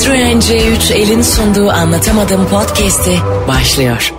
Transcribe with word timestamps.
Citroen 0.00 0.40
C3 0.40 0.94
elin 0.94 1.22
sunduğu 1.22 1.70
anlatamadım 1.70 2.48
podcast'i 2.48 3.18
başlıyor. 3.48 4.14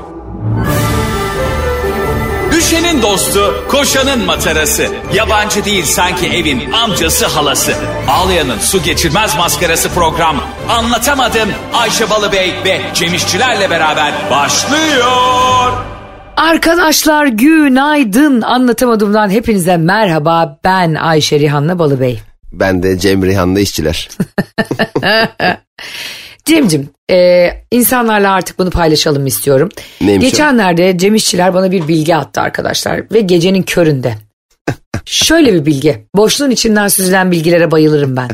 Düşenin 2.52 3.02
dostu, 3.02 3.66
koşanın 3.68 4.26
matarası. 4.26 4.88
Yabancı 5.14 5.66
değil 5.66 5.84
sanki 5.86 6.28
evin 6.28 6.72
amcası 6.72 7.26
halası. 7.26 7.74
Ağlayanın 8.10 8.60
su 8.60 8.84
geçirmez 8.84 9.38
maskarası 9.38 9.90
program. 9.90 10.36
Anlatamadım 10.70 11.50
Ayşe 11.74 12.10
Balıbey 12.10 12.54
ve 12.66 12.82
Cemişçilerle 12.94 13.70
beraber 13.70 14.14
başlıyor. 14.32 15.72
Arkadaşlar 16.38 17.26
günaydın 17.26 18.42
anlatamadığımdan 18.42 19.30
hepinize 19.30 19.78
merhaba 19.78 20.60
ben 20.64 20.94
Ayşe 20.94 21.40
Rihanna 21.40 21.80
Balıbey. 21.80 22.31
Ben 22.52 22.84
de 22.84 23.00
Cem 23.00 23.26
Rihan'la 23.26 23.60
işçiler. 23.60 24.10
Cem'cim 26.46 26.90
e, 27.12 27.50
insanlarla 27.72 28.32
artık 28.32 28.60
bunu 28.60 28.70
paylaşalım 28.70 29.28
istiyorum. 29.28 29.70
Neymiş 30.02 30.28
o? 30.28 30.30
Geçenlerde 30.30 30.98
Cem 30.98 31.16
İşçiler 31.16 31.54
bana 31.54 31.72
bir 31.72 31.88
bilgi 31.88 32.16
attı 32.16 32.42
arkadaşlar 32.42 33.14
ve 33.14 33.22
gecenin 33.22 33.64
köründe. 33.64 34.16
Şöyle 35.06 35.54
bir 35.54 35.66
bilgi 35.66 36.06
boşluğun 36.16 36.52
içinden 36.52 36.88
süzülen 36.88 37.32
bilgilere 37.32 37.72
bayılırım 37.72 38.16
ben. 38.16 38.30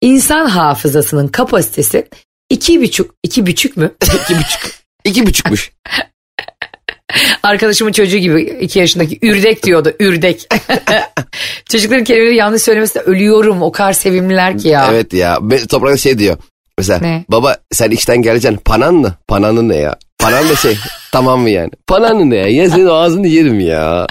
İnsan 0.00 0.46
hafızasının 0.46 1.28
kapasitesi 1.28 2.08
iki 2.50 2.82
buçuk, 2.82 3.14
iki 3.22 3.46
buçuk 3.46 3.76
mü? 3.76 3.90
İki 4.04 4.38
buçuk. 4.38 4.70
İki 5.04 5.26
buçukmuş. 5.26 5.72
Arkadaşımın 7.42 7.92
çocuğu 7.92 8.18
gibi 8.18 8.42
iki 8.60 8.78
yaşındaki 8.78 9.18
ürdek 9.22 9.62
diyordu 9.62 9.92
ürdek. 10.00 10.46
Çocukların 11.70 12.04
kelimeleri 12.04 12.36
yanlış 12.36 12.62
söylemesine 12.62 13.02
ölüyorum 13.02 13.62
o 13.62 13.72
kadar 13.72 13.92
sevimliler 13.92 14.58
ki 14.58 14.68
ya. 14.68 14.88
Evet 14.92 15.12
ya. 15.12 15.38
Toprakta 15.70 15.96
şey 15.96 16.18
diyor. 16.18 16.36
Mesela 16.78 16.98
Ne? 17.00 17.24
baba 17.28 17.56
sen 17.72 17.90
işten 17.90 18.22
geleceksin. 18.22 18.60
Panan 18.64 18.94
mı? 18.94 19.14
Pananın 19.28 19.68
ne 19.68 19.76
ya? 19.76 19.96
Panan 20.18 20.48
da 20.48 20.56
şey 20.56 20.76
tamam 21.12 21.40
mı 21.40 21.50
yani? 21.50 21.70
Pananın 21.86 22.30
ne 22.30 22.36
ya? 22.36 22.48
Ya 22.48 22.70
senin 22.70 22.86
ağzını 22.86 23.28
yerim 23.28 23.60
ya. 23.60 24.06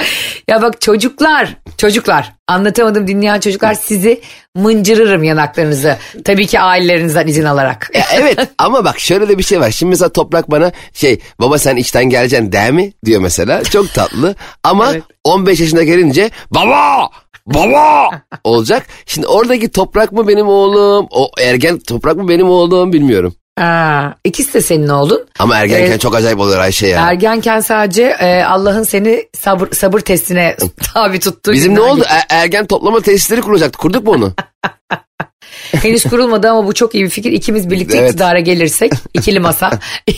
Ya 0.47 0.61
bak 0.61 0.81
çocuklar, 0.81 1.49
çocuklar 1.77 2.33
anlatamadım 2.47 3.07
dinleyen 3.07 3.39
çocuklar 3.39 3.73
sizi 3.73 4.21
mıncırırım 4.55 5.23
yanaklarınızı. 5.23 5.97
Tabii 6.25 6.47
ki 6.47 6.59
ailelerinizden 6.59 7.27
izin 7.27 7.43
alarak. 7.43 7.91
Ya 7.93 8.03
evet 8.15 8.39
ama 8.57 8.85
bak 8.85 8.99
şöyle 8.99 9.29
de 9.29 9.37
bir 9.37 9.43
şey 9.43 9.59
var. 9.59 9.71
Şimdi 9.71 9.89
mesela 9.89 10.09
Toprak 10.09 10.51
bana 10.51 10.71
şey 10.93 11.19
baba 11.39 11.57
sen 11.57 11.75
işten 11.75 12.05
geleceksin 12.09 12.51
değil 12.51 12.73
mi? 12.73 12.93
Diyor 13.05 13.21
mesela. 13.21 13.63
Çok 13.63 13.93
tatlı. 13.93 14.35
Ama 14.63 14.91
Evet. 14.91 15.03
15 15.23 15.59
yaşına 15.59 15.83
gelince 15.83 16.29
baba 16.51 17.09
baba 17.45 18.09
olacak. 18.43 18.87
Şimdi 19.05 19.27
oradaki 19.27 19.71
Toprak 19.71 20.11
mı 20.11 20.27
benim 20.27 20.47
oğlum? 20.47 21.07
O 21.11 21.31
ergen 21.41 21.79
Toprak 21.79 22.17
mı 22.17 22.27
benim 22.29 22.49
oğlum 22.49 22.93
bilmiyorum. 22.93 23.35
Ha, 23.57 24.15
ikisi 24.23 24.53
de 24.53 24.61
senin 24.61 24.87
oğlun. 24.87 25.27
Ama 25.39 25.57
ergenken 25.57 25.85
Evet. 25.87 26.01
çok 26.01 26.15
acayip 26.15 26.39
oluyor 26.39 26.59
Ayşe 26.59 26.87
ya. 26.87 27.01
Ergenken 27.09 27.59
sadece 27.59 28.03
e, 28.03 28.43
Allah'ın 28.43 28.83
seni 28.83 29.25
sabır 29.37 29.71
sabır 29.71 29.99
testine 29.99 30.55
tabi 30.93 31.19
tuttuğu 31.19 31.51
Bizim 31.53 31.75
ne 31.75 31.81
oldu? 31.81 31.99
geçti. 31.99 32.13
E- 32.29 32.35
ergen 32.35 32.65
toplama 32.67 33.01
tesisleri 33.01 33.41
kurulacaktık. 33.41 33.81
Kurduk 33.81 34.03
mu 34.03 34.11
onu? 34.11 34.33
Henüz 35.71 36.03
kurulmadı 36.03 36.49
ama 36.49 36.67
bu 36.67 36.73
çok 36.73 36.95
iyi 36.95 37.03
bir 37.03 37.09
fikir. 37.09 37.31
İkimiz 37.31 37.69
birlikte 37.69 37.97
Evet. 37.97 38.09
iktidara 38.09 38.39
gelirsek 38.39 38.91
ikili 39.13 39.39
masa. 39.39 39.71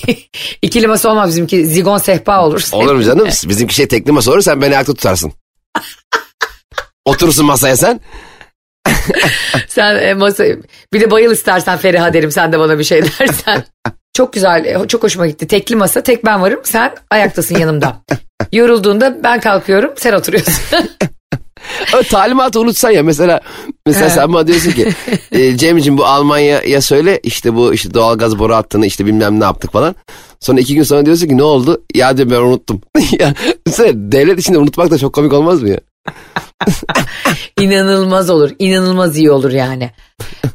ikili 0.61 0.87
masa 0.87 1.09
olmaz 1.09 1.29
bizimki 1.29 1.65
zigon 1.65 1.97
sehpa 1.97 2.41
olur. 2.45 2.67
Olur 2.71 2.95
mu 2.95 3.03
canım? 3.03 3.27
Bizimki 3.45 3.75
şey 3.75 3.87
tekli 3.87 4.11
masa 4.11 4.31
olur 4.31 4.41
sen 4.41 4.61
beni 4.61 4.75
ayakta 4.75 4.93
tutarsın. 4.93 5.33
Oturursun 7.05 7.45
masaya 7.45 7.77
sen. 7.77 8.01
Sen 9.67 9.95
e, 9.95 10.13
masa 10.13 10.43
bir 10.93 11.01
de 11.01 11.11
bayıl 11.11 11.31
istersen 11.31 11.77
Feriha 11.77 12.13
derim 12.13 12.31
sen 12.31 12.51
de 12.51 12.59
bana 12.59 12.79
bir 12.79 12.83
şey 12.83 13.01
dersen. 13.03 13.63
çok 14.13 14.33
güzel 14.33 14.65
e, 14.65 14.87
çok 14.87 15.03
hoşuma 15.03 15.27
gitti. 15.27 15.47
Tekli 15.47 15.75
masa 15.75 16.03
tek 16.03 16.25
ben 16.25 16.41
varım 16.41 16.59
sen 16.63 16.95
ayaktasın 17.11 17.59
yanımda. 17.59 17.97
Yorulduğunda 18.51 19.17
ben 19.23 19.39
kalkıyorum 19.39 19.93
sen 19.97 20.13
oturuyorsun. 20.13 20.53
O 21.97 22.03
talimatı 22.03 22.59
unutsan 22.59 22.91
ya 22.91 23.03
mesela 23.03 23.41
mesela 23.85 24.09
sen 24.09 24.33
bana 24.33 24.47
diyorsun 24.47 24.71
ki 24.71 24.87
e, 25.31 25.57
Cem'ciğim 25.57 25.97
bu 25.97 26.05
Almanya'ya 26.05 26.81
söyle 26.81 27.19
işte 27.23 27.55
bu 27.55 27.73
işte 27.73 27.93
doğalgaz 27.93 28.39
boru 28.39 28.55
hattını 28.55 28.85
işte 28.85 29.05
bilmem 29.05 29.39
ne 29.39 29.43
yaptık 29.43 29.71
falan. 29.71 29.95
Sonra 30.39 30.59
iki 30.59 30.75
gün 30.75 30.83
sonra 30.83 31.05
diyorsun 31.05 31.27
ki 31.27 31.37
ne 31.37 31.43
oldu? 31.43 31.81
Ya 31.95 32.17
diyorum 32.17 32.31
ben 32.31 32.37
unuttum. 32.37 32.81
ya 33.19 33.33
mesela 33.65 33.91
devlet 33.95 34.39
içinde 34.39 34.57
unutmak 34.57 34.91
da 34.91 34.97
çok 34.97 35.13
komik 35.13 35.33
olmaz 35.33 35.61
mı 35.61 35.69
ya? 35.69 35.79
İnanılmaz 37.59 38.29
olur. 38.29 38.51
inanılmaz 38.59 39.17
iyi 39.17 39.31
olur 39.31 39.51
yani. 39.51 39.91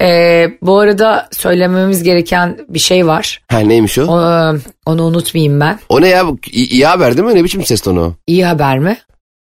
Ee, 0.01 0.51
bu 0.63 0.79
arada 0.79 1.29
söylememiz 1.33 2.03
gereken 2.03 2.59
bir 2.69 2.79
şey 2.79 3.07
var. 3.07 3.43
Ha 3.51 3.59
neymiş 3.59 3.99
o? 3.99 4.03
O, 4.03 4.15
O, 4.17 4.55
onu 4.87 5.03
unutmayayım 5.05 5.61
ben. 5.61 5.79
ne 6.01 6.09
ya? 6.09 6.25
İyi, 6.53 6.69
iyi 6.69 6.87
haber 6.87 7.17
değil 7.17 7.29
mi? 7.29 7.35
Ne 7.35 7.45
biçim 7.45 7.65
ses 7.65 7.81
tonu 7.81 8.01
o? 8.01 8.15
İyi 8.27 8.45
haber 8.47 8.79
mi? 8.79 8.99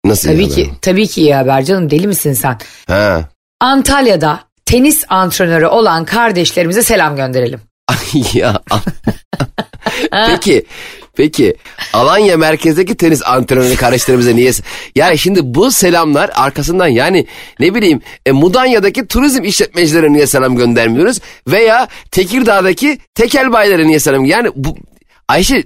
Nasıl 0.05 0.29
Tabii 0.29 0.43
iyi 0.43 0.49
ki 0.49 0.65
haber? 0.65 0.77
tabii 0.81 1.07
ki 1.07 1.21
iyi 1.21 1.35
haber 1.35 1.63
canım 1.65 1.89
deli 1.89 2.07
misin 2.07 2.33
sen? 2.33 2.57
Ha. 2.87 3.21
Antalya'da 3.61 4.39
tenis 4.65 5.03
antrenörü 5.09 5.65
olan 5.65 6.05
kardeşlerimize 6.05 6.83
selam 6.83 7.15
gönderelim. 7.15 7.61
Ay 7.87 8.23
ya. 8.33 8.61
peki, 10.27 10.65
peki 11.17 11.55
Alanya 11.93 12.37
merkezdeki 12.37 12.95
tenis 12.95 13.21
antrenörü 13.25 13.75
kardeşlerimize 13.75 14.35
niye? 14.35 14.51
Yani 14.95 15.17
şimdi 15.17 15.39
bu 15.43 15.71
selamlar 15.71 16.31
arkasından 16.35 16.87
yani 16.87 17.27
ne 17.59 17.75
bileyim 17.75 18.01
e, 18.25 18.31
Mudanya'daki 18.31 19.07
turizm 19.07 19.43
işletmecilere 19.43 20.13
niye 20.13 20.27
selam 20.27 20.55
göndermiyoruz? 20.55 21.19
Veya 21.47 21.87
Tekirdağ'daki 22.11 22.97
tekel 23.15 23.53
bayilere 23.53 23.87
niye 23.87 23.99
selam 23.99 24.25
Yani 24.25 24.49
bu 24.55 24.77
Ayşe 25.27 25.63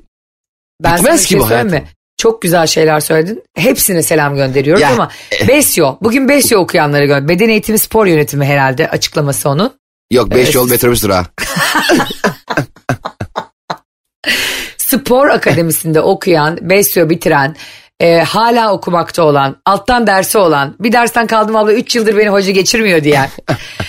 Ben 0.83 0.95
Bitmez 0.97 1.23
ki 1.23 1.29
şey 1.29 1.39
bu 1.39 1.43
söyleyeyim 1.43 1.67
mi? 1.67 1.71
hayatım. 1.71 1.89
Çok 2.17 2.41
güzel 2.41 2.67
şeyler 2.67 2.99
söyledin. 2.99 3.43
Hepsine 3.55 4.03
selam 4.03 4.35
gönderiyoruz 4.35 4.81
Ya, 4.81 4.89
ama 4.91 5.09
Besyo. 5.47 5.95
Bugün 6.01 6.29
Besyo 6.29 6.59
okuyanları 6.59 7.05
gönder. 7.05 7.27
Beden 7.27 7.49
eğitimi 7.49 7.79
spor 7.79 8.05
yönetimi 8.05 8.45
herhalde 8.45 8.89
açıklaması 8.89 9.49
onun. 9.49 9.73
yok 10.11 10.31
5 10.31 10.37
Evet. 10.37 10.55
yol 10.55 10.69
metrobüs 10.69 11.03
durağı. 11.03 11.25
Spor 14.89 15.27
akademisinde 15.29 16.01
okuyan, 16.01 16.57
Besyo 16.61 17.09
bitiren, 17.09 17.55
e, 17.99 18.17
hala 18.17 18.73
okumakta 18.73 19.23
olan, 19.23 19.55
alttan 19.65 20.07
dersi 20.07 20.37
olan, 20.37 20.75
bir 20.79 20.91
dersten 20.91 21.27
kaldım 21.27 21.55
abla 21.55 21.73
3 21.73 21.95
yıldır 21.95 22.17
beni 22.17 22.29
hoca 22.29 22.51
geçirmiyor 22.51 23.03
diyen, 23.03 23.29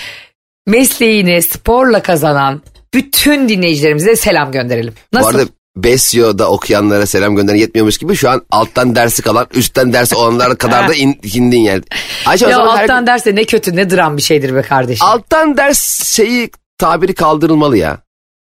mesleğini 0.66 1.42
sporla 1.42 2.02
kazanan 2.02 2.62
bütün 2.94 3.48
dinleyicilerimize 3.48 4.16
selam 4.16 4.52
gönderelim. 4.52 4.94
Nasıl? 5.12 5.32
Bu 5.32 5.38
arada 5.38 5.50
Besyo'da 5.76 6.50
okuyanlara 6.50 7.06
selam 7.06 7.36
gönderen 7.36 7.56
yetmiyormuş 7.56 7.98
gibi 7.98 8.16
şu 8.16 8.30
an 8.30 8.42
alttan 8.50 8.94
dersi 8.96 9.22
kalan 9.22 9.46
üstten 9.54 9.92
dersi 9.92 10.16
olanlara 10.16 10.54
kadar 10.54 10.88
da 10.88 10.94
in, 11.04 11.20
indin 11.34 11.60
yani. 11.60 11.82
Ayşe 12.26 12.46
o 12.46 12.48
ya 12.48 12.56
zaman 12.56 12.76
her- 12.76 12.82
alttan 12.82 13.06
derse 13.06 13.34
ne 13.34 13.44
kötü 13.44 13.76
ne 13.76 13.90
dram 13.90 14.16
bir 14.16 14.22
şeydir 14.22 14.54
be 14.54 14.62
kardeşim. 14.62 15.06
alttan 15.06 15.56
ders 15.56 16.04
şeyi 16.14 16.50
tabiri 16.78 17.14
kaldırılmalı 17.14 17.76
ya. 17.76 17.98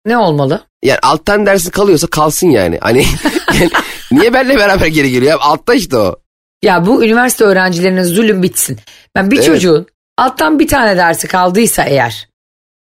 ne 0.07 0.19
olmalı? 0.19 0.63
Yani 0.87 0.99
alttan 1.03 1.47
dersi 1.47 1.71
kalıyorsa 1.71 2.07
kalsın 2.07 2.51
yani. 2.51 2.79
Hani 2.81 3.07
yani 3.61 3.71
niye 4.13 4.33
benimle 4.33 4.57
beraber 4.57 4.87
geri 4.87 5.11
geliyor? 5.11 5.33
Ya 5.33 5.39
Altta 5.39 5.75
işte 5.75 5.97
o. 5.97 6.17
Ya 6.63 6.87
bu 6.87 7.05
üniversite 7.05 7.45
öğrencilerine 7.45 8.05
zulüm 8.05 8.43
bitsin. 8.43 8.79
Ben 9.15 9.31
bir 9.31 9.37
Evet. 9.37 9.47
çocuğun 9.47 9.87
alttan 10.19 10.59
bir 10.59 10.69
tane 10.69 10.97
dersi 10.97 11.29
kaldıysa 11.29 11.83
eğer 11.85 12.29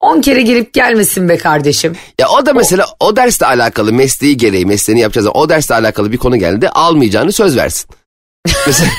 10 0.00 0.20
kere 0.20 0.42
gelip 0.42 0.72
gelmesin 0.74 1.28
be 1.28 1.38
kardeşim. 1.38 1.96
Ya 2.20 2.28
o 2.28 2.46
da 2.46 2.52
mesela 2.52 2.86
o, 3.00 3.16
dersle 3.16 3.46
alakalı 3.46 3.92
mesleği 3.92 4.36
gereği 4.36 4.66
mesleğini 4.66 5.00
yapacağız. 5.00 5.28
O 5.34 5.48
dersle 5.48 5.74
alakalı 5.74 6.12
bir 6.12 6.16
konu 6.18 6.36
geldi 6.36 6.68
almayacağını 6.68 7.32
söz 7.32 7.56
versin. 7.56 7.90
Mesela, 8.66 8.90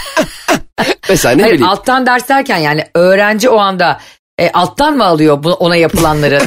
mesela 1.09 1.35
ne 1.35 1.41
Hayır, 1.41 1.55
bileyim. 1.55 1.71
alttan 1.71 2.05
ders 2.05 2.29
derken 2.29 2.57
yani 2.57 2.85
öğrenci 2.95 3.49
o 3.49 3.57
anda 3.57 3.99
e, 4.39 4.49
alttan 4.51 4.97
mı 4.97 5.05
alıyor 5.05 5.43
ona 5.43 5.75
yapılanları? 5.75 6.41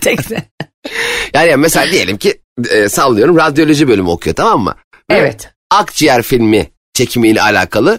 Tek 0.00 0.30
de. 0.30 0.42
Yani, 1.34 1.56
mesela 1.56 1.92
diyelim 1.92 2.16
ki 2.16 2.40
e, 2.70 2.88
sallıyorum 2.88 3.36
radyoloji 3.36 3.88
bölümü 3.88 4.08
okuyor 4.08 4.36
tamam 4.36 4.60
mı? 4.60 4.74
Ve 5.10 5.14
Evet. 5.14 5.50
Akciğer 5.70 6.22
filmi 6.22 6.70
çekimiyle 6.94 7.42
alakalı 7.42 7.98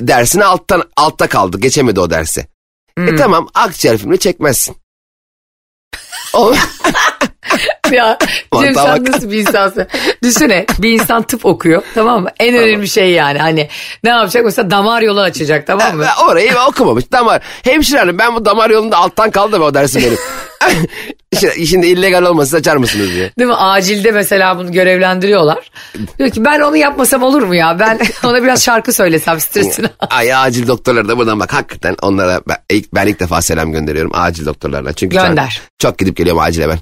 dersine 0.00 0.44
alttan 0.44 0.82
altta 0.96 1.26
kaldı. 1.28 1.58
Geçemedi 1.60 2.00
o 2.00 2.10
dersi. 2.10 2.46
Hmm. 2.98 3.08
E 3.08 3.16
tamam 3.16 3.48
akciğer 3.54 3.98
filmi 3.98 4.18
çekmezsin. 4.18 4.76
Ya 7.96 8.18
Cem 8.60 8.74
sen 8.74 9.04
nasıl 9.04 9.30
bir 9.30 9.38
insansın? 9.38 9.86
Düşünsene 10.22 10.66
bir 10.78 10.90
insan 10.90 11.22
tıp 11.22 11.46
okuyor 11.46 11.82
tamam 11.94 12.22
mı? 12.22 12.28
En 12.40 12.56
önemli 12.56 12.88
şey 12.88 13.10
yani 13.10 13.38
hani 13.38 13.68
ne 14.04 14.10
yapacak 14.10 14.44
mesela 14.44 14.70
damar 14.70 15.02
yolu 15.02 15.20
açacak 15.20 15.66
tamam 15.66 15.96
mı? 15.96 16.04
Ben 16.04 16.24
orayı 16.24 16.52
okumamış 16.68 17.12
damar. 17.12 17.42
Hemşire 17.62 17.98
hanım 17.98 18.18
ben 18.18 18.34
bu 18.34 18.44
damar 18.44 18.70
yolunda 18.70 18.96
alttan 18.96 19.30
kaldı 19.30 19.58
mı 19.58 19.64
o 19.64 19.74
dersi 19.74 19.98
benim. 19.98 20.18
Şimdi, 21.66 21.86
illegal 21.86 22.22
olmasa 22.22 22.56
açar 22.56 22.76
mısınız 22.76 23.14
diye. 23.14 23.32
Değil 23.38 23.48
mi? 23.48 23.54
Acilde 23.54 24.10
mesela 24.10 24.58
bunu 24.58 24.72
görevlendiriyorlar. 24.72 25.70
Diyor 26.18 26.30
ki 26.30 26.44
ben 26.44 26.60
onu 26.60 26.76
yapmasam 26.76 27.22
olur 27.22 27.42
mu 27.42 27.54
ya? 27.54 27.78
Ben 27.78 27.98
ona 28.24 28.42
biraz 28.42 28.64
şarkı 28.64 28.92
söylesem 28.92 29.40
stresini. 29.40 29.86
Ay 30.10 30.34
acil 30.34 30.66
doktorlar 30.66 31.08
da 31.08 31.18
buradan 31.18 31.40
bak 31.40 31.52
hakikaten 31.52 31.96
onlara 32.02 32.40
ben 32.48 32.56
ilk, 32.70 32.94
ben 32.94 33.06
ilk 33.06 33.20
defa 33.20 33.42
selam 33.42 33.72
gönderiyorum 33.72 34.10
acil 34.14 34.46
doktorlarla. 34.46 34.92
Çünkü 34.92 35.16
Gönder. 35.16 35.60
Çok, 35.78 35.90
çok 35.90 35.98
gidip 35.98 36.16
geliyorum 36.16 36.42
acile 36.42 36.68
ben. 36.68 36.78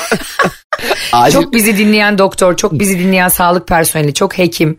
Çok 1.32 1.52
bizi 1.52 1.78
dinleyen 1.78 2.18
doktor, 2.18 2.56
çok 2.56 2.72
bizi 2.72 2.98
dinleyen 2.98 3.28
sağlık 3.28 3.68
personeli, 3.68 4.14
çok 4.14 4.38
hekim, 4.38 4.76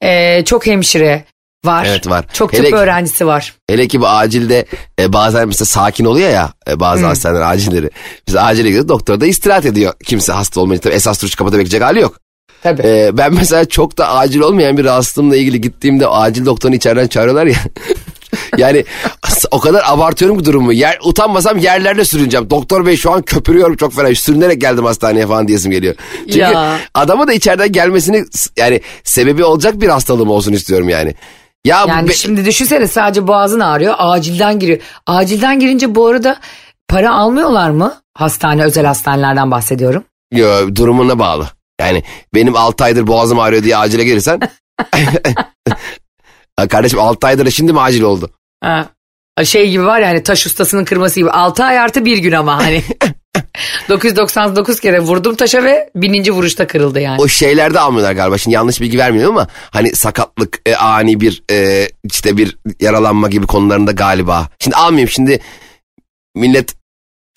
e, 0.00 0.44
çok 0.44 0.66
hemşire 0.66 1.24
var. 1.64 1.86
Evet, 1.88 2.06
var. 2.08 2.24
Çok 2.32 2.52
Hele 2.52 2.62
tıp 2.62 2.70
ki- 2.70 2.76
öğrencisi 2.76 3.26
var. 3.26 3.54
Hele 3.70 3.88
ki 3.88 4.00
bu 4.00 4.08
acilde 4.08 4.64
e, 5.00 5.12
bazen 5.12 5.48
mesela 5.48 5.66
sakin 5.66 6.04
oluyor 6.04 6.30
ya 6.30 6.52
e, 6.68 6.80
bazı 6.80 7.06
hastaneler 7.06 7.40
acilleri. 7.42 7.90
Biz 8.28 8.36
acile 8.36 8.68
gidiyoruz 8.68 8.88
doktor 8.88 9.20
da 9.20 9.26
istirahat 9.26 9.66
ediyor. 9.66 9.92
Kimse 10.04 10.32
hasta 10.32 10.60
olmayınca 10.60 10.82
tabii 10.82 10.94
esas 10.94 11.22
duruş 11.22 11.34
kapıda 11.34 11.56
bekleyecek 11.58 11.82
hali 11.82 12.00
yok. 12.00 12.20
Tabii. 12.62 12.82
E, 12.82 13.10
ben 13.12 13.34
mesela 13.34 13.64
çok 13.64 13.98
da 13.98 14.08
acil 14.14 14.40
olmayan 14.40 14.76
bir 14.76 14.84
rahatsızlığımla 14.84 15.36
ilgili 15.36 15.60
gittiğimde 15.60 16.06
acil 16.08 16.46
doktorunu 16.46 16.76
içeriden 16.76 17.06
çağırıyorlar 17.08 17.46
ya. 17.46 17.58
yani 18.58 18.84
o 19.50 19.60
kadar 19.60 19.82
abartıyorum 19.86 20.38
ki 20.38 20.44
durumu. 20.44 20.72
Yer, 20.72 20.98
utanmasam 21.04 21.58
yerlerde 21.58 22.04
sürüneceğim. 22.04 22.50
Doktor 22.50 22.86
bey 22.86 22.96
şu 22.96 23.10
an 23.12 23.22
köpürüyorum 23.22 23.76
çok 23.76 23.92
fena. 23.92 24.14
Sürünerek 24.14 24.60
geldim 24.60 24.84
hastaneye 24.84 25.26
falan 25.26 25.48
diyesim 25.48 25.70
geliyor. 25.70 25.94
Çünkü 26.26 26.38
Ya. 26.38 26.78
adama 26.94 27.28
da 27.28 27.32
içeriden 27.32 27.72
gelmesini 27.72 28.24
yani 28.56 28.80
sebebi 29.04 29.44
olacak 29.44 29.80
bir 29.80 29.88
hastalığım 29.88 30.30
olsun 30.30 30.52
istiyorum 30.52 30.88
yani. 30.88 31.14
Ya 31.64 31.84
Yani 31.88 32.08
be- 32.08 32.12
şimdi 32.14 32.44
düşünsene 32.44 32.88
sadece 32.88 33.26
boğazın 33.26 33.60
ağrıyor, 33.60 33.94
acilden 33.98 34.58
giriyor. 34.58 34.78
Acilden 35.06 35.58
girince 35.60 35.94
bu 35.94 36.06
arada 36.06 36.36
para 36.88 37.14
almıyorlar 37.14 37.70
mı? 37.70 37.94
Hastane, 38.14 38.64
özel 38.64 38.84
hastanelerden 38.86 39.50
bahsediyorum. 39.50 40.04
Yo, 40.32 40.74
durumuna 40.76 41.18
bağlı. 41.18 41.48
Yani 41.80 42.02
benim 42.34 42.56
6 42.56 42.84
aydır 42.84 43.06
boğazım 43.06 43.38
ağrıyor 43.38 43.62
diye 43.64 43.76
acile 43.76 44.04
gelirsen. 44.04 44.40
Ha, 46.58 46.68
Kardeşim 46.68 46.98
6 47.00 47.26
aydır 47.26 47.50
şimdi 47.50 47.72
mi 47.72 47.80
acil 47.80 48.02
oldu? 48.02 48.30
Ha. 48.62 48.88
Şey 49.44 49.70
gibi 49.70 49.84
var 49.84 50.00
ya 50.00 50.08
hani 50.08 50.22
taş 50.22 50.46
ustasının 50.46 50.84
kırması 50.84 51.20
gibi 51.20 51.30
6 51.30 51.64
ay 51.64 51.78
artı 51.78 52.04
bir 52.04 52.18
gün 52.18 52.32
ama 52.32 52.64
hani 52.64 52.82
999 53.88 54.80
kere 54.80 55.00
vurdum 55.00 55.34
taşa 55.34 55.64
ve 55.64 55.90
bininci 55.94 56.32
vuruşta 56.32 56.66
kırıldı 56.66 57.00
yani. 57.00 57.20
O 57.20 57.28
şeylerde 57.28 57.80
almıyorlar 57.80 58.12
galiba. 58.12 58.38
Şimdi 58.38 58.54
yanlış 58.54 58.80
bilgi 58.80 58.98
vermiyorum 58.98 59.36
ama 59.36 59.48
hani 59.70 59.96
sakatlık, 59.96 60.60
e, 60.66 60.76
ani 60.76 61.20
bir 61.20 61.42
e, 61.50 61.88
işte 62.04 62.36
bir 62.36 62.56
yaralanma 62.80 63.28
gibi 63.28 63.46
konularında 63.46 63.92
galiba. 63.92 64.48
Şimdi 64.58 64.76
almayayım 64.76 65.08
şimdi 65.08 65.40
millet 66.36 66.74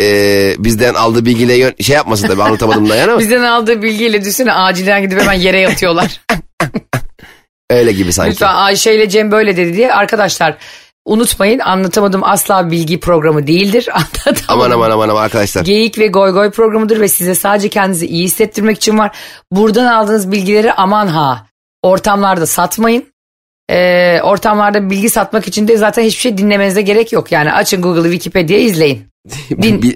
e, 0.01 0.55
bizden 0.59 0.93
aldığı 0.93 1.25
bilgiyle 1.25 1.53
yön- 1.53 1.83
şey 1.83 1.95
yapmasın 1.95 2.27
tabii 2.27 2.43
anlatamadım 2.43 2.89
da 2.89 2.95
yani 2.95 3.11
ama 3.11 3.19
Bizden 3.19 3.43
aldığı 3.43 3.81
bilgiyle 3.81 4.21
düşünsene 4.21 4.53
acilden 4.53 5.01
gidip 5.01 5.21
hemen 5.21 5.33
yere 5.33 5.59
yatıyorlar. 5.59 6.21
öyle 7.69 7.91
gibi 7.91 8.13
sanki. 8.13 8.31
Lütfen 8.31 8.55
Ayşe 8.55 8.95
ile 8.95 9.09
Cem 9.09 9.31
böyle 9.31 9.57
dedi 9.57 9.73
diye 9.73 9.93
arkadaşlar 9.93 10.57
unutmayın 11.05 11.59
anlatamadım 11.59 12.23
asla 12.23 12.71
bilgi 12.71 12.99
programı 12.99 13.47
değildir. 13.47 13.89
Anlatamadım. 13.93 14.43
Aman 14.47 14.71
aman 14.71 14.91
aman 14.91 15.09
aman 15.09 15.23
arkadaşlar. 15.23 15.65
Geyik 15.65 15.99
ve 15.99 16.07
goy 16.07 16.31
goy 16.31 16.51
programıdır 16.51 16.99
ve 17.01 17.07
size 17.07 17.35
sadece 17.35 17.69
kendinizi 17.69 18.07
iyi 18.07 18.23
hissettirmek 18.23 18.77
için 18.77 18.97
var. 18.97 19.17
Buradan 19.51 19.85
aldığınız 19.85 20.31
bilgileri 20.31 20.73
aman 20.73 21.07
ha 21.07 21.45
ortamlarda 21.83 22.45
satmayın. 22.45 23.05
Ee, 23.69 24.19
ortamlarda 24.23 24.89
bilgi 24.89 25.09
satmak 25.09 25.47
için 25.47 25.67
de 25.67 25.77
zaten 25.77 26.03
hiçbir 26.03 26.21
şey 26.21 26.37
dinlemenize 26.37 26.81
gerek 26.81 27.11
yok. 27.11 27.31
Yani 27.31 27.53
açın 27.53 27.81
Google'ı 27.81 28.11
Wikipedia 28.11 28.57
izleyin. 28.57 29.07
Din- 29.61 29.95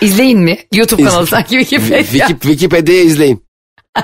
İzleyin 0.00 0.40
mi? 0.40 0.58
YouTube 0.74 1.02
kanalı 1.04 1.26
sanki 1.26 1.50
Wikipedia. 1.64 2.02
Wiki, 2.02 2.32
Wikipedia'yı 2.32 3.04
izleyin. 3.04 3.45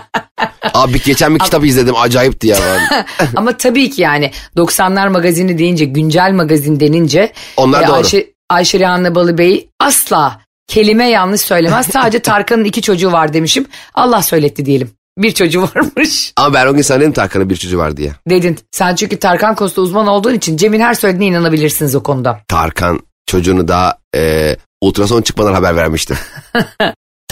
Abi 0.74 1.02
geçen 1.02 1.34
bir 1.34 1.38
kitap 1.38 1.64
izledim 1.64 1.96
acayipti 1.96 2.46
ya. 2.46 2.58
Ama 3.36 3.56
tabii 3.56 3.90
ki 3.90 4.02
yani 4.02 4.30
90'lar 4.56 5.08
magazini 5.08 5.58
deyince 5.58 5.84
güncel 5.84 6.32
magazin 6.32 6.80
denince 6.80 7.32
Onlar 7.56 7.88
doğru. 7.88 7.96
Ayşe, 7.96 8.26
Ayşe 8.50 8.78
Rehan'la 8.78 9.14
Balı 9.14 9.38
Bey 9.38 9.68
asla 9.80 10.40
kelime 10.68 11.08
yanlış 11.10 11.40
söylemez. 11.40 11.86
Sadece 11.86 12.18
Tarkan'ın 12.22 12.64
iki 12.64 12.82
çocuğu 12.82 13.12
var 13.12 13.32
demişim. 13.32 13.66
Allah 13.94 14.22
söyletti 14.22 14.66
diyelim. 14.66 14.90
Bir 15.18 15.32
çocuğu 15.32 15.62
varmış 15.62 16.32
Ama 16.36 16.54
ben 16.54 16.66
o 16.66 16.74
gün 16.74 16.82
sana 16.82 17.00
dedim 17.00 17.12
Tarkan'ın 17.12 17.50
bir 17.50 17.56
çocuğu 17.56 17.78
var 17.78 17.96
diye. 17.96 18.12
dedin. 18.28 18.58
Sen 18.70 18.94
çünkü 18.94 19.18
Tarkan 19.18 19.54
konusunda 19.54 19.80
uzman 19.80 20.06
olduğun 20.06 20.34
için 20.34 20.56
Cem'in 20.56 20.80
her 20.80 20.94
söylediğine 20.94 21.36
inanabilirsiniz 21.36 21.94
o 21.94 22.02
konuda. 22.02 22.40
Tarkan 22.48 23.00
çocuğunu 23.26 23.68
daha 23.68 23.98
e, 24.16 24.56
ultrason 24.80 25.22
çıkmadan 25.22 25.54
haber 25.54 25.76
vermişti. 25.76 26.14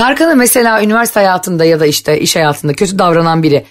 Tarkan'a 0.00 0.34
mesela 0.34 0.82
üniversite 0.82 1.20
hayatında 1.20 1.64
ya 1.64 1.80
da 1.80 1.86
işte 1.86 2.20
iş 2.20 2.36
hayatında 2.36 2.72
kötü 2.72 2.98
davranan 2.98 3.42
biri. 3.42 3.64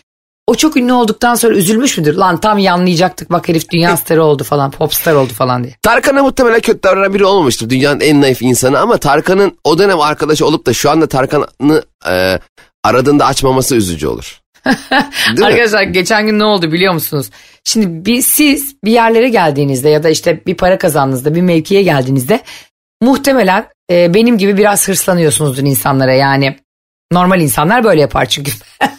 O 0.48 0.56
çok 0.56 0.78
ünlü 0.78 0.94
olduktan 0.94 1.36
sonra 1.36 1.56
üzülmüş 1.56 1.98
müdür? 1.98 2.16
Lan 2.16 2.40
tam 2.40 2.58
yanlayacaktı 2.58 3.26
bak 3.30 3.50
herif 3.50 3.70
dünya 3.70 3.98
starı 3.98 4.24
oldu 4.24 4.44
falan 4.44 4.72
popstar 4.72 5.14
oldu 5.14 5.34
falan 5.34 5.64
diye. 5.64 5.76
Tarkan'a 5.81 6.24
muhtemelen 6.24 6.60
kötü 6.60 6.84
davranan 6.84 7.14
biri 7.14 7.26
olmamıştır. 7.26 7.70
Dünyanın 7.70 8.00
en 8.00 8.22
naif 8.22 8.42
insanı 8.42 8.80
ama 8.80 8.98
Tarkan'ın 8.98 9.58
o 9.64 9.80
dönem 9.80 10.00
arkadaşı 10.00 10.46
olup 10.46 10.66
da 10.66 10.74
şu 10.74 10.90
anda 10.90 11.08
Tarkan'ı 11.08 11.84
e, 12.10 12.40
aradığında 12.84 13.26
açmaması 13.26 13.76
üzücü 13.76 14.08
olur. 14.08 14.42
Arkadaşlar 15.42 15.84
geçen 15.84 16.26
gün 16.26 16.40
ne 16.40 16.44
oldu 16.44 16.72
biliyor 16.72 16.94
musunuz? 16.94 17.30
Şimdi 17.64 18.06
bir, 18.06 18.22
siz 18.22 18.76
bir 18.84 18.92
yerlere 18.92 19.30
geldiğinizde 19.30 19.90
ya 19.90 20.04
da 20.04 20.10
işte 20.10 20.46
bir 20.46 20.56
para 20.56 20.78
kazandığınızda 20.78 21.36
bir 21.36 21.42
mevkiye 21.42 21.84
geldiğinizde 21.84 22.40
muhtemelen 23.02 23.68
e, 23.89 24.13
benim 24.13 24.38
gibi 24.38 24.57
biraz 24.57 24.88
hırslanıyorsunuzdur 24.88 25.63
insanlara 25.63 26.13
yani. 26.13 26.59
Normal 27.12 27.41
insanlar 27.41 27.83
böyle 27.83 28.01
yapar 28.01 28.25
çünkü. 28.25 28.51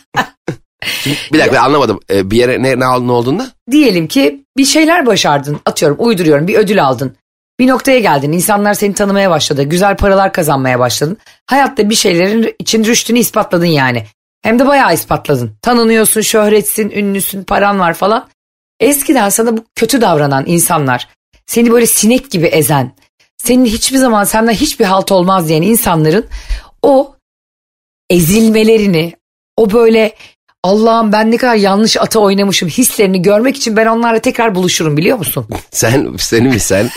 Bir 1.33 1.39
dakika 1.39 1.57
ben 1.57 1.63
anlamadım. 1.63 2.01
E, 2.11 2.31
bir 2.31 2.37
yere 2.37 2.63
ne, 2.63 2.81
ne, 2.81 3.07
ne 3.07 3.13
olduğunda? 3.13 3.51
Diyelim 3.71 4.09
ki 4.09 4.45
bir 4.57 4.65
şeyler 4.65 5.07
başardın 5.07 5.61
atıyorum 5.67 5.97
uyduruyorum 6.01 6.49
bir 6.49 6.55
ödül 6.55 6.85
aldın. 6.85 7.17
Bir 7.59 7.69
noktaya 7.69 8.01
geldin 8.01 8.33
insanlar 8.33 8.75
seni 8.75 8.95
tanımaya 8.95 9.31
başladı 9.31 9.63
güzel 9.63 9.97
paralar 9.97 10.33
kazanmaya 10.33 10.79
başladın. 10.79 11.17
Hayatta 11.47 11.91
bir 11.91 11.95
şeylerin 11.95 12.55
için 12.59 12.85
rüştünü 12.85 13.19
ispatladın 13.19 13.67
yani. 13.67 14.07
Hem 14.43 14.59
de 14.59 14.67
bayağı 14.67 14.95
ispatladın. 14.95 15.53
Tanınıyorsun, 15.63 16.21
şöhretsin, 16.21 16.91
ünlüsün, 16.91 17.45
paran 17.45 17.79
var 17.79 17.95
falan. 17.95 18.29
Eskiden 18.81 19.29
sana 19.29 19.57
bu 19.57 19.65
kötü 19.75 20.01
davranan 20.01 20.45
insanlar, 20.47 21.09
seni 21.47 21.71
böyle 21.73 21.87
sinek 21.87 22.31
gibi 22.31 22.47
ezen, 22.47 22.93
senin 23.45 23.65
hiçbir 23.65 23.99
zaman 23.99 24.25
senden 24.25 24.53
hiçbir 24.53 24.85
halt 24.85 25.13
olmaz 25.13 25.49
diyen 25.49 25.63
insanların 25.63 26.27
o 26.83 27.15
ezilmelerini, 28.11 29.15
o 29.57 29.73
böyle 29.73 30.15
Allah'ım 30.63 31.13
ben 31.13 31.31
ne 31.31 31.37
kadar 31.37 31.55
yanlış 31.55 31.97
ata 31.97 32.19
oynamışım 32.19 32.69
hislerini 32.69 33.23
görmek 33.23 33.57
için 33.57 33.77
ben 33.77 33.87
onlarla 33.87 34.19
tekrar 34.19 34.55
buluşurum 34.55 34.97
biliyor 34.97 35.19
musun? 35.19 35.47
Sen 35.71 36.17
senin 36.19 36.49
mi 36.49 36.61
sen? 36.61 36.91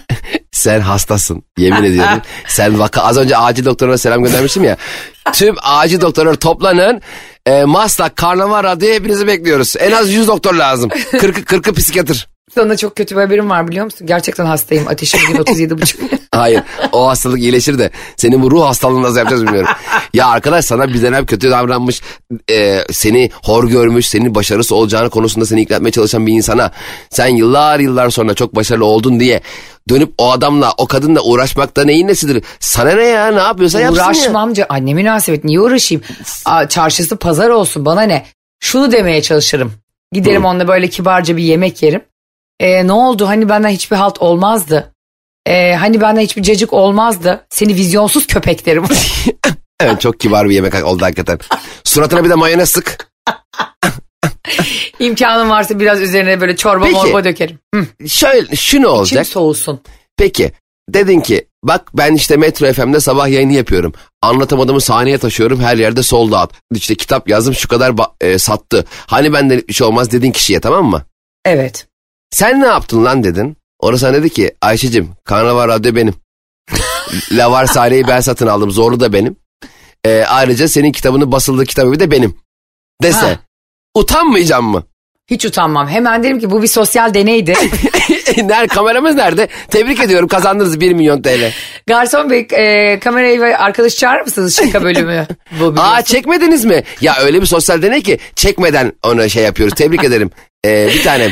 sen 0.52 0.80
hastasın 0.80 1.42
yemin 1.58 1.84
ediyorum. 1.84 2.22
Sen 2.48 2.78
vaka 2.78 3.02
az 3.02 3.16
önce 3.16 3.36
acil 3.36 3.64
doktoruna 3.64 3.98
selam 3.98 4.22
göndermiştim 4.24 4.64
ya. 4.64 4.76
Tüm 5.32 5.56
acil 5.62 6.00
doktorlar 6.00 6.34
toplanın. 6.34 7.00
E, 7.46 7.64
Maslak 7.64 8.16
Karnaval 8.16 8.64
Radyo'ya 8.64 8.94
hepinizi 8.94 9.26
bekliyoruz. 9.26 9.76
En 9.78 9.92
az 9.92 10.12
100 10.12 10.28
doktor 10.28 10.54
lazım. 10.54 10.90
40'ı 10.90 11.40
40'ı 11.40 11.74
psikiyatr. 11.74 12.28
Sana 12.54 12.76
çok 12.76 12.96
kötü 12.96 13.16
bir 13.16 13.20
haberim 13.20 13.50
var 13.50 13.68
biliyor 13.68 13.84
musun? 13.84 14.06
Gerçekten 14.06 14.44
hastayım. 14.46 14.88
Ateşim 14.88 15.20
bugün 15.28 15.42
37,5. 15.42 15.94
Hayır 16.34 16.62
o 16.92 17.08
hastalık 17.08 17.40
iyileşir 17.40 17.78
de 17.78 17.90
senin 18.16 18.42
bu 18.42 18.50
ruh 18.50 18.64
hastalığını 18.64 19.02
nasıl 19.02 19.16
yapacağız 19.16 19.42
bilmiyorum. 19.46 19.70
ya 20.14 20.26
arkadaş 20.26 20.64
sana 20.64 20.88
bir 20.88 21.02
dönem 21.02 21.26
kötü 21.26 21.50
davranmış 21.50 22.02
e, 22.50 22.78
seni 22.92 23.30
hor 23.44 23.68
görmüş 23.68 24.08
senin 24.08 24.34
başarısı 24.34 24.74
olacağını 24.74 25.10
konusunda 25.10 25.46
seni 25.46 25.60
ikna 25.62 25.76
etmeye 25.76 25.90
çalışan 25.90 26.26
bir 26.26 26.32
insana 26.32 26.70
sen 27.10 27.26
yıllar 27.28 27.80
yıllar 27.80 28.10
sonra 28.10 28.34
çok 28.34 28.56
başarılı 28.56 28.84
oldun 28.84 29.20
diye 29.20 29.40
dönüp 29.88 30.12
o 30.18 30.30
adamla 30.32 30.72
o 30.78 30.86
kadınla 30.86 31.20
uğraşmakta 31.22 31.84
neyin 31.84 32.08
nesidir? 32.08 32.44
Sana 32.60 32.92
ne 32.92 33.04
ya 33.04 33.26
ne 33.26 33.40
yapıyorsa 33.40 33.80
yapsın 33.80 33.98
ya. 34.00 34.06
Uğraşmamca 34.06 34.66
anne 34.68 34.94
münasebet 34.94 35.44
niye 35.44 35.60
uğraşayım? 35.60 36.02
Aa, 36.44 36.68
çarşısı 36.68 37.16
pazar 37.16 37.48
olsun 37.50 37.84
bana 37.84 38.02
ne? 38.02 38.26
Şunu 38.60 38.92
demeye 38.92 39.22
çalışırım. 39.22 39.72
Giderim 40.12 40.44
onunla 40.44 40.68
böyle 40.68 40.88
kibarca 40.88 41.36
bir 41.36 41.42
yemek 41.42 41.82
yerim. 41.82 42.00
Ee, 42.60 42.86
ne 42.86 42.92
oldu 42.92 43.28
hani 43.28 43.48
benden 43.48 43.68
hiçbir 43.68 43.96
halt 43.96 44.22
olmazdı. 44.22 44.92
Ee, 45.46 45.74
hani 45.74 46.00
benden 46.00 46.20
hiçbir 46.20 46.42
cacık 46.42 46.72
olmazdı. 46.72 47.46
Seni 47.50 47.74
vizyonsuz 47.74 48.26
köpek 48.26 48.66
derim. 48.66 48.84
Evet 49.82 50.00
çok 50.00 50.20
kibar 50.20 50.48
bir 50.48 50.54
yemek 50.54 50.84
oldu 50.84 51.04
hakikaten. 51.04 51.38
Suratına 51.84 52.24
bir 52.24 52.30
de 52.30 52.34
mayonez 52.34 52.70
sık. 52.70 53.10
İmkanım 54.98 55.50
varsa 55.50 55.80
biraz 55.80 56.00
üzerine 56.00 56.40
böyle 56.40 56.56
çorba 56.56 56.84
Peki. 56.84 56.96
morba 56.96 57.24
dökerim. 57.24 57.58
Hı, 57.74 58.08
Şöyle 58.08 58.56
şu 58.56 58.76
ne 58.76 58.80
İçim 58.80 58.90
olacak? 58.90 59.26
soğusun. 59.26 59.80
Peki 60.16 60.52
dedin 60.88 61.20
ki 61.20 61.46
bak 61.64 61.90
ben 61.94 62.14
işte 62.14 62.36
Metro 62.36 62.72
FM'de 62.72 63.00
sabah 63.00 63.28
yayını 63.28 63.52
yapıyorum. 63.52 63.92
Anlatamadığımı 64.22 64.80
sahneye 64.80 65.18
taşıyorum 65.18 65.60
her 65.60 65.76
yerde 65.76 66.02
sold 66.02 66.32
out. 66.32 66.50
İşte 66.74 66.94
kitap 66.94 67.28
yazdım 67.28 67.54
şu 67.54 67.68
kadar 67.68 67.92
e, 68.20 68.38
sattı. 68.38 68.84
Hani 69.06 69.32
benden 69.32 69.62
bir 69.68 69.74
şey 69.74 69.86
olmaz 69.86 70.10
dedin 70.10 70.32
kişiye 70.32 70.60
tamam 70.60 70.84
mı? 70.84 71.02
Evet. 71.44 71.86
Sen 72.30 72.60
ne 72.60 72.66
yaptın 72.66 73.04
lan 73.04 73.24
dedin. 73.24 73.56
Orası 73.78 74.00
sana 74.00 74.14
dedi 74.14 74.30
ki 74.30 74.54
Ayşe'cim 74.62 75.10
Karnaval 75.24 75.68
Radyo 75.68 75.94
benim. 75.94 76.14
Lavar 77.32 77.66
sahneyi 77.66 78.08
ben 78.08 78.20
satın 78.20 78.46
aldım. 78.46 78.70
Zorlu 78.70 79.00
da 79.00 79.12
benim. 79.12 79.36
Ee, 80.06 80.24
ayrıca 80.28 80.68
senin 80.68 80.92
kitabının 80.92 81.32
basıldığı 81.32 81.64
kitabı 81.64 82.00
da 82.00 82.10
benim. 82.10 82.34
Dese. 83.02 83.26
Ha. 83.26 83.38
Utanmayacağım 83.94 84.64
mı? 84.64 84.84
Hiç 85.30 85.44
utanmam. 85.44 85.88
Hemen 85.88 86.22
derim 86.22 86.38
ki 86.40 86.50
bu 86.50 86.62
bir 86.62 86.66
sosyal 86.66 87.14
deneydi. 87.14 87.54
nerede, 88.36 88.66
kameramız 88.66 89.14
nerede? 89.14 89.48
Tebrik 89.68 90.00
ediyorum 90.00 90.28
kazandınız 90.28 90.80
1 90.80 90.92
milyon 90.92 91.22
TL. 91.22 91.52
Garson 91.86 92.30
bey 92.30 92.46
e, 92.52 92.98
kamerayı 93.00 93.40
ve 93.40 93.56
arkadaş 93.56 93.96
çağırır 93.96 94.20
mısınız 94.20 94.56
şaka 94.56 94.82
bölümü? 94.84 95.26
Bu 95.60 95.74
Aa 95.76 96.02
çekmediniz 96.02 96.64
mi? 96.64 96.82
Ya 97.00 97.16
öyle 97.20 97.40
bir 97.40 97.46
sosyal 97.46 97.82
deney 97.82 98.02
ki 98.02 98.18
çekmeden 98.34 98.92
ona 99.02 99.28
şey 99.28 99.44
yapıyoruz. 99.44 99.74
Tebrik 99.74 100.04
ederim. 100.04 100.30
Ee, 100.66 100.88
bir 100.94 101.02
tanem. 101.02 101.30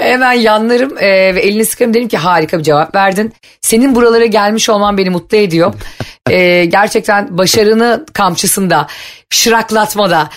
Hemen 0.00 0.32
yanlarım 0.32 0.98
e, 0.98 1.34
ve 1.34 1.40
elini 1.40 1.64
sıkarım 1.64 1.94
derim 1.94 2.08
ki 2.08 2.16
harika 2.16 2.58
bir 2.58 2.62
cevap 2.62 2.94
verdin. 2.94 3.32
Senin 3.60 3.94
buralara 3.94 4.26
gelmiş 4.26 4.68
olman 4.68 4.98
beni 4.98 5.10
mutlu 5.10 5.36
ediyor. 5.36 5.74
E, 6.30 6.64
gerçekten 6.64 7.38
başarını 7.38 8.06
kamçısında, 8.12 8.86
şıraklatmada 9.30 10.30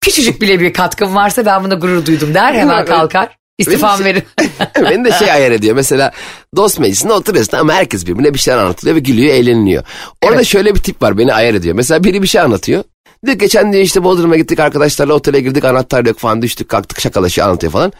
küçücük 0.00 0.42
bile 0.42 0.60
bir 0.60 0.72
katkım 0.72 1.14
varsa 1.14 1.46
ben 1.46 1.64
buna 1.64 1.74
gurur 1.74 2.06
duydum 2.06 2.34
der. 2.34 2.54
Hemen 2.54 2.84
kalkar. 2.84 3.28
İstifam 3.58 4.04
verir. 4.04 4.22
Beni 4.90 5.04
de 5.04 5.12
şey 5.12 5.32
ayar 5.32 5.50
ediyor. 5.50 5.74
Mesela 5.74 6.12
dost 6.56 6.78
meclisinde 6.78 7.12
oturuyorsun 7.12 7.56
ama 7.56 7.72
herkes 7.72 8.06
birbirine 8.06 8.34
bir 8.34 8.38
şeyler 8.38 8.58
anlatılıyor 8.58 8.96
ve 8.96 9.00
gülüyor, 9.00 9.34
eğleniliyor. 9.34 9.84
Orada 10.22 10.36
Evet. 10.36 10.46
şöyle 10.46 10.74
bir 10.74 10.80
tip 10.80 11.02
var 11.02 11.18
beni 11.18 11.34
ayar 11.34 11.54
ediyor. 11.54 11.74
Mesela 11.74 12.04
biri 12.04 12.22
bir 12.22 12.28
şey 12.28 12.40
anlatıyor. 12.40 12.84
Diyor 13.26 13.38
geçen 13.38 13.72
diyor 13.72 13.84
işte 13.84 14.04
Bodrum'a 14.04 14.36
gittik 14.36 14.60
arkadaşlarla 14.60 15.14
otele 15.14 15.40
girdik 15.40 15.64
anahtar 15.64 16.04
yok 16.04 16.18
falan 16.18 16.42
düştük 16.42 16.68
kalktık 16.68 17.00
şakalaşıyor 17.00 17.48
anlatıyor 17.48 17.72
falan. 17.72 17.92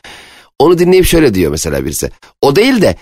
Onu 0.59 0.79
dinleyip 0.79 1.07
şöyle 1.07 1.35
diyor 1.35 1.51
mesela 1.51 1.85
birisi. 1.85 2.11
O 2.43 2.57
değil 2.57 2.83
de 2.83 2.97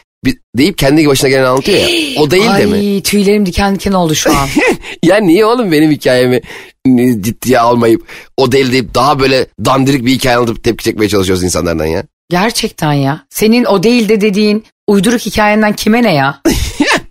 deyip 0.57 0.79
kendi 0.79 1.07
başına 1.07 1.31
gelen 1.31 1.45
anlatıyor 1.45 1.79
ya. 1.79 1.89
O 2.23 2.31
değil 2.31 2.51
de 2.59 2.67
mi? 2.67 2.77
Ay 2.77 3.03
tüylerim 3.03 3.47
diken 3.47 3.75
diken 3.75 3.93
oldu 3.93 4.15
şu 4.15 4.37
an. 4.37 4.49
Ya 5.03 5.17
niye 5.17 5.45
oğlum 5.45 5.73
benim 5.73 5.91
hikayemi 5.91 6.41
e, 6.87 7.23
ciddiye 7.23 7.61
almayıp 7.61 8.07
o 8.37 8.53
değil 8.53 8.73
deyip 8.73 8.95
daha 8.95 9.19
böyle 9.19 9.47
dandirik 9.65 10.05
bir 10.07 10.13
hikaye 10.13 10.37
anlatıp 10.37 10.65
tepki 10.65 10.85
çekmeye 10.85 11.09
çalışıyoruz 11.09 11.45
insanlardan 11.45 11.87
ya. 11.87 12.05
Gerçekten 12.31 12.93
ya. 12.93 13.27
Senin 13.31 13.65
o 13.65 13.83
değil 13.83 14.09
de 14.09 14.21
dediğin 14.21 14.65
uyduruk 14.87 15.21
hikayenden 15.21 15.73
kime 15.73 16.03
ne 16.03 16.15
ya? 16.15 16.43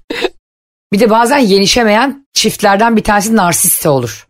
bir 0.93 0.99
de 0.99 1.09
bazen 1.09 1.37
yenişemeyen 1.37 2.25
çiftlerden 2.33 2.97
bir 2.97 3.03
tanesi 3.03 3.35
narsiste 3.35 3.89
olur. 3.89 4.24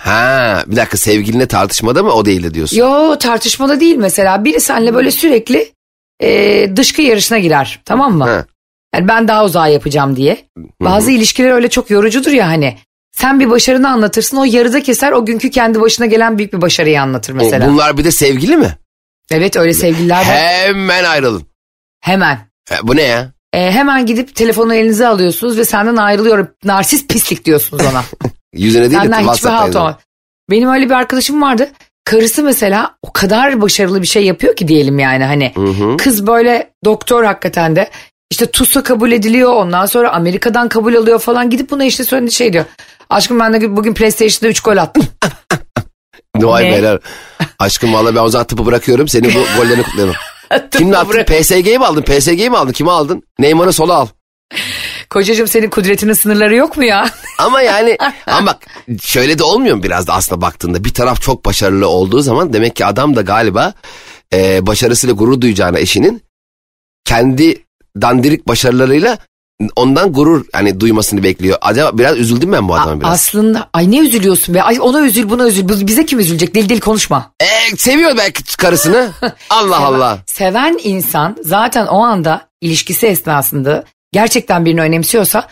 Ha 0.00 0.64
bir 0.66 0.76
dakika 0.76 0.96
sevgilinle 0.96 1.46
tartışmada 1.46 2.02
mı 2.02 2.12
o 2.12 2.24
değil 2.24 2.42
de 2.42 2.54
diyorsun? 2.54 2.76
Yo 2.76 3.18
tartışmada 3.18 3.80
değil 3.80 3.96
mesela. 3.96 4.44
Biri 4.44 4.60
seninle 4.60 4.94
böyle 4.94 5.10
sürekli 5.10 5.72
e, 6.22 6.70
dışkı 6.76 7.02
yarışına 7.02 7.38
girer 7.38 7.80
tamam 7.84 8.18
mı? 8.18 8.24
Ha. 8.24 8.44
Yani 8.94 9.08
ben 9.08 9.28
daha 9.28 9.44
uzağa 9.44 9.68
yapacağım 9.68 10.16
diye. 10.16 10.46
Bazı 10.80 11.10
ilişkiler 11.10 11.50
öyle 11.50 11.70
çok 11.70 11.90
yorucudur 11.90 12.30
ya 12.30 12.46
hani. 12.48 12.78
Sen 13.12 13.40
bir 13.40 13.50
başarını 13.50 13.90
anlatırsın 13.90 14.36
o 14.36 14.44
yarıda 14.44 14.82
keser 14.82 15.12
o 15.12 15.26
günkü 15.26 15.50
kendi 15.50 15.80
başına 15.80 16.06
gelen 16.06 16.38
büyük 16.38 16.52
bir 16.52 16.60
başarıyı 16.60 17.02
anlatır 17.02 17.32
mesela. 17.32 17.68
Bunlar 17.68 17.98
bir 17.98 18.04
de 18.04 18.10
sevgili 18.10 18.56
mi? 18.56 18.76
Evet 19.30 19.56
öyle 19.56 19.74
sevgililer 19.74 20.16
var. 20.16 20.24
Hemen 20.24 21.04
ayrılın. 21.04 21.46
Hemen. 22.00 22.38
E, 22.72 22.74
bu 22.82 22.96
ne 22.96 23.02
ya? 23.02 23.32
E, 23.52 23.70
hemen 23.70 24.06
gidip 24.06 24.34
telefonu 24.34 24.74
elinize 24.74 25.06
alıyorsunuz 25.06 25.58
ve 25.58 25.64
senden 25.64 25.96
ayrılıyorum. 25.96 26.48
Narsist 26.64 27.08
pislik 27.08 27.44
diyorsunuz 27.44 27.82
ona. 27.92 28.04
Yüzüne 28.54 28.90
değil 28.90 29.02
de 29.02 29.08
yazıyor. 29.62 29.84
olmaz. 29.84 29.96
Benim 30.50 30.68
öyle 30.70 30.86
bir 30.86 30.94
arkadaşım 30.94 31.42
vardı. 31.42 31.70
Karısı 32.04 32.42
mesela 32.42 32.94
o 33.02 33.12
kadar 33.12 33.60
başarılı 33.60 34.02
bir 34.02 34.06
şey 34.06 34.24
yapıyor 34.24 34.56
ki 34.56 34.68
diyelim 34.68 34.98
yani 34.98 35.24
hani. 35.24 35.52
Hı 35.54 35.60
hı. 35.64 35.96
Kız 35.96 36.26
böyle 36.26 36.70
doktor 36.84 37.24
hakikaten 37.24 37.76
de. 37.76 37.90
İşte 38.30 38.46
TUS'a 38.46 38.82
kabul 38.82 39.12
ediliyor 39.12 39.52
ondan 39.52 39.86
sonra 39.86 40.12
Amerika'dan 40.12 40.68
kabul 40.68 40.94
alıyor 40.94 41.18
falan. 41.18 41.50
Gidip 41.50 41.70
buna 41.70 41.84
işte 41.84 42.04
söyledi 42.04 42.32
şey 42.32 42.52
diyor. 42.52 42.64
Aşkım 43.10 43.40
ben 43.40 43.52
de 43.52 43.76
bugün 43.76 43.94
PlayStation'da 43.94 44.48
3 44.50 44.60
gol 44.60 44.76
attım. 44.76 45.04
Ne? 46.64 46.72
beyler. 46.72 46.98
Aşkım 47.58 47.94
valla 47.94 48.14
ben 48.14 48.20
o 48.20 48.28
zaman 48.28 48.46
tıpı 48.46 48.66
bırakıyorum. 48.66 49.08
Senin 49.08 49.34
bu 49.34 49.38
gollerini 49.60 49.82
kutlayalım. 49.82 50.14
Kimle 50.70 50.96
attın? 50.96 51.24
PSG'yi 51.24 51.78
mi 51.78 51.84
aldın? 51.86 52.02
PSG'yi 52.02 52.50
mi 52.50 52.56
aldın? 52.56 52.72
Kimi 52.72 52.90
aldın? 52.90 53.22
Neymar'ı 53.38 53.72
sola 53.72 53.94
al. 53.94 54.06
Kocacığım 55.10 55.48
senin 55.48 55.70
kudretinin 55.70 56.12
sınırları 56.12 56.54
yok 56.54 56.76
mu 56.76 56.84
ya? 56.84 57.10
Ama 57.38 57.62
yani 57.62 57.98
ama 58.26 58.46
bak 58.46 58.66
şöyle 59.02 59.38
de 59.38 59.44
olmuyor 59.44 59.76
mu 59.76 59.82
biraz 59.82 60.06
da 60.06 60.14
aslında 60.14 60.40
baktığında 60.40 60.84
bir 60.84 60.94
taraf 60.94 61.22
çok 61.22 61.44
başarılı 61.44 61.88
olduğu 61.88 62.20
zaman 62.20 62.52
demek 62.52 62.76
ki 62.76 62.86
adam 62.86 63.16
da 63.16 63.22
galiba 63.22 63.72
e, 64.32 64.66
başarısıyla 64.66 65.14
gurur 65.14 65.40
duyacağına 65.40 65.78
eşinin 65.78 66.22
kendi 67.04 67.64
dandirik 68.00 68.48
başarılarıyla 68.48 69.18
ondan 69.76 70.12
gurur 70.12 70.44
hani 70.52 70.80
duymasını 70.80 71.22
bekliyor. 71.22 71.58
Acaba 71.60 71.98
biraz 71.98 72.18
üzüldüm 72.18 72.52
ben 72.52 72.68
bu 72.68 72.74
adama 72.74 73.00
biraz. 73.00 73.12
Aslında 73.12 73.68
ay 73.72 73.90
ne 73.90 73.98
üzülüyorsun 73.98 74.54
be? 74.54 74.62
Ay 74.62 74.78
ona 74.80 75.00
üzül 75.00 75.30
buna 75.30 75.46
üzül. 75.48 75.86
Bize 75.86 76.06
kim 76.06 76.18
üzülecek? 76.18 76.54
Deli 76.54 76.68
deli 76.68 76.80
konuşma. 76.80 77.32
E, 77.40 77.76
seviyor 77.76 78.16
belki 78.16 78.56
karısını. 78.56 79.10
Allah 79.50 79.78
Allah. 79.78 80.18
Seven 80.26 80.80
insan 80.82 81.36
zaten 81.44 81.86
o 81.86 82.02
anda 82.02 82.48
ilişkisi 82.60 83.06
esnasında 83.06 83.84
gerçekten 84.12 84.64
birini 84.64 84.80
önemsiyorsa 84.80 85.48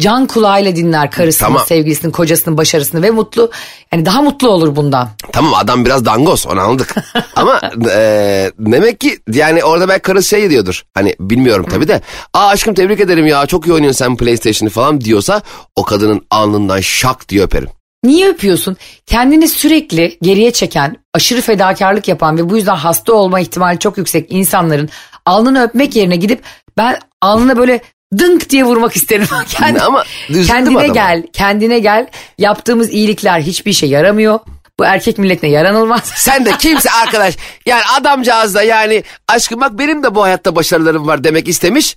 can 0.00 0.26
kulağıyla 0.26 0.76
dinler 0.76 1.10
karısının, 1.10 1.48
Tamam. 1.48 1.66
sevgilisinin, 1.66 2.12
kocasının 2.12 2.56
başarısını 2.56 3.02
ve 3.02 3.10
mutlu 3.10 3.50
yani 3.92 4.06
daha 4.06 4.22
mutlu 4.22 4.48
olur 4.48 4.76
bundan. 4.76 5.08
Tamam 5.32 5.54
adam 5.54 5.84
biraz 5.84 6.04
dangoz 6.04 6.46
onu 6.46 6.60
anladık. 6.60 6.94
Ama 7.36 7.60
e, 7.94 8.50
demek 8.58 9.00
ki 9.00 9.18
yani 9.32 9.64
orada 9.64 9.88
belki 9.88 10.02
karısı 10.02 10.28
şey 10.28 10.50
diyordur. 10.50 10.84
Hani 10.94 11.14
bilmiyorum 11.20 11.66
tabii 11.70 11.88
de. 11.88 12.00
Aa 12.34 12.46
aşkım 12.46 12.74
tebrik 12.74 13.00
ederim 13.00 13.26
ya 13.26 13.46
çok 13.46 13.66
iyi 13.66 13.72
oynuyorsun 13.72 13.98
sen 13.98 14.16
PlayStation'ı 14.16 14.70
falan 14.70 15.00
diyorsa 15.00 15.42
o 15.76 15.82
kadının 15.82 16.26
alnından 16.30 16.80
şak 16.80 17.28
diye 17.28 17.42
öperim. 17.42 17.68
Niye 18.04 18.28
öpüyorsun? 18.28 18.76
Kendini 19.06 19.48
sürekli 19.48 20.18
geriye 20.22 20.50
çeken, 20.50 20.96
aşırı 21.14 21.40
fedakarlık 21.40 22.08
yapan 22.08 22.38
ve 22.38 22.50
bu 22.50 22.56
yüzden 22.56 22.76
hasta 22.76 23.12
olma 23.12 23.40
ihtimali 23.40 23.78
çok 23.78 23.98
yüksek 23.98 24.32
insanların 24.32 24.88
alnını 25.26 25.62
öpmek 25.62 25.96
yerine 25.96 26.16
gidip 26.16 26.42
ben 26.76 26.98
alnına 27.22 27.56
böyle 27.56 27.80
dınk 28.18 28.50
diye 28.50 28.64
vurmak 28.64 28.96
isterim. 28.96 29.26
Kendi, 29.48 29.80
Ama 29.80 30.04
kendine 30.46 30.78
adama. 30.78 30.94
gel, 30.94 31.22
kendine 31.32 31.78
gel. 31.78 32.06
Yaptığımız 32.38 32.90
iyilikler 32.90 33.40
hiçbir 33.40 33.70
işe 33.70 33.86
yaramıyor. 33.86 34.38
Bu 34.78 34.84
erkek 34.84 35.18
milletine 35.18 35.50
yaranılmaz. 35.50 36.02
Sen 36.16 36.44
de 36.44 36.50
kimse 36.58 36.90
arkadaş 36.90 37.36
yani 37.66 37.82
adamcağız 38.00 38.54
da 38.54 38.62
yani 38.62 39.02
aşkım 39.28 39.60
bak 39.60 39.78
benim 39.78 40.02
de 40.02 40.14
bu 40.14 40.22
hayatta 40.22 40.56
başarılarım 40.56 41.06
var 41.06 41.24
demek 41.24 41.48
istemiş. 41.48 41.96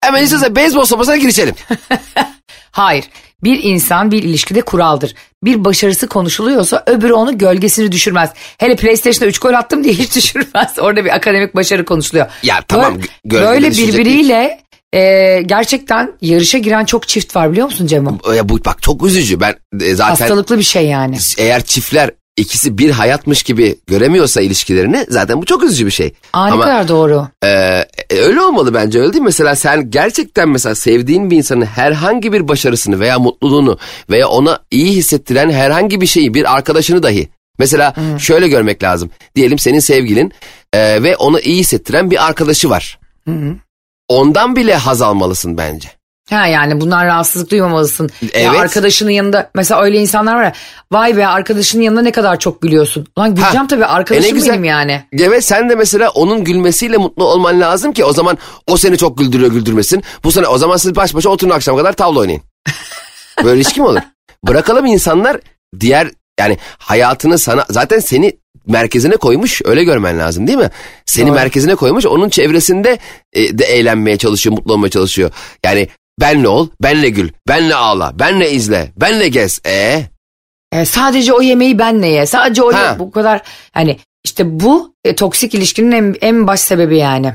Hemen 0.00 0.22
istiyorsa 0.22 0.56
beyzbol 0.56 0.84
sopasına 0.84 1.16
girişelim. 1.16 1.54
Hayır. 2.70 3.04
Bir 3.44 3.62
insan 3.62 4.10
bir 4.10 4.22
ilişkide 4.22 4.60
kuraldır. 4.60 5.14
Bir 5.44 5.64
başarısı 5.64 6.06
konuşuluyorsa 6.08 6.82
öbürü 6.86 7.12
onu 7.12 7.38
gölgesini 7.38 7.92
düşürmez. 7.92 8.30
Hele 8.58 8.76
PlayStation'da 8.76 9.26
3 9.26 9.38
gol 9.38 9.52
attım 9.52 9.84
diye 9.84 9.94
hiç 9.94 10.16
düşürmez. 10.16 10.78
Orada 10.78 11.04
bir 11.04 11.14
akademik 11.14 11.54
başarı 11.56 11.84
konuşuluyor. 11.84 12.26
Ya 12.42 12.62
tamam, 12.68 12.98
Böyle, 13.24 13.46
böyle 13.46 13.70
birbiriyle 13.70 14.60
e, 14.94 15.42
gerçekten 15.46 16.12
yarışa 16.20 16.58
giren 16.58 16.84
çok 16.84 17.08
çift 17.08 17.36
var 17.36 17.52
biliyor 17.52 17.66
musun 17.66 17.86
Cemo? 17.86 18.18
Ya 18.36 18.48
bu 18.48 18.64
bak 18.64 18.82
çok 18.82 19.06
üzücü 19.06 19.40
ben 19.40 19.54
e, 19.80 19.94
zaten 19.94 20.10
Hastalıklı 20.10 20.58
bir 20.58 20.62
şey 20.62 20.86
yani. 20.86 21.16
eğer 21.38 21.64
çiftler 21.64 22.10
ikisi 22.36 22.78
bir 22.78 22.90
hayatmış 22.90 23.42
gibi 23.42 23.78
göremiyorsa 23.86 24.40
ilişkilerini 24.40 25.06
zaten 25.08 25.42
bu 25.42 25.44
çok 25.44 25.62
üzücü 25.64 25.86
bir 25.86 25.90
şey. 25.90 26.12
Aa, 26.32 26.44
Ama 26.44 26.64
kadar 26.64 26.88
doğru. 26.88 27.28
e, 27.44 27.48
e, 27.48 28.16
öyle 28.18 28.40
olmalı 28.40 28.74
bence 28.74 29.00
öyle 29.00 29.12
değil? 29.12 29.24
Mesela 29.24 29.56
sen 29.56 29.90
gerçekten 29.90 30.48
mesela 30.48 30.74
sevdiğin 30.74 31.30
bir 31.30 31.36
insanın 31.36 31.64
herhangi 31.64 32.32
bir 32.32 32.48
başarısını 32.48 33.00
veya 33.00 33.18
mutluluğunu 33.18 33.78
veya 34.10 34.28
ona 34.28 34.58
iyi 34.70 34.92
hissettiren 34.92 35.50
herhangi 35.50 36.00
bir 36.00 36.06
şeyi 36.06 36.34
bir 36.34 36.54
arkadaşını 36.56 37.02
dahi 37.02 37.28
Mesela 37.58 37.94
şöyle 38.18 38.48
görmek 38.48 38.82
lazım. 38.82 39.10
Diyelim 39.36 39.58
senin 39.58 39.80
sevgilin 39.80 40.32
e, 40.72 41.02
ve 41.02 41.16
onu 41.16 41.40
iyi 41.40 41.58
hissettiren 41.58 42.10
bir 42.10 42.26
arkadaşı 42.26 42.70
var. 42.70 42.98
Ondan 44.08 44.56
bile 44.56 44.74
haz 44.74 45.02
almalısın 45.02 45.58
bence. 45.58 45.88
Ha 46.30 46.46
yani 46.46 46.80
bunlar 46.80 47.06
rahatsızlık 47.06 47.50
duymamalısın. 47.50 48.10
Ya 48.22 48.28
Evet. 48.34 48.60
arkadaşının 48.60 49.10
yanında 49.10 49.50
mesela 49.54 49.82
öyle 49.82 49.98
insanlar 49.98 50.34
var 50.34 50.42
ya. 50.44 50.52
Vay 50.92 51.16
be 51.16 51.26
arkadaşının 51.26 51.82
yanında 51.82 52.02
ne 52.02 52.12
kadar 52.12 52.38
çok 52.38 52.62
gülüyorsun. 52.62 53.06
Lan 53.18 53.34
güleceğim 53.34 53.56
Ha, 53.56 53.66
tabii 53.66 53.80
e 53.80 53.86
ne 53.86 53.86
arkadaşım 53.86 54.34
güzel. 54.34 54.52
benim 54.52 54.64
yani. 54.64 55.04
Evet 55.12 55.44
sen 55.44 55.68
de 55.70 55.74
mesela 55.74 56.10
onun 56.10 56.44
gülmesiyle 56.44 56.96
mutlu 56.96 57.24
olman 57.24 57.60
lazım 57.60 57.92
ki 57.92 58.04
o 58.04 58.12
zaman 58.12 58.38
o 58.66 58.76
seni 58.76 58.98
çok 58.98 59.18
güldürüyor 59.18 59.50
güldürmesin. 59.52 60.02
Bu 60.24 60.32
sene 60.32 60.46
o 60.46 60.58
zaman 60.58 60.76
siz 60.76 60.96
baş 60.96 61.14
başa 61.14 61.28
oturun 61.28 61.50
akşam 61.50 61.76
kadar 61.76 61.92
tavla 61.92 62.18
oynayın. 62.20 62.42
Böyle 63.44 63.56
ilişki 63.60 63.80
mi 63.80 63.86
olur? 63.86 64.00
Bırakalım 64.46 64.86
insanlar 64.86 65.36
diğer 65.80 66.10
yani 66.40 66.58
hayatını 66.78 67.38
sana 67.38 67.64
zaten 67.70 67.98
seni 67.98 68.36
merkezine 68.66 69.16
koymuş 69.16 69.62
öyle 69.64 69.84
görmen 69.84 70.18
lazım 70.18 70.46
değil 70.46 70.58
mi? 70.58 70.70
Seni 71.06 71.26
Doğru. 71.26 71.34
merkezine 71.34 71.74
koymuş 71.74 72.06
onun 72.06 72.28
çevresinde 72.28 72.98
e, 73.32 73.58
de 73.58 73.64
eğlenmeye 73.64 74.16
çalışıyor 74.16 74.56
mutlu 74.56 74.72
olmaya 74.72 74.90
çalışıyor. 74.90 75.30
Yani 75.64 75.88
benle 76.20 76.48
ol 76.48 76.68
benle 76.82 77.08
gül 77.08 77.28
benle 77.48 77.74
ağla 77.74 78.18
benle 78.18 78.50
izle 78.50 78.92
benle 78.96 79.28
gez. 79.28 79.60
E 79.66 80.02
E, 80.72 80.84
sadece 80.84 81.32
o 81.32 81.42
yemeği 81.42 81.78
benle 81.78 82.06
ye. 82.06 82.26
Sadece 82.26 82.62
o 82.62 82.72
Ha. 82.72 82.92
ye- 82.92 82.98
bu 82.98 83.10
kadar 83.10 83.42
hani 83.72 83.98
işte 84.24 84.60
bu 84.60 84.94
e, 85.04 85.14
toksik 85.14 85.54
ilişkinin 85.54 85.92
en, 85.92 86.14
en 86.20 86.46
baş 86.46 86.60
sebebi 86.60 86.98
yani. 86.98 87.32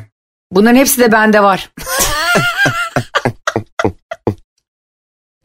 Bunların 0.52 0.76
hepsi 0.76 1.02
de 1.02 1.12
bende 1.12 1.44
var. 1.44 1.70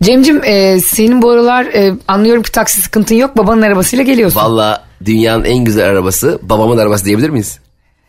Cemcim 0.03 0.45
e, 0.45 0.81
senin 0.81 1.23
bu 1.23 1.31
aralar 1.31 1.65
e, 1.65 1.95
anlıyorum 2.09 2.43
ki 2.43 2.53
taksi 2.53 2.81
sıkıntın 2.81 3.15
yok. 3.15 3.37
Babanın 3.37 3.63
arabasıyla 3.63 4.05
geliyorsun. 4.05 4.41
Valla 4.41 4.85
dünyanın 5.05 5.45
en 5.45 5.59
güzel 5.65 5.87
arabası 5.91 6.39
babamın 6.43 6.79
arabası 6.79 7.05
diyebilir 7.05 7.31
miyiz? 7.31 7.59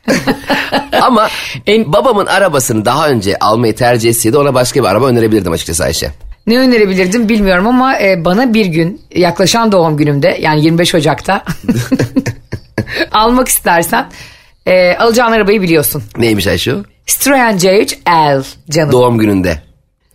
Ama 1.02 1.28
En- 1.68 1.94
babamın 1.94 2.26
arabasını 2.26 2.86
daha 2.86 3.10
önce 3.10 3.38
almayı 3.40 3.76
tercih 3.76 4.10
etseydi 4.10 4.38
ona 4.38 4.54
başka 4.54 4.80
bir 4.84 4.88
araba 4.88 5.06
önerebilirdim 5.08 5.52
açıkçası 5.52 5.84
Ayşe. 5.84 6.12
Ne 6.48 6.60
önerebilirdim 6.60 7.30
bilmiyorum 7.30 7.68
ama 7.68 8.00
e, 8.00 8.26
bana 8.26 8.54
bir 8.54 8.66
gün 8.66 9.02
yaklaşan 9.16 9.72
doğum 9.72 9.98
günümde 9.98 10.38
yani 10.42 10.64
25 10.66 10.96
Ocak'ta 10.96 11.44
almak 13.12 13.48
istersen 13.48 14.06
e, 14.66 14.96
alacağın 14.96 15.32
arabayı 15.32 15.62
biliyorsun. 15.62 16.04
Neymiş 16.18 16.48
Ayşe 16.48 16.76
o? 16.76 16.78
Citroen 17.06 17.58
C3L 17.58 18.44
canım. 18.70 18.92
Doğum 18.92 19.18
gününde. 19.18 19.67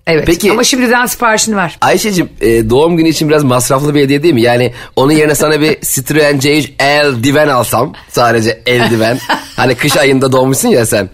Evet. 0.06 0.26
Peki- 0.26 0.50
Ama 0.50 0.64
şimdiden 0.64 1.06
siparişini 1.06 1.56
ver. 1.56 1.78
Ayşe'cim 1.80 2.28
e, 2.40 2.70
doğum 2.70 2.96
günü 2.96 3.08
için 3.08 3.28
biraz 3.28 3.44
masraflı 3.44 3.94
bir 3.94 4.00
hediye 4.00 4.22
değil 4.22 4.34
mi? 4.34 4.42
Yani 4.42 4.72
onun 4.96 5.12
yerine 5.12 5.34
sana 5.34 5.60
bir 5.60 5.80
Citroen 5.94 6.38
C3 6.38 6.70
eldiven 6.78 7.48
alsam. 7.48 7.92
Sadece 8.08 8.62
eldiven. 8.66 9.18
hani 9.56 9.74
kış 9.74 9.96
ayında 9.96 10.32
doğmuşsun 10.32 10.68
ya 10.68 10.86
sen. 10.86 11.10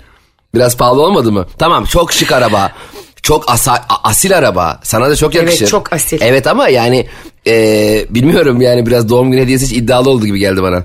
Biraz 0.55 0.77
pahalı 0.77 1.03
olmadı 1.03 1.33
mı? 1.33 1.47
Tamam 1.59 1.85
çok 1.85 2.13
şık 2.13 2.33
araba. 2.33 2.73
Çok 3.23 3.51
asa- 3.51 3.85
asil 4.05 4.39
araba. 4.39 4.81
Sana 4.83 5.11
da 5.11 5.17
çok 5.17 5.35
yakışır. 5.35 5.59
Evet, 5.61 5.71
çok 5.71 5.93
asil. 5.93 6.19
Evet 6.21 6.47
ama 6.47 6.69
yani 6.69 7.07
e, 7.47 8.07
bilmiyorum 8.11 8.61
yani 8.61 8.87
biraz 8.87 9.09
doğum 9.09 9.31
günü 9.31 9.41
hediyesi 9.41 9.67
hiç 9.67 9.73
iddialı 9.73 10.11
oldu 10.11 10.27
gibi 10.27 10.39
geldi 10.39 10.63
bana. 10.63 10.85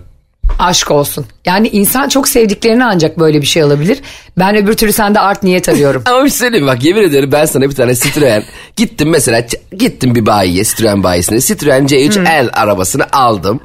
Aşk 0.60 0.92
olsun. 0.92 1.26
Yani 1.46 1.68
insan 1.68 2.10
çok 2.10 2.28
sevdiklerini 2.28 2.86
ancak 2.86 3.20
böyle 3.20 3.42
bir 3.42 3.46
şey 3.46 3.64
alabilir. 3.64 4.00
Ben 4.38 4.56
öbür 4.56 4.74
türlü 4.74 4.94
sende 4.94 5.20
art 5.20 5.44
niyet 5.44 5.70
arıyorum. 5.70 6.04
Ama 6.10 6.24
bir 6.26 6.30
şey 6.30 6.38
söyleyeyim 6.38 6.68
bak 6.68 6.84
yemin 6.84 7.02
ederim 7.02 7.32
ben 7.32 7.46
sana 7.46 7.70
bir 7.70 7.76
tane 7.76 7.96
Citroen 7.96 8.44
gittim 8.76 9.10
mesela 9.10 9.46
gittim 9.78 10.16
bir 10.16 10.26
bayiye 10.26 10.64
Citroen 10.64 11.04
bayisine 11.04 11.40
Citroen 11.40 11.86
C3L 11.86 12.52
arabasını 12.52 13.06
aldım. 13.12 13.60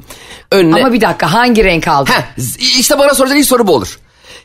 Önüne 0.51 0.75
Ama 0.75 0.93
bir 0.93 1.01
dakika 1.01 1.33
hangi 1.33 1.63
renk 1.63 1.87
aldın? 1.87 2.11
Heh, 2.11 2.43
işte 2.79 2.99
bana 2.99 3.13
soracak 3.13 3.37
ilk 3.37 3.45
soru 3.45 3.67
bu 3.67 3.75
olur. 3.75 3.99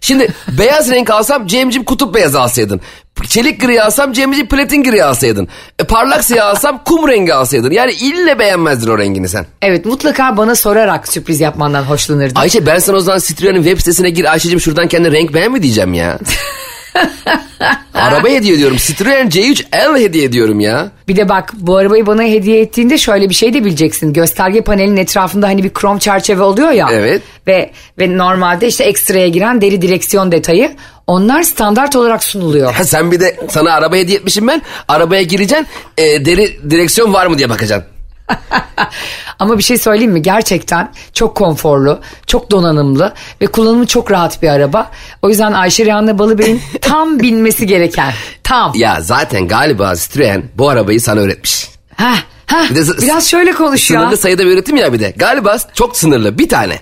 Şimdi 0.04 0.28
beyaz 0.58 0.90
renk 0.90 1.10
alsam 1.10 1.46
Cem'cim 1.46 1.84
kutup 1.84 2.14
beyazı 2.14 2.40
alsaydın. 2.40 2.80
Çelik 3.28 3.60
gri 3.60 3.82
alsam 3.82 4.12
Cem'cim 4.12 4.48
platin 4.48 4.82
gri 4.82 5.04
alsaydın. 5.04 5.48
E, 5.78 5.84
parlak 5.84 6.24
siyah 6.24 6.46
alsam 6.46 6.84
kum 6.84 7.08
rengi 7.08 7.34
alsaydın. 7.34 7.70
Yani 7.70 7.92
ille 7.92 8.38
beğenmezdin 8.38 8.90
o 8.90 8.98
rengini 8.98 9.28
sen. 9.28 9.46
Evet 9.62 9.86
mutlaka 9.86 10.36
bana 10.36 10.54
sorarak 10.54 11.08
sürpriz 11.08 11.40
yapmandan 11.40 11.82
hoşlanırdım. 11.82 12.38
Ayşe 12.42 12.66
ben 12.66 12.78
sana 12.78 12.96
o 12.96 13.00
zaman 13.00 13.18
Citroen'in 13.18 13.62
web 13.62 13.78
sitesine 13.78 14.10
gir 14.10 14.32
Ayşe'cim 14.32 14.60
şuradan 14.60 14.88
kendine 14.88 15.12
renk 15.12 15.34
beğen 15.34 15.52
mi 15.52 15.62
diyeceğim 15.62 15.94
ya. 15.94 16.18
Araba 17.94 18.28
hediye 18.28 18.54
ediyorum. 18.54 18.76
Citroen 18.80 19.28
C3L 19.28 19.98
hediye 19.98 20.24
ediyorum 20.24 20.60
ya. 20.60 20.90
Bir 21.08 21.16
de 21.16 21.28
bak 21.28 21.52
bu 21.54 21.76
arabayı 21.76 22.06
bana 22.06 22.22
hediye 22.22 22.60
ettiğinde 22.60 22.98
şöyle 22.98 23.28
bir 23.28 23.34
şey 23.34 23.54
de 23.54 23.64
bileceksin. 23.64 24.12
Gösterge 24.12 24.60
panelinin 24.60 24.96
etrafında 24.96 25.46
hani 25.46 25.64
bir 25.64 25.70
krom 25.70 25.98
çerçeve 25.98 26.42
oluyor 26.42 26.70
ya. 26.70 26.88
Evet. 26.92 27.22
Ve 27.46 27.70
ve 27.98 28.18
normalde 28.18 28.66
işte 28.66 28.84
ekstraya 28.84 29.28
giren 29.28 29.60
deri 29.60 29.82
direksiyon 29.82 30.32
detayı 30.32 30.70
onlar 31.06 31.42
standart 31.42 31.96
olarak 31.96 32.24
sunuluyor. 32.24 32.72
Ha, 32.72 32.84
sen 32.84 33.12
bir 33.12 33.20
de 33.20 33.36
sana 33.50 33.72
araba 33.72 33.96
hediye 33.96 34.18
etmişim 34.18 34.48
ben. 34.48 34.62
Arabaya 34.88 35.22
gireceksin 35.22 35.66
e, 35.98 36.24
deri 36.24 36.70
direksiyon 36.70 37.12
var 37.12 37.26
mı 37.26 37.38
diye 37.38 37.50
bakacaksın. 37.50 37.93
Ama 39.38 39.58
bir 39.58 39.62
şey 39.62 39.78
söyleyeyim 39.78 40.12
mi? 40.12 40.22
Gerçekten 40.22 40.92
çok 41.12 41.36
konforlu, 41.36 42.00
çok 42.26 42.50
donanımlı 42.50 43.14
ve 43.40 43.46
kullanımı 43.46 43.86
çok 43.86 44.10
rahat 44.10 44.42
bir 44.42 44.48
araba. 44.48 44.90
O 45.22 45.28
yüzden 45.28 45.52
Ayşe 45.52 45.84
Rihanna 45.84 46.18
Balıbey'in 46.18 46.60
tam 46.80 47.20
binmesi 47.20 47.66
gereken. 47.66 48.12
Tam. 48.42 48.72
Ya 48.74 48.98
zaten 49.00 49.48
galiba 49.48 49.94
Citroen 49.96 50.42
bu 50.54 50.68
arabayı 50.68 51.00
sana 51.00 51.20
öğretmiş. 51.20 51.68
Heh, 51.96 52.16
heh, 52.46 52.70
Bir 52.70 52.76
de 52.76 53.02
biraz 53.02 53.28
şöyle 53.30 53.52
konuş 53.52 53.90
ya. 53.90 54.00
Sınırlı 54.00 54.16
sayıda 54.16 54.46
bir 54.46 54.50
üretim 54.50 54.76
ya 54.76 54.92
bir 54.92 55.00
de. 55.00 55.14
Galiba 55.16 55.56
çok 55.74 55.96
sınırlı 55.96 56.38
bir 56.38 56.48
tane. 56.48 56.80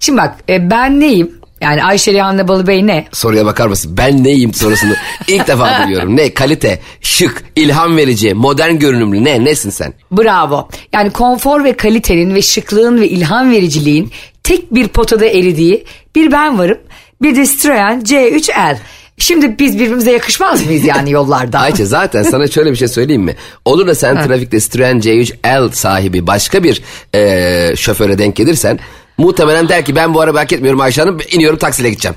Şimdi 0.00 0.18
bak 0.18 0.34
e, 0.48 0.70
ben 0.70 1.00
neyim? 1.00 1.39
Yani 1.60 1.84
Ayşe 1.84 2.12
Rihanna 2.12 2.48
Balıbey 2.48 2.86
ne? 2.86 3.06
Soruya 3.12 3.46
bakar 3.46 3.66
mısın? 3.66 3.94
Ben 3.96 4.24
neyim 4.24 4.54
sorusunu 4.54 4.92
ilk 5.28 5.48
defa 5.48 5.82
duyuyorum. 5.84 6.16
Ne? 6.16 6.34
Kalite, 6.34 6.80
şık, 7.00 7.44
ilham 7.56 7.96
verici, 7.96 8.34
modern 8.34 8.74
görünümlü 8.74 9.24
ne? 9.24 9.44
Nesin 9.44 9.70
sen? 9.70 9.92
Bravo. 10.12 10.68
Yani 10.92 11.10
konfor 11.10 11.64
ve 11.64 11.72
kalitenin 11.72 12.34
ve 12.34 12.42
şıklığın 12.42 13.00
ve 13.00 13.08
ilham 13.08 13.50
vericiliğin 13.50 14.10
tek 14.42 14.74
bir 14.74 14.88
potada 14.88 15.26
eridiği 15.26 15.84
bir 16.16 16.32
ben 16.32 16.58
varım. 16.58 16.78
Bir 17.22 17.36
de 17.36 17.46
Citroen 17.46 18.00
C3L. 18.00 18.76
Şimdi 19.18 19.58
biz 19.58 19.74
birbirimize 19.78 20.12
yakışmaz 20.12 20.66
mıyız 20.66 20.84
yani 20.84 21.10
yollarda? 21.10 21.58
Ayça 21.60 21.84
zaten 21.86 22.22
sana 22.22 22.46
şöyle 22.46 22.70
bir 22.70 22.76
şey 22.76 22.88
söyleyeyim 22.88 23.22
mi? 23.22 23.34
Olur 23.64 23.86
da 23.86 23.94
sen 23.94 24.26
trafikte 24.26 24.60
Citroen 24.60 24.98
C3L 25.00 25.72
sahibi 25.72 26.26
başka 26.26 26.64
bir 26.64 26.82
eee, 27.14 27.74
şoföre 27.76 28.18
denk 28.18 28.36
gelirsen 28.36 28.78
muhtemelen 29.20 29.68
der 29.68 29.84
ki 29.84 29.96
ben 29.96 30.14
bu 30.14 30.20
arabayı 30.20 30.44
hak 30.44 30.52
etmiyorum 30.52 30.80
Ayşe 30.80 31.00
Hanım 31.02 31.18
iniyorum 31.30 31.58
taksiyle 31.58 31.90
gideceğim. 31.90 32.16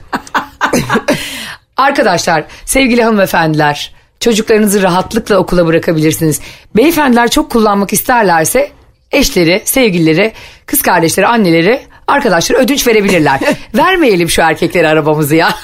Arkadaşlar, 1.77 2.43
sevgili 2.65 3.03
hanımefendiler, 3.03 3.93
çocuklarınızı 4.19 4.83
rahatlıkla 4.83 5.37
okula 5.37 5.67
bırakabilirsiniz. 5.67 6.41
Beyefendiler 6.75 7.29
çok 7.29 7.51
kullanmak 7.51 7.93
isterlerse 7.93 8.71
eşleri, 9.11 9.61
sevgilileri, 9.65 10.33
kız 10.65 10.81
kardeşleri, 10.81 11.27
anneleri, 11.27 11.81
arkadaşları 12.07 12.57
ödünç 12.57 12.87
verebilirler. 12.87 13.39
Vermeyelim 13.75 14.29
şu 14.29 14.41
erkeklere 14.41 14.87
arabamızı 14.87 15.35
ya. 15.35 15.49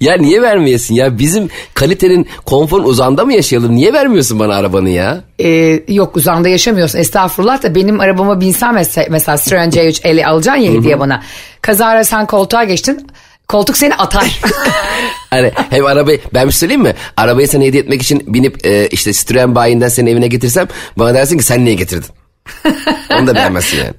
Ya 0.00 0.16
niye 0.16 0.42
vermeyesin 0.42 0.94
ya? 0.94 1.18
Bizim 1.18 1.48
kalitenin 1.74 2.28
konforun 2.46 2.84
uzağında 2.84 3.24
mı 3.24 3.32
yaşayalım? 3.32 3.76
Niye 3.76 3.92
vermiyorsun 3.92 4.38
bana 4.38 4.54
arabanı 4.54 4.88
ya? 4.88 5.20
Ee, 5.38 5.80
yok 5.88 6.16
uzanda 6.16 6.48
yaşamıyorsun 6.48 6.98
estağfurullah 6.98 7.62
da 7.62 7.74
benim 7.74 8.00
arabama 8.00 8.40
binsen 8.40 8.74
mesela, 8.74 9.06
mesela 9.10 9.38
Citroen 9.38 9.70
C3 9.70 10.24
alacaksın 10.24 10.62
ya 10.62 10.72
hediye 10.72 11.00
bana. 11.00 11.22
Kazara 11.62 12.04
sen 12.04 12.26
koltuğa 12.26 12.64
geçtin 12.64 13.06
koltuk 13.48 13.76
seni 13.76 13.94
atar. 13.94 14.40
Hani 15.30 15.52
hem 15.70 15.86
arabayı 15.86 16.20
ben 16.34 16.46
bir 16.46 16.52
şey 16.52 16.58
söyleyeyim 16.58 16.82
mi? 16.82 16.94
Arabayı 17.16 17.48
sana 17.48 17.64
hediye 17.64 17.82
etmek 17.82 18.02
için 18.02 18.34
binip 18.34 18.66
e, 18.66 18.88
işte 18.88 19.12
Citroen 19.12 19.54
bayinden 19.54 19.88
senin 19.88 20.10
evine 20.10 20.28
getirsem 20.28 20.68
bana 20.96 21.14
dersin 21.14 21.38
ki 21.38 21.44
sen 21.44 21.64
niye 21.64 21.74
getirdin? 21.74 22.08
Onu 23.18 23.26
da 23.26 23.34
beğenmezsin 23.34 23.78
yani. 23.78 23.94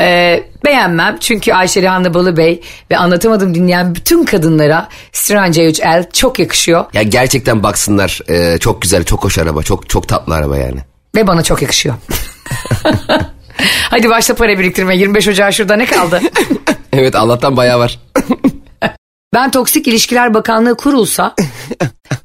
Ee, 0.00 0.44
beğenmem 0.64 1.16
çünkü 1.20 1.52
Ayşe 1.52 1.82
Rihanna 1.82 2.14
Balıbey 2.14 2.60
ve 2.90 2.96
anlatamadım 2.96 3.54
dinleyen 3.54 3.94
bütün 3.94 4.24
kadınlara 4.24 4.88
Citroen 5.12 5.52
C3L 5.52 6.12
çok 6.12 6.38
yakışıyor 6.38 6.84
Ya 6.92 7.02
gerçekten 7.02 7.62
baksınlar 7.62 8.20
e, 8.28 8.58
çok 8.58 8.82
güzel 8.82 9.04
çok 9.04 9.24
hoş 9.24 9.38
araba 9.38 9.62
çok 9.62 9.88
çok 9.88 10.08
tatlı 10.08 10.34
araba 10.34 10.56
yani. 10.56 10.80
ve 11.16 11.26
bana 11.26 11.42
çok 11.42 11.62
yakışıyor. 11.62 11.94
Hadi 13.90 14.08
başla 14.10 14.34
para 14.34 14.58
biriktirme 14.58 14.96
25 14.96 15.28
Ocağı 15.28 15.52
şurada 15.52 15.76
ne 15.76 15.86
kaldı? 15.86 16.20
Evet 16.92 17.14
Allah'tan 17.14 17.56
bayağı 17.56 17.78
var. 17.78 17.98
Ben 19.34 19.50
Toksik 19.50 19.88
İlişkiler 19.88 20.34
Bakanlığı 20.34 20.76
kurulsa 20.76 21.34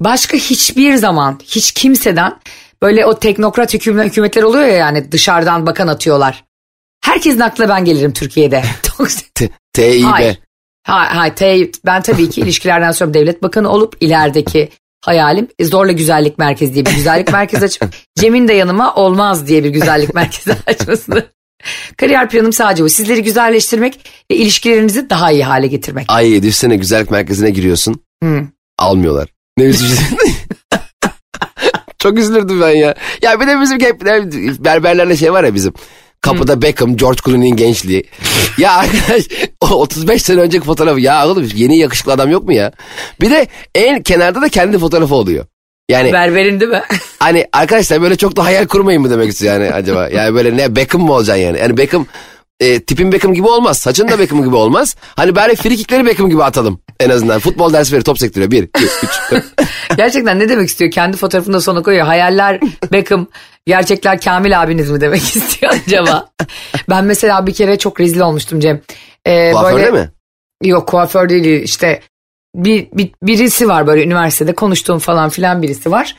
başka 0.00 0.36
hiçbir 0.36 0.94
zaman 0.94 1.40
hiç 1.44 1.72
kimseden 1.72 2.34
böyle 2.82 3.06
o 3.06 3.18
teknokrat 3.18 3.74
hükümet, 3.74 4.06
hükümetler 4.06 4.42
oluyor 4.42 4.64
ya 4.64 4.72
yani 4.76 5.12
dışarıdan 5.12 5.66
bakan 5.66 5.88
atıyorlar. 5.88 6.44
Herkesin 7.04 7.40
aklına 7.40 7.68
ben 7.68 7.84
gelirim 7.84 8.12
Türkiye'de. 8.12 8.62
TİB. 9.34 10.04
Hayır. 10.04 10.38
Hayır, 10.86 11.10
hayır. 11.10 11.34
Te- 11.34 11.70
ben 11.86 12.02
tabii 12.02 12.30
ki 12.30 12.40
ilişkilerden 12.44 12.92
sonra 12.92 13.14
devlet 13.14 13.42
bakanı 13.42 13.68
olup 13.68 13.96
ilerideki 14.00 14.68
hayalim 15.00 15.48
e, 15.58 15.64
Zorla 15.64 15.92
Güzellik 15.92 16.38
Merkezi 16.38 16.74
diye 16.74 16.86
bir 16.86 16.94
güzellik 16.94 17.32
merkezi 17.32 17.64
açıp 17.64 17.94
Cem'in 18.18 18.48
de 18.48 18.52
yanıma 18.52 18.94
olmaz 18.94 19.46
diye 19.46 19.64
bir 19.64 19.70
güzellik 19.70 20.14
merkezi 20.14 20.56
açmasını. 20.66 21.26
Kariyer 21.96 22.28
planım 22.28 22.52
sadece 22.52 22.84
bu. 22.84 22.88
Sizleri 22.88 23.22
güzelleştirmek 23.22 24.00
ve 24.30 24.36
ilişkilerinizi 24.36 25.10
daha 25.10 25.32
iyi 25.32 25.44
hale 25.44 25.66
getirmek. 25.66 26.04
Ay 26.08 26.42
düşsene 26.42 26.76
güzellik 26.76 27.10
merkezine 27.10 27.50
giriyorsun. 27.50 28.02
Almıyorlar. 28.78 29.28
Ne 29.58 29.64
üzücü. 29.64 29.94
Çok 31.98 32.18
üzülürdüm 32.18 32.60
ben 32.60 32.70
ya. 32.70 32.94
Ya 33.22 33.40
bir 33.40 33.46
de 33.46 33.60
bizim 33.60 33.80
hep 33.80 34.00
berberlerle 34.64 35.16
şey 35.16 35.32
var 35.32 35.44
ya 35.44 35.54
bizim. 35.54 35.72
Kapıda 36.22 36.62
Beckham, 36.62 36.96
George 36.96 37.20
Clooney'nin 37.24 37.56
gençliği. 37.56 38.04
ya 38.58 38.72
arkadaş 38.72 39.22
o 39.60 39.66
35 39.66 40.22
sene 40.22 40.40
önceki 40.40 40.64
fotoğrafı. 40.66 41.00
Ya 41.00 41.28
oğlum 41.28 41.48
yeni 41.54 41.78
yakışıklı 41.78 42.12
adam 42.12 42.30
yok 42.30 42.44
mu 42.44 42.52
ya? 42.52 42.72
Bir 43.20 43.30
de 43.30 43.46
en 43.74 44.02
kenarda 44.02 44.42
da 44.42 44.48
kendi 44.48 44.78
fotoğrafı 44.78 45.14
oluyor. 45.14 45.46
Yani 45.88 46.12
Berberin 46.12 46.60
değil 46.60 46.70
mi? 46.70 46.82
hani 47.18 47.46
arkadaşlar 47.52 48.02
böyle 48.02 48.16
çok 48.16 48.36
da 48.36 48.44
hayal 48.44 48.66
kurmayın 48.66 49.02
mı 49.02 49.10
demek 49.10 49.28
istiyor 49.28 49.54
yani 49.60 49.74
acaba? 49.74 50.08
Yani 50.08 50.34
böyle 50.34 50.56
ne 50.56 50.76
Beckham 50.76 51.02
mı 51.02 51.12
olacaksın 51.12 51.42
yani? 51.42 51.58
Yani 51.58 51.76
Beckham 51.76 52.06
e, 52.62 52.80
tipin 52.80 53.12
Beckham 53.12 53.34
gibi 53.34 53.46
olmaz. 53.46 53.78
Saçın 53.78 54.08
da 54.08 54.18
Beckham 54.18 54.44
gibi 54.44 54.56
olmaz. 54.56 54.96
Hani 55.16 55.36
bari 55.36 55.56
frikikleri 55.56 56.06
Beckham 56.06 56.30
gibi 56.30 56.44
atalım 56.44 56.80
en 57.00 57.10
azından. 57.10 57.40
Futbol 57.40 57.72
dersi 57.72 57.92
verir 57.92 58.04
top 58.04 58.18
sektiriyor. 58.18 58.50
Bir, 58.50 58.62
iki, 58.62 58.84
üç. 58.84 59.10
dört. 59.30 59.44
Gerçekten 59.96 60.38
ne 60.38 60.48
demek 60.48 60.68
istiyor? 60.68 60.90
Kendi 60.90 61.16
fotoğrafını 61.16 61.54
da 61.54 61.60
sona 61.60 61.82
koyuyor. 61.82 62.06
Hayaller 62.06 62.60
Beckham, 62.92 63.26
gerçekler 63.66 64.20
Kamil 64.20 64.62
abiniz 64.62 64.90
mi 64.90 65.00
demek 65.00 65.22
istiyor 65.36 65.72
acaba? 65.86 66.30
ben 66.90 67.04
mesela 67.04 67.46
bir 67.46 67.54
kere 67.54 67.78
çok 67.78 68.00
rezil 68.00 68.20
olmuştum 68.20 68.60
Cem. 68.60 68.80
Ee, 69.26 69.52
Kuaförde 69.52 69.90
mi? 69.90 70.10
Yok 70.62 70.88
kuaför 70.88 71.28
değil 71.28 71.62
işte 71.62 72.00
bir, 72.54 72.88
bir 72.92 73.10
birisi 73.22 73.68
var 73.68 73.86
böyle 73.86 74.04
üniversitede 74.04 74.54
konuştuğum 74.54 74.98
falan 74.98 75.28
filan 75.30 75.62
birisi 75.62 75.90
var. 75.90 76.16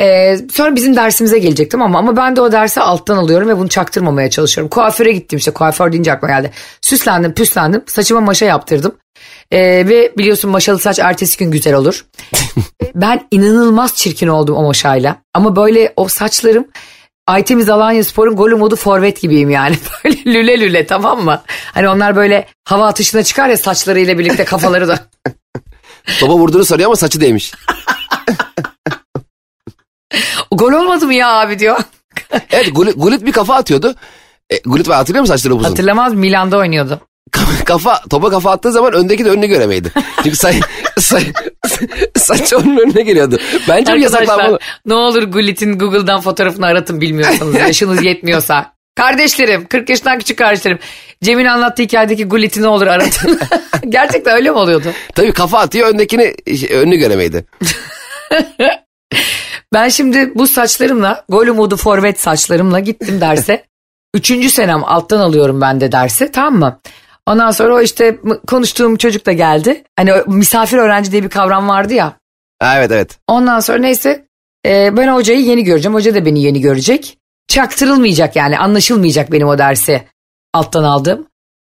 Ee, 0.00 0.36
sonra 0.52 0.76
bizim 0.76 0.96
dersimize 0.96 1.38
gelecek 1.38 1.70
tamam 1.70 1.90
mı? 1.90 1.98
Ama 1.98 2.16
ben 2.16 2.36
de 2.36 2.40
o 2.40 2.52
dersi 2.52 2.80
alttan 2.80 3.16
alıyorum 3.16 3.48
ve 3.48 3.58
bunu 3.58 3.68
çaktırmamaya 3.68 4.30
çalışıyorum. 4.30 4.68
Kuaföre 4.68 5.12
gittim 5.12 5.38
işte 5.38 5.50
kuaför 5.50 5.92
deyince 5.92 6.12
aklıma 6.12 6.34
geldi. 6.34 6.50
Süslendim 6.80 7.34
püslendim 7.34 7.82
saçıma 7.86 8.20
maşa 8.20 8.46
yaptırdım. 8.46 8.94
Ee, 9.50 9.58
ve 9.60 10.12
biliyorsun 10.18 10.50
maşalı 10.50 10.78
saç 10.78 10.98
ertesi 10.98 11.38
gün 11.38 11.50
güzel 11.50 11.74
olur. 11.74 12.04
ben 12.94 13.26
inanılmaz 13.30 13.94
çirkin 13.94 14.28
oldum 14.28 14.56
o 14.56 14.62
maşayla. 14.62 15.16
Ama 15.34 15.56
böyle 15.56 15.92
o 15.96 16.08
saçlarım 16.08 16.66
Aytemiz 17.26 17.68
Alanya 17.68 18.04
Spor'un 18.04 18.36
golü 18.36 18.54
modu 18.54 18.76
forvet 18.76 19.20
gibiyim 19.20 19.50
yani. 19.50 19.76
Böyle 20.04 20.24
lüle 20.24 20.60
lüle 20.60 20.86
tamam 20.86 21.24
mı? 21.24 21.42
Hani 21.74 21.88
onlar 21.88 22.16
böyle 22.16 22.46
hava 22.64 22.86
atışına 22.86 23.22
çıkar 23.22 23.48
ya 23.48 23.56
saçlarıyla 23.56 24.18
birlikte 24.18 24.44
kafaları 24.44 24.88
da. 24.88 24.98
Topa 26.20 26.34
vurduğunu 26.34 26.64
soruyor 26.64 26.86
ama 26.86 26.96
saçı 26.96 27.20
değmiş. 27.20 27.52
Gol 30.52 30.72
olmadı 30.72 31.06
mı 31.06 31.14
ya 31.14 31.28
abi 31.28 31.58
diyor. 31.58 31.78
Evet 32.50 32.68
Gullit, 32.74 32.94
Gullit 32.96 33.26
bir 33.26 33.32
kafa 33.32 33.54
atıyordu. 33.54 33.94
E, 34.50 34.56
Gullit 34.64 34.88
var 34.88 34.96
hatırlıyor 34.96 35.20
musun 35.20 35.34
saçları 35.34 35.54
uzun? 35.54 35.68
Hatırlamaz 35.68 36.14
Milan'da 36.14 36.56
oynuyordu. 36.58 37.00
kafa 37.64 38.00
topa 38.10 38.30
kafa 38.30 38.50
attığı 38.50 38.72
zaman 38.72 38.92
öndeki 38.92 39.24
de 39.24 39.30
önünü 39.30 39.46
göremeydi. 39.46 39.92
Çünkü 40.22 40.36
say, 40.36 40.60
say, 40.98 41.32
saç 42.16 42.52
onun 42.52 42.76
önüne 42.76 43.02
geliyordu. 43.02 43.38
Bence 43.68 43.92
yasaklanmalı. 43.92 44.58
Ne 44.86 44.94
olur 44.94 45.22
Gullit'in 45.22 45.78
Google'dan 45.78 46.20
fotoğrafını 46.20 46.66
aratın 46.66 47.00
bilmiyorsanız 47.00 47.54
yaşınız 47.54 48.04
yetmiyorsa. 48.04 48.72
Kardeşlerim 48.96 49.66
40 49.66 49.90
yaşından 49.90 50.18
küçük 50.18 50.38
kardeşlerim. 50.38 50.78
Cem'in 51.22 51.44
anlattığı 51.44 51.82
hikayedeki 51.82 52.24
Gullit'i 52.24 52.62
ne 52.62 52.68
olur 52.68 52.86
aratın. 52.86 53.40
Gerçekten 53.88 54.34
öyle 54.36 54.50
mi 54.50 54.56
oluyordu? 54.56 54.88
Tabii 55.14 55.32
kafa 55.32 55.58
atıyor 55.58 55.88
öndekini 55.88 56.34
önünü 56.70 56.96
göremeydi. 56.96 57.44
Ben 59.72 59.88
şimdi 59.88 60.32
bu 60.34 60.46
saçlarımla 60.46 61.24
golü 61.28 61.52
modu 61.52 61.76
forvet 61.76 62.20
saçlarımla 62.20 62.80
gittim 62.80 63.20
derse. 63.20 63.64
Üçüncü 64.14 64.50
senem 64.50 64.84
alttan 64.84 65.20
alıyorum 65.20 65.60
ben 65.60 65.80
de 65.80 65.92
dersi 65.92 66.32
tamam 66.32 66.58
mı? 66.58 66.80
Ondan 67.26 67.50
sonra 67.50 67.74
o 67.74 67.80
işte 67.80 68.18
konuştuğum 68.46 68.96
çocuk 68.96 69.26
da 69.26 69.32
geldi. 69.32 69.84
Hani 69.96 70.12
misafir 70.26 70.78
öğrenci 70.78 71.12
diye 71.12 71.22
bir 71.22 71.28
kavram 71.28 71.68
vardı 71.68 71.94
ya. 71.94 72.12
Evet 72.62 72.90
evet. 72.90 73.18
Ondan 73.28 73.60
sonra 73.60 73.78
neyse 73.78 74.26
e, 74.66 74.96
ben 74.96 75.08
hocayı 75.08 75.40
yeni 75.40 75.64
göreceğim. 75.64 75.94
Hoca 75.94 76.14
da 76.14 76.26
beni 76.26 76.42
yeni 76.42 76.60
görecek. 76.60 77.18
Çaktırılmayacak 77.48 78.36
yani 78.36 78.58
anlaşılmayacak 78.58 79.32
benim 79.32 79.48
o 79.48 79.58
dersi 79.58 80.02
alttan 80.54 80.84
aldığım. 80.84 81.26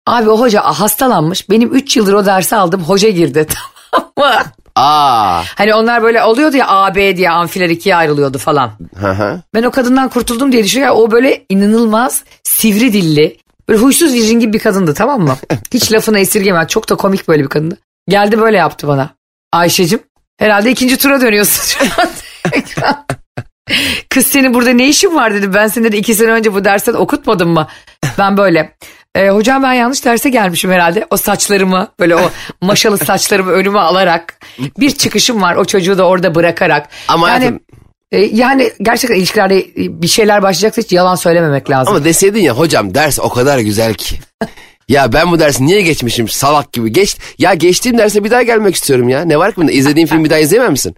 Abi 0.06 0.30
o 0.30 0.40
hoca 0.40 0.62
hastalanmış. 0.62 1.50
Benim 1.50 1.74
3 1.74 1.96
yıldır 1.96 2.12
o 2.12 2.26
dersi 2.26 2.56
aldım. 2.56 2.84
Hoca 2.84 3.08
girdi 3.08 3.46
tamam 3.92 4.12
mı? 4.18 4.44
Aa. 4.78 5.42
Hani 5.54 5.74
onlar 5.74 6.02
böyle 6.02 6.22
oluyordu 6.22 6.56
ya 6.56 6.68
AB 6.68 7.16
diye 7.16 7.30
amfiler 7.30 7.68
ikiye 7.68 7.96
ayrılıyordu 7.96 8.38
falan. 8.38 8.72
Hı 9.00 9.10
hı. 9.10 9.40
Ben 9.54 9.62
o 9.62 9.70
kadından 9.70 10.08
kurtuldum 10.08 10.52
diye 10.52 10.64
düşünüyorum. 10.64 10.96
O 10.96 11.10
böyle 11.10 11.44
inanılmaz 11.48 12.22
sivri 12.44 12.92
dilli. 12.92 13.36
Böyle 13.68 13.80
huysuz 13.80 14.12
virjin 14.12 14.40
gibi 14.40 14.52
bir 14.52 14.58
kadındı 14.58 14.94
tamam 14.94 15.20
mı? 15.20 15.36
Hiç 15.74 15.92
lafını 15.92 16.18
esirgemem. 16.18 16.66
Çok 16.66 16.88
da 16.88 16.94
komik 16.94 17.28
böyle 17.28 17.42
bir 17.42 17.48
kadındı. 17.48 17.78
Geldi 18.08 18.40
böyle 18.40 18.56
yaptı 18.56 18.88
bana. 18.88 19.10
Ayşe'cim 19.52 20.00
herhalde 20.38 20.70
ikinci 20.70 20.96
tura 20.96 21.20
dönüyorsun 21.20 21.64
şu 21.64 22.02
an. 22.02 22.08
Kız 24.10 24.26
senin 24.26 24.54
burada 24.54 24.70
ne 24.70 24.88
işin 24.88 25.14
var 25.14 25.34
dedi. 25.34 25.54
Ben 25.54 25.66
seni 25.68 25.92
de 25.92 25.98
iki 25.98 26.14
sene 26.14 26.30
önce 26.30 26.54
bu 26.54 26.64
dersten 26.64 26.94
okutmadım 26.94 27.50
mı? 27.50 27.68
Ben 28.18 28.36
böyle. 28.36 28.76
"E, 29.18 29.28
hocam 29.30 29.62
ben 29.62 29.72
yanlış 29.72 30.04
derse 30.04 30.30
gelmişim 30.30 30.70
herhalde. 30.70 31.06
O 31.10 31.16
saçlarımı 31.16 31.88
böyle 32.00 32.16
o 32.16 32.30
maşalı 32.60 32.98
saçlarımı 32.98 33.50
önüme 33.50 33.78
alarak 33.78 34.40
bir 34.78 34.90
çıkışım 34.90 35.42
var 35.42 35.56
o 35.56 35.64
çocuğu 35.64 35.98
da 35.98 36.06
orada 36.06 36.34
bırakarak. 36.34 36.88
Ama 37.08 37.30
yani, 37.30 37.44
hayatım- 37.44 37.60
e, 38.12 38.20
yani 38.20 38.72
gerçekten 38.82 39.16
ilişkilerde 39.16 39.66
bir 39.76 40.08
şeyler 40.08 40.42
başlayacaksa 40.42 40.82
hiç 40.82 40.92
yalan 40.92 41.14
söylememek 41.14 41.70
lazım. 41.70 41.94
Ama 41.94 42.04
deseydin 42.04 42.40
ya 42.40 42.58
hocam 42.58 42.94
ders 42.94 43.18
o 43.18 43.28
kadar 43.28 43.58
güzel 43.58 43.94
ki. 43.94 44.16
ya 44.88 45.12
ben 45.12 45.30
bu 45.32 45.38
dersi 45.38 45.66
niye 45.66 45.82
geçmişim 45.82 46.28
salak 46.28 46.72
gibi. 46.72 46.92
Geç, 46.92 47.16
ya 47.38 47.54
geçtiğim 47.54 47.98
derse 47.98 48.24
bir 48.24 48.30
daha 48.30 48.42
gelmek 48.42 48.74
istiyorum 48.74 49.08
ya. 49.08 49.24
Ne 49.24 49.38
var 49.38 49.50
ki 49.50 49.56
bunda? 49.56 49.72
İzlediğin 49.72 50.06
film 50.06 50.24
bir 50.24 50.30
daha 50.30 50.38
izleyemem 50.38 50.72
misin? 50.72 50.94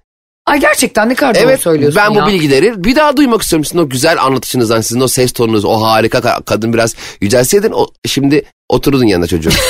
Ay 0.51 0.61
gerçekten 0.61 1.09
ne 1.09 1.15
kadar 1.15 1.35
doğru 1.35 1.43
Evet 1.43 1.61
söylüyorsun 1.61 2.03
ben 2.07 2.11
ya. 2.11 2.23
bu 2.23 2.27
bilgileri 2.27 2.85
bir 2.85 2.97
daha 2.97 3.17
duymak 3.17 3.43
istiyorum. 3.43 3.65
Sizin 3.65 3.79
o 3.79 3.89
güzel 3.89 4.23
anlatışınızdan, 4.23 4.81
sizin 4.81 5.01
o 5.01 5.09
ses 5.09 5.33
tonunuz, 5.33 5.65
o 5.65 5.83
harika 5.83 6.19
ka- 6.19 6.45
kadın 6.45 6.73
biraz 6.73 6.95
yücelseydin 7.21 7.73
o, 7.73 7.87
şimdi 8.07 8.45
otururdun 8.69 9.07
yanında 9.07 9.27
çocuğun. 9.27 9.53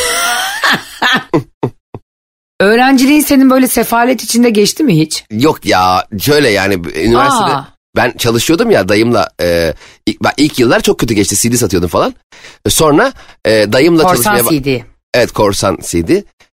Öğrenciliğin 2.61 3.21
senin 3.21 3.51
böyle 3.51 3.67
sefalet 3.67 4.25
içinde 4.25 4.51
geçti 4.51 4.83
mi 4.85 4.99
hiç? 5.01 5.25
Yok 5.31 5.67
ya 5.67 6.07
şöyle 6.21 6.51
yani 6.51 6.75
üniversitede 6.75 7.55
Aa. 7.55 7.69
ben 7.97 8.13
çalışıyordum 8.19 8.71
ya 8.71 8.89
dayımla 8.89 9.29
e, 9.43 9.75
ilk, 10.07 10.23
ben 10.23 10.33
ilk 10.37 10.59
yıllar 10.59 10.81
çok 10.81 10.99
kötü 10.99 11.15
geçti 11.15 11.37
CD 11.37 11.55
satıyordum 11.55 11.89
falan. 11.89 12.15
Sonra 12.69 13.13
e, 13.45 13.73
dayımla 13.73 14.03
Korsan 14.03 14.37
çalışmaya... 14.37 14.63
CD. 14.63 14.90
Evet 15.15 15.33
korsan 15.33 15.79
CD. 15.83 16.11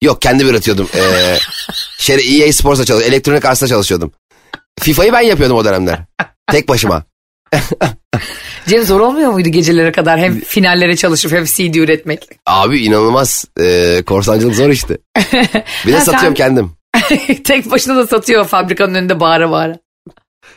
Yok 0.02 0.22
kendim 0.22 0.48
üretiyordum. 0.48 0.88
Ee, 0.94 1.36
şey, 1.98 2.42
EA 2.46 2.52
Sports'ta 2.52 2.84
çalışıyordum. 2.84 3.12
Elektronik 3.14 3.44
Arts'ta 3.44 3.66
çalışıyordum. 3.66 4.12
FIFA'yı 4.80 5.12
ben 5.12 5.20
yapıyordum 5.20 5.56
o 5.56 5.64
dönemler. 5.64 5.98
Tek 6.50 6.68
başıma. 6.68 7.04
Cem 8.68 8.84
zor 8.84 9.00
olmuyor 9.00 9.32
muydu 9.32 9.48
gecelere 9.48 9.92
kadar 9.92 10.18
hem 10.18 10.40
finallere 10.46 10.96
çalışıp 10.96 11.32
hem 11.32 11.44
CD 11.44 11.74
üretmek? 11.74 12.28
Abi 12.46 12.78
inanılmaz. 12.84 13.44
Ee, 13.60 14.02
korsancılık 14.06 14.54
zor 14.54 14.68
işte. 14.70 14.98
Bir 15.86 15.92
de 15.92 16.00
satıyorum 16.00 16.34
kendim. 16.34 16.72
Tek 17.44 17.70
başına 17.70 17.96
da 17.96 18.06
satıyor 18.06 18.44
fabrikanın 18.46 18.94
önünde 18.94 19.20
bağıra 19.20 19.50
bağıra. 19.50 19.78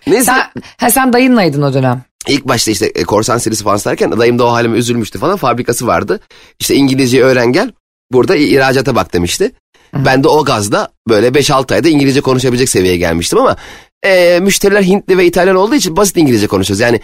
Neyse 0.07 0.23
Sen, 0.25 0.51
ha, 0.77 0.89
sen 0.89 1.13
dayınlaydın 1.13 1.61
o 1.61 1.73
dönem. 1.73 2.03
ilk 2.27 2.45
başta 2.47 2.71
işte 2.71 2.85
e, 2.85 3.03
korsan 3.03 3.37
serisi 3.37 3.63
falan 3.63 3.77
satarken 3.77 4.19
dayım 4.19 4.39
da 4.39 4.45
o 4.45 4.51
halime 4.51 4.77
üzülmüştü 4.77 5.19
falan. 5.19 5.37
Fabrikası 5.37 5.87
vardı. 5.87 6.19
İşte 6.59 6.75
İngilizce 6.75 7.23
öğren 7.23 7.51
gel. 7.51 7.71
Burada 8.11 8.35
ihracata 8.35 8.95
bak 8.95 9.13
demişti. 9.13 9.51
Ben 9.95 10.23
de 10.23 10.27
o 10.27 10.43
gazda 10.45 10.89
böyle 11.09 11.27
5-6 11.27 11.73
ayda 11.73 11.89
İngilizce 11.89 12.21
konuşabilecek 12.21 12.69
seviyeye 12.69 12.97
gelmiştim 12.97 13.39
ama 13.39 13.55
e, 14.05 14.39
müşteriler 14.41 14.81
Hintli 14.81 15.17
ve 15.17 15.25
İtalyan 15.25 15.55
olduğu 15.55 15.75
için 15.75 15.97
basit 15.97 16.17
İngilizce 16.17 16.47
konuşuyoruz. 16.47 16.79
Yani 16.79 16.99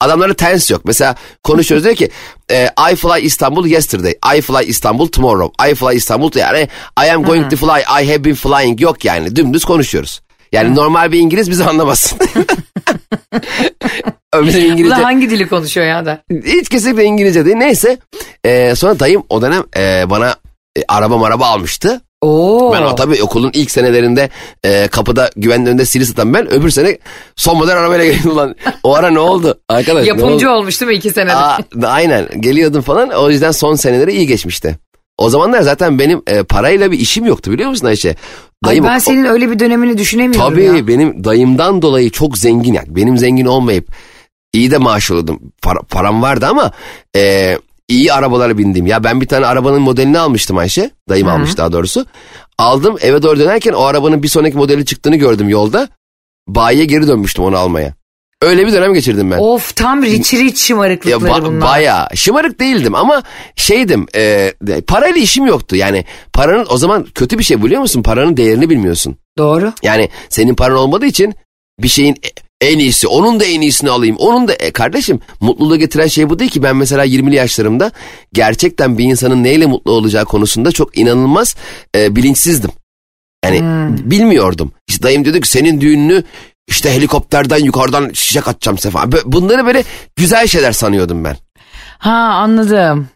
adamlarda 0.00 0.34
tense 0.34 0.74
yok. 0.74 0.82
Mesela 0.84 1.14
konuşuyoruz 1.42 1.84
diyor 1.84 1.96
ki 1.96 2.10
e, 2.50 2.68
I 2.92 2.96
fly 2.96 3.26
Istanbul 3.26 3.66
yesterday. 3.66 4.14
I 4.38 4.40
fly 4.40 4.64
Istanbul 4.66 5.06
tomorrow. 5.06 5.70
I 5.70 5.74
fly 5.74 5.96
Istanbul 5.96 6.30
yani 6.34 6.68
I 7.04 7.10
am 7.10 7.22
going 7.22 7.50
to 7.50 7.56
fly. 7.56 7.80
I 8.02 8.06
have 8.06 8.24
been 8.24 8.34
flying 8.34 8.80
yok 8.80 9.04
yani. 9.04 9.36
Dümdüz 9.36 9.64
konuşuyoruz. 9.64 10.20
Yani 10.52 10.74
normal 10.74 11.12
bir 11.12 11.18
İngiliz 11.18 11.50
bizi 11.50 11.64
anlamaz. 11.64 12.14
Bizim 14.42 14.72
İngilizce 14.72 14.96
da 14.96 15.04
hangi 15.04 15.30
dili 15.30 15.48
konuşuyor 15.48 15.86
ya 15.86 16.06
da? 16.06 16.22
hiç 16.44 16.68
kesinlikle 16.68 17.04
İngilizce 17.04 17.44
değil. 17.44 17.56
Neyse 17.56 17.98
e, 18.44 18.74
sonra 18.74 19.00
dayım 19.00 19.22
o 19.28 19.42
dönem 19.42 19.62
e, 19.76 20.10
bana 20.10 20.36
e, 20.78 20.82
araba 20.88 21.18
maraba 21.18 21.46
almıştı. 21.46 22.00
Oo. 22.20 22.72
Ben 22.72 22.82
o 22.82 22.94
tabii 22.94 23.22
okulun 23.22 23.50
ilk 23.54 23.70
senelerinde 23.70 24.30
e, 24.64 24.88
kapıda 24.88 25.30
güvenli 25.36 25.68
önünde 25.68 25.84
sili 25.84 26.06
satan 26.06 26.34
ben 26.34 26.52
öbür 26.52 26.70
sene 26.70 26.98
son 27.36 27.56
model 27.58 27.78
arabayla 27.78 28.04
geldim 28.04 28.36
lan. 28.36 28.54
O 28.82 28.94
ara 28.94 29.10
ne 29.10 29.18
oldu 29.18 29.60
arkadaş? 29.68 30.06
Yapımcı 30.06 30.50
oldu? 30.50 30.58
olmuş 30.58 30.80
değil 30.80 30.90
mi 30.92 30.96
iki 30.96 31.10
senede? 31.10 31.34
Aa, 31.34 31.58
aynen 31.86 32.28
geliyordum 32.40 32.82
falan 32.82 33.08
o 33.10 33.30
yüzden 33.30 33.50
son 33.50 33.74
seneleri 33.74 34.12
iyi 34.12 34.26
geçmişti. 34.26 34.78
O 35.18 35.28
zamanlar 35.30 35.60
zaten 35.62 35.98
benim 35.98 36.22
e, 36.26 36.42
parayla 36.42 36.90
bir 36.92 36.98
işim 36.98 37.24
yoktu 37.26 37.50
biliyor 37.52 37.70
musun 37.70 37.86
Ayşe? 37.86 38.14
Ay 38.64 38.82
ben 38.84 38.96
o- 38.96 39.00
senin 39.00 39.24
öyle 39.24 39.50
bir 39.50 39.58
dönemini 39.58 39.98
düşünemiyorum 39.98 40.50
Tabii 40.50 40.64
ya. 40.64 40.88
benim 40.88 41.24
dayımdan 41.24 41.82
dolayı 41.82 42.10
çok 42.10 42.38
zengin 42.38 42.72
yani 42.74 42.86
benim 42.96 43.18
zengin 43.18 43.46
olmayıp 43.46 43.88
iyi 44.52 44.70
de 44.70 44.78
maaş 44.78 45.10
alıyordum. 45.10 45.40
Para- 45.62 45.82
param 45.90 46.22
vardı 46.22 46.46
ama 46.50 46.72
e, 47.16 47.58
iyi 47.92 48.12
arabalara 48.12 48.58
bindim. 48.58 48.86
Ya 48.86 49.04
ben 49.04 49.20
bir 49.20 49.26
tane 49.28 49.46
arabanın 49.46 49.80
modelini 49.82 50.18
almıştım 50.18 50.58
Ayşe. 50.58 50.90
Dayım 51.08 51.28
almış 51.28 51.56
daha 51.56 51.72
doğrusu. 51.72 52.06
Aldım 52.58 52.96
eve 53.00 53.22
doğru 53.22 53.38
dönerken 53.38 53.72
o 53.72 53.82
arabanın 53.82 54.22
bir 54.22 54.28
sonraki 54.28 54.56
modeli 54.56 54.84
çıktığını 54.84 55.16
gördüm 55.16 55.48
yolda. 55.48 55.88
Bayiye 56.48 56.84
geri 56.84 57.08
dönmüştüm 57.08 57.44
onu 57.44 57.56
almaya. 57.56 57.94
Öyle 58.42 58.66
bir 58.66 58.72
dönem 58.72 58.94
geçirdim 58.94 59.30
ben. 59.30 59.38
Of 59.38 59.76
tam 59.76 60.02
rich 60.02 60.34
rich 60.34 60.44
Ya 60.44 60.66
şımarıklıkları 60.66 61.30
ba- 61.32 61.44
bunlar. 61.44 61.60
bayağı 61.60 62.08
şımarık 62.16 62.60
değildim 62.60 62.94
ama 62.94 63.22
şeydim 63.56 64.06
e, 64.14 64.52
parayla 64.86 65.16
işim 65.20 65.46
yoktu 65.46 65.76
yani 65.76 66.04
paranın 66.32 66.66
o 66.70 66.76
zaman 66.78 67.06
kötü 67.14 67.38
bir 67.38 67.44
şey 67.44 67.62
biliyor 67.62 67.80
musun 67.80 68.02
paranın 68.02 68.36
değerini 68.36 68.70
bilmiyorsun. 68.70 69.16
Doğru. 69.38 69.72
Yani 69.82 70.08
senin 70.28 70.54
paran 70.54 70.76
olmadığı 70.76 71.06
için 71.06 71.34
bir 71.82 71.88
şeyin 71.88 72.12
e- 72.14 72.42
en 72.62 72.78
iyisi, 72.78 73.08
onun 73.08 73.40
da 73.40 73.44
en 73.44 73.60
iyisini 73.60 73.90
alayım. 73.90 74.16
Onun 74.18 74.48
da 74.48 74.54
e, 74.54 74.70
kardeşim 74.70 75.20
mutluluğu 75.40 75.78
getiren 75.78 76.06
şey 76.06 76.30
bu 76.30 76.38
değil 76.38 76.50
ki. 76.50 76.62
Ben 76.62 76.76
mesela 76.76 77.06
20'li 77.06 77.34
yaşlarımda 77.34 77.90
gerçekten 78.32 78.98
bir 78.98 79.04
insanın 79.04 79.44
neyle 79.44 79.66
mutlu 79.66 79.92
olacağı 79.92 80.24
konusunda 80.24 80.72
çok 80.72 80.98
inanılmaz 80.98 81.56
e, 81.96 82.16
bilinçsizdim. 82.16 82.70
Yani 83.44 83.60
bilmiyordum. 84.10 84.72
İşte 84.88 85.02
dayım 85.02 85.24
dedi 85.24 85.40
ki 85.40 85.48
senin 85.48 85.80
düğününü 85.80 86.22
işte 86.68 86.94
helikopterden 86.94 87.58
yukarıdan 87.58 88.10
çiçek 88.10 88.48
atacağım 88.48 88.78
sefa. 88.78 89.12
Bunları 89.24 89.66
böyle 89.66 89.84
güzel 90.16 90.46
şeyler 90.46 90.72
sanıyordum 90.72 91.24
ben. 91.24 91.36
Ha 91.98 92.12
anladım. 92.12 93.08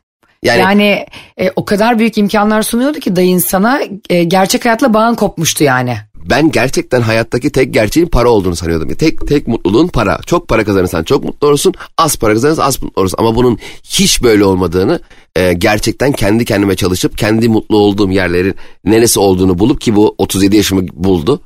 Yani, 0.43 0.61
Yani 0.61 1.07
e, 1.39 1.51
o 1.57 1.65
kadar 1.65 1.99
büyük 1.99 2.19
imkanlar 2.19 2.63
sunuyordu 2.63 2.99
ki 2.99 3.17
dayın 3.17 3.39
sana 3.39 3.81
e, 4.11 4.25
gerçek 4.25 4.65
hayatla 4.65 4.95
bağın 4.95 5.15
kopmuştu 5.15 5.65
yani. 5.65 5.97
Ben 6.31 6.51
gerçekten 6.51 7.01
hayattaki 7.01 7.51
tek 7.51 7.75
gerçeğin 7.75 8.07
para 8.07 8.31
olduğunu 8.31 8.57
sanıyordum. 8.57 8.95
Tek 8.95 9.27
tek 9.27 9.49
mutluluğun 9.49 9.89
para. 9.89 10.21
Çok 10.27 10.49
para 10.49 10.65
kazanırsan 10.65 11.05
çok 11.05 11.25
mutlu 11.25 11.49
olursun. 11.49 11.75
Az 11.99 12.17
para 12.17 12.35
kazanırsan 12.35 12.63
az 12.63 12.83
mutlu 12.83 13.01
olursun. 13.01 13.19
Ama 13.19 13.35
bunun 13.35 13.59
hiç 13.85 14.23
böyle 14.23 14.45
olmadığını 14.45 15.01
e, 15.37 15.53
gerçekten 15.53 16.13
kendi 16.13 16.45
kendime 16.45 16.77
çalışıp 16.77 17.19
kendi 17.19 17.49
mutlu 17.49 17.77
olduğum 17.77 18.11
yerlerin 18.11 18.55
neresi 18.85 19.21
olduğunu 19.21 19.59
bulup 19.59 19.81
ki 19.81 19.97
bu 19.97 20.15
37 20.19 20.57
yaşımı 20.57 20.83
buldu. 20.93 21.41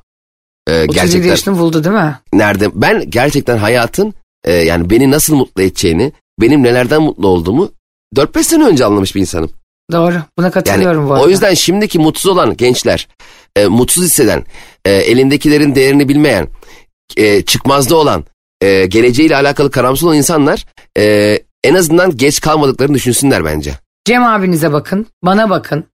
E, 0.68 0.72
37 0.72 0.94
gerçekten 0.94 1.28
yaşını 1.28 1.58
buldu 1.58 1.84
değil 1.84 1.96
mi? 1.96 2.18
nerede 2.32 2.68
ben 2.74 3.10
gerçekten 3.10 3.58
hayatın 3.58 4.14
e, 4.44 4.52
yani 4.52 4.90
beni 4.90 5.10
nasıl 5.10 5.34
mutlu 5.34 5.62
edeceğini, 5.62 6.12
benim 6.40 6.62
nelerden 6.62 7.02
mutlu 7.02 7.28
olduğumu 7.28 7.70
4-5 8.16 8.42
sene 8.42 8.64
önce 8.64 8.84
anlamış 8.84 9.14
bir 9.14 9.20
insanım. 9.20 9.50
Doğru. 9.92 10.14
Buna 10.38 10.46
Yani 10.46 10.53
katılıyorum 10.53 11.09
bu 11.09 11.12
arada. 11.12 11.24
o 11.24 11.29
yüzden 11.29 11.55
şimdiki 11.55 11.98
mutsuz 11.98 12.31
olan 12.31 12.57
gençler, 12.57 13.09
e, 13.57 13.66
mutsuz 13.66 14.05
hisseden, 14.05 14.44
e, 14.85 14.92
elindekilerin 14.92 15.74
değerini 15.74 16.09
bilmeyen, 16.09 16.48
e, 17.16 17.42
çıkmazda 17.42 17.96
olan, 17.96 18.24
e, 18.61 18.87
geleceğiyle 18.87 19.37
alakalı 19.37 19.70
karamsız 19.70 20.05
olan 20.05 20.16
insanlar 20.16 20.64
e, 20.98 21.38
en 21.64 21.74
azından 21.74 22.16
geç 22.16 22.40
kalmadıklarını 22.40 22.94
düşünsünler 22.94 23.44
bence. 23.44 23.74
Cem 24.05 24.24
abinize 24.24 24.72
bakın, 24.72 25.07
bana 25.24 25.50
bakın. 25.50 25.85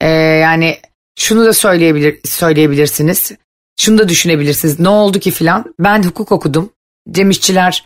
Ee, 0.00 0.08
yani 0.08 0.78
şunu 1.18 1.44
da 1.44 1.52
söyleyebilir 1.52 2.20
söyleyebilirsiniz. 2.24 3.32
Şunu 3.80 3.98
da 3.98 4.08
düşünebilirsiniz. 4.08 4.80
Ne 4.80 4.88
oldu 4.88 5.18
ki 5.18 5.30
filan? 5.30 5.74
Ben 5.80 6.02
hukuk 6.02 6.32
okudum. 6.32 6.70
Cem 7.10 7.30
İşçiler 7.30 7.84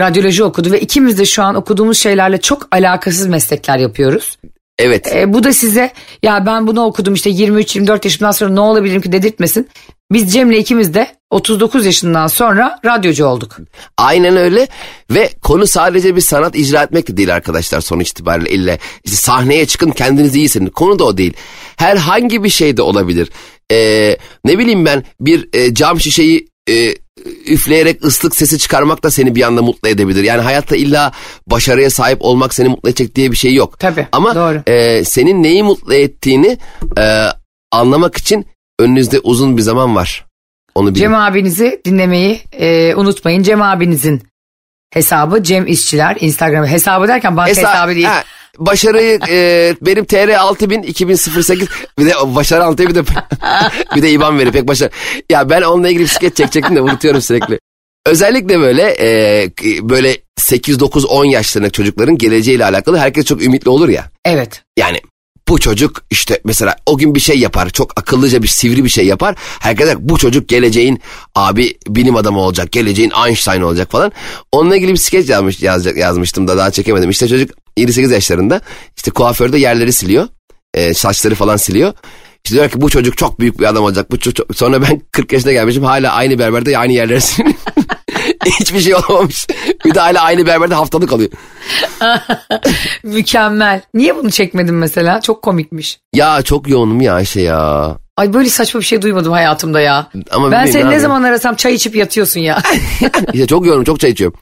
radyoloji 0.00 0.44
okudu 0.44 0.72
ve 0.72 0.80
ikimiz 0.80 1.18
de 1.18 1.24
şu 1.24 1.42
an 1.42 1.54
okuduğumuz 1.54 1.98
şeylerle 1.98 2.40
çok 2.40 2.68
alakasız 2.70 3.26
meslekler 3.26 3.78
yapıyoruz. 3.78 4.38
Evet. 4.78 5.14
E, 5.14 5.32
bu 5.32 5.44
da 5.44 5.52
size 5.52 5.92
ya 6.22 6.46
ben 6.46 6.66
bunu 6.66 6.84
okudum 6.84 7.14
işte 7.14 7.30
23-24 7.30 8.00
yaşımdan 8.04 8.30
sonra 8.30 8.50
ne 8.50 8.60
olabilirim 8.60 9.02
ki 9.02 9.12
dedirtmesin. 9.12 9.68
Biz 10.12 10.32
Cem'le 10.32 10.52
ikimiz 10.52 10.94
de 10.94 11.16
39 11.30 11.86
yaşından 11.86 12.26
sonra 12.26 12.80
radyocu 12.84 13.26
olduk. 13.26 13.56
Aynen 13.98 14.36
öyle 14.36 14.68
ve 15.10 15.30
konu 15.42 15.66
sadece 15.66 16.16
bir 16.16 16.20
sanat 16.20 16.56
icra 16.56 16.82
etmek 16.82 17.08
de 17.08 17.16
değil 17.16 17.34
arkadaşlar 17.34 17.80
sonuç 17.80 18.10
itibariyle 18.10 18.50
ille 18.50 18.78
işte 19.04 19.16
sahneye 19.16 19.66
çıkın 19.66 19.90
kendinizi 19.90 20.38
iyi 20.38 20.44
hissedin. 20.44 20.66
Konu 20.66 20.98
da 20.98 21.04
o 21.04 21.16
değil. 21.16 21.32
Herhangi 21.76 22.44
bir 22.44 22.48
şey 22.48 22.76
de 22.76 22.82
olabilir. 22.82 23.30
Ee, 23.72 24.16
ne 24.44 24.58
bileyim 24.58 24.84
ben 24.84 25.04
bir 25.20 25.48
e, 25.52 25.74
cam 25.74 26.00
şişeyi 26.00 26.48
e, 26.70 26.94
üfleyerek 27.46 28.04
ıslık 28.04 28.36
sesi 28.36 28.58
çıkarmak 28.58 29.02
da 29.02 29.10
seni 29.10 29.34
bir 29.34 29.42
anda 29.42 29.62
mutlu 29.62 29.88
edebilir. 29.88 30.24
Yani 30.24 30.42
hayatta 30.42 30.76
illa 30.76 31.12
başarıya 31.46 31.90
sahip 31.90 32.18
olmak 32.20 32.54
seni 32.54 32.68
mutlu 32.68 32.88
edecek 32.88 33.14
diye 33.14 33.30
bir 33.32 33.36
şey 33.36 33.54
yok. 33.54 33.78
Tabii, 33.78 34.06
Ama 34.12 34.34
doğru. 34.34 34.62
e, 34.66 35.04
senin 35.04 35.42
neyi 35.42 35.62
mutlu 35.62 35.94
ettiğini 35.94 36.58
e, 36.98 37.24
anlamak 37.72 38.16
için 38.16 38.46
önünüzde 38.78 39.20
uzun 39.20 39.56
bir 39.56 39.62
zaman 39.62 39.96
var. 39.96 40.24
Onu 40.74 40.86
bilin. 40.90 41.00
Cem 41.00 41.14
abinizi 41.14 41.80
dinlemeyi 41.84 42.40
e, 42.52 42.94
unutmayın. 42.94 43.42
Cem 43.42 43.62
abinizin 43.62 44.22
hesabı 44.90 45.42
Cem 45.42 45.66
İşçiler 45.66 46.16
Instagram 46.20 46.66
hesabı 46.66 47.08
derken 47.08 47.36
banka 47.36 47.50
Hesa- 47.50 47.72
hesabı 47.72 47.94
değil. 47.94 48.06
Ha, 48.06 48.24
başarıyı 48.58 49.18
e, 49.28 49.74
benim 49.80 50.04
TR 50.04 50.28
6000 50.28 50.82
2008 50.82 51.68
bir 51.98 52.06
de 52.06 52.12
başarı 52.34 52.64
6000 52.64 52.88
bir 52.90 52.94
de 52.94 53.02
bir 53.96 54.02
de 54.02 54.10
IBAN 54.10 54.38
veri 54.38 54.52
pek 54.52 54.68
başarı. 54.68 54.90
Ya 55.30 55.50
ben 55.50 55.62
onunla 55.62 55.88
ilgili 55.88 56.02
bir 56.02 56.08
skeç 56.08 56.36
çekecektim 56.36 56.76
de 56.76 56.80
unutuyorum 56.80 57.20
sürekli. 57.20 57.60
Özellikle 58.06 58.60
böyle 58.60 58.96
e, 59.00 59.50
böyle 59.82 60.16
8 60.36 60.80
9 60.80 61.04
10 61.04 61.24
yaşlarındaki 61.24 61.72
çocukların 61.72 62.18
geleceğiyle 62.18 62.64
alakalı 62.64 62.98
herkes 62.98 63.24
çok 63.24 63.44
ümitli 63.44 63.68
olur 63.70 63.88
ya. 63.88 64.04
Evet. 64.24 64.62
Yani 64.78 65.00
bu 65.48 65.58
çocuk 65.58 66.02
işte 66.10 66.40
mesela 66.44 66.76
o 66.86 66.98
gün 66.98 67.14
bir 67.14 67.20
şey 67.20 67.38
yapar. 67.38 67.70
Çok 67.70 68.00
akıllıca 68.00 68.42
bir 68.42 68.48
sivri 68.48 68.84
bir 68.84 68.88
şey 68.88 69.06
yapar. 69.06 69.34
Herkes 69.60 69.94
bu 69.98 70.18
çocuk 70.18 70.48
geleceğin 70.48 71.00
abi 71.34 71.78
bilim 71.88 72.16
adamı 72.16 72.40
olacak. 72.40 72.72
Geleceğin 72.72 73.12
Einstein 73.26 73.60
olacak 73.60 73.90
falan. 73.90 74.12
Onunla 74.52 74.76
ilgili 74.76 74.92
bir 74.92 74.96
skeç 74.96 75.28
yazmış, 75.28 75.62
yazacak, 75.62 75.96
yazmıştım 75.96 76.48
da 76.48 76.56
daha 76.56 76.70
çekemedim. 76.70 77.10
İşte 77.10 77.28
çocuk 77.28 77.50
7-8 77.78 78.12
yaşlarında 78.12 78.60
işte 78.96 79.10
kuaförde 79.10 79.58
yerleri 79.58 79.92
siliyor. 79.92 80.28
E, 80.74 80.94
saçları 80.94 81.34
falan 81.34 81.56
siliyor. 81.56 81.92
İşte 82.44 82.56
diyor 82.56 82.70
ki 82.70 82.80
bu 82.80 82.90
çocuk 82.90 83.16
çok 83.16 83.40
büyük 83.40 83.60
bir 83.60 83.64
adam 83.64 83.84
olacak. 83.84 84.10
Bu 84.10 84.18
çocuk... 84.18 84.56
Sonra 84.56 84.82
ben 84.82 85.02
40 85.12 85.32
yaşına 85.32 85.52
gelmişim 85.52 85.84
hala 85.84 86.12
aynı 86.12 86.38
berberde 86.38 86.78
aynı 86.78 86.92
yerleri 86.92 87.20
siliyor. 87.20 87.54
Hiçbir 88.60 88.80
şey 88.80 88.94
olmamış. 88.94 89.46
Hala 89.96 90.22
aynı 90.22 90.46
berberde 90.46 90.74
haftalık 90.74 91.12
alıyor. 91.12 91.30
Mükemmel. 93.02 93.80
Niye 93.94 94.16
bunu 94.16 94.30
çekmedin 94.30 94.74
mesela? 94.74 95.20
Çok 95.20 95.42
komikmiş. 95.42 95.98
Ya 96.14 96.42
çok 96.42 96.68
yoğunum 96.68 97.00
ya 97.00 97.14
Ayşe 97.14 97.40
ya. 97.40 97.96
Ay 98.16 98.32
böyle 98.32 98.48
saçma 98.48 98.80
bir 98.80 98.84
şey 98.84 99.02
duymadım 99.02 99.32
hayatımda 99.32 99.80
ya. 99.80 100.10
Ama 100.30 100.50
ben 100.52 100.66
seni 100.66 100.84
ne 100.84 100.88
abi. 100.94 101.00
zaman 101.00 101.22
arasam 101.22 101.54
çay 101.54 101.74
içip 101.74 101.96
yatıyorsun 101.96 102.40
ya. 102.40 102.62
İşte 103.32 103.46
çok 103.46 103.66
yoğunum 103.66 103.84
çok 103.84 104.00
çay 104.00 104.10
içiyorum. 104.10 104.40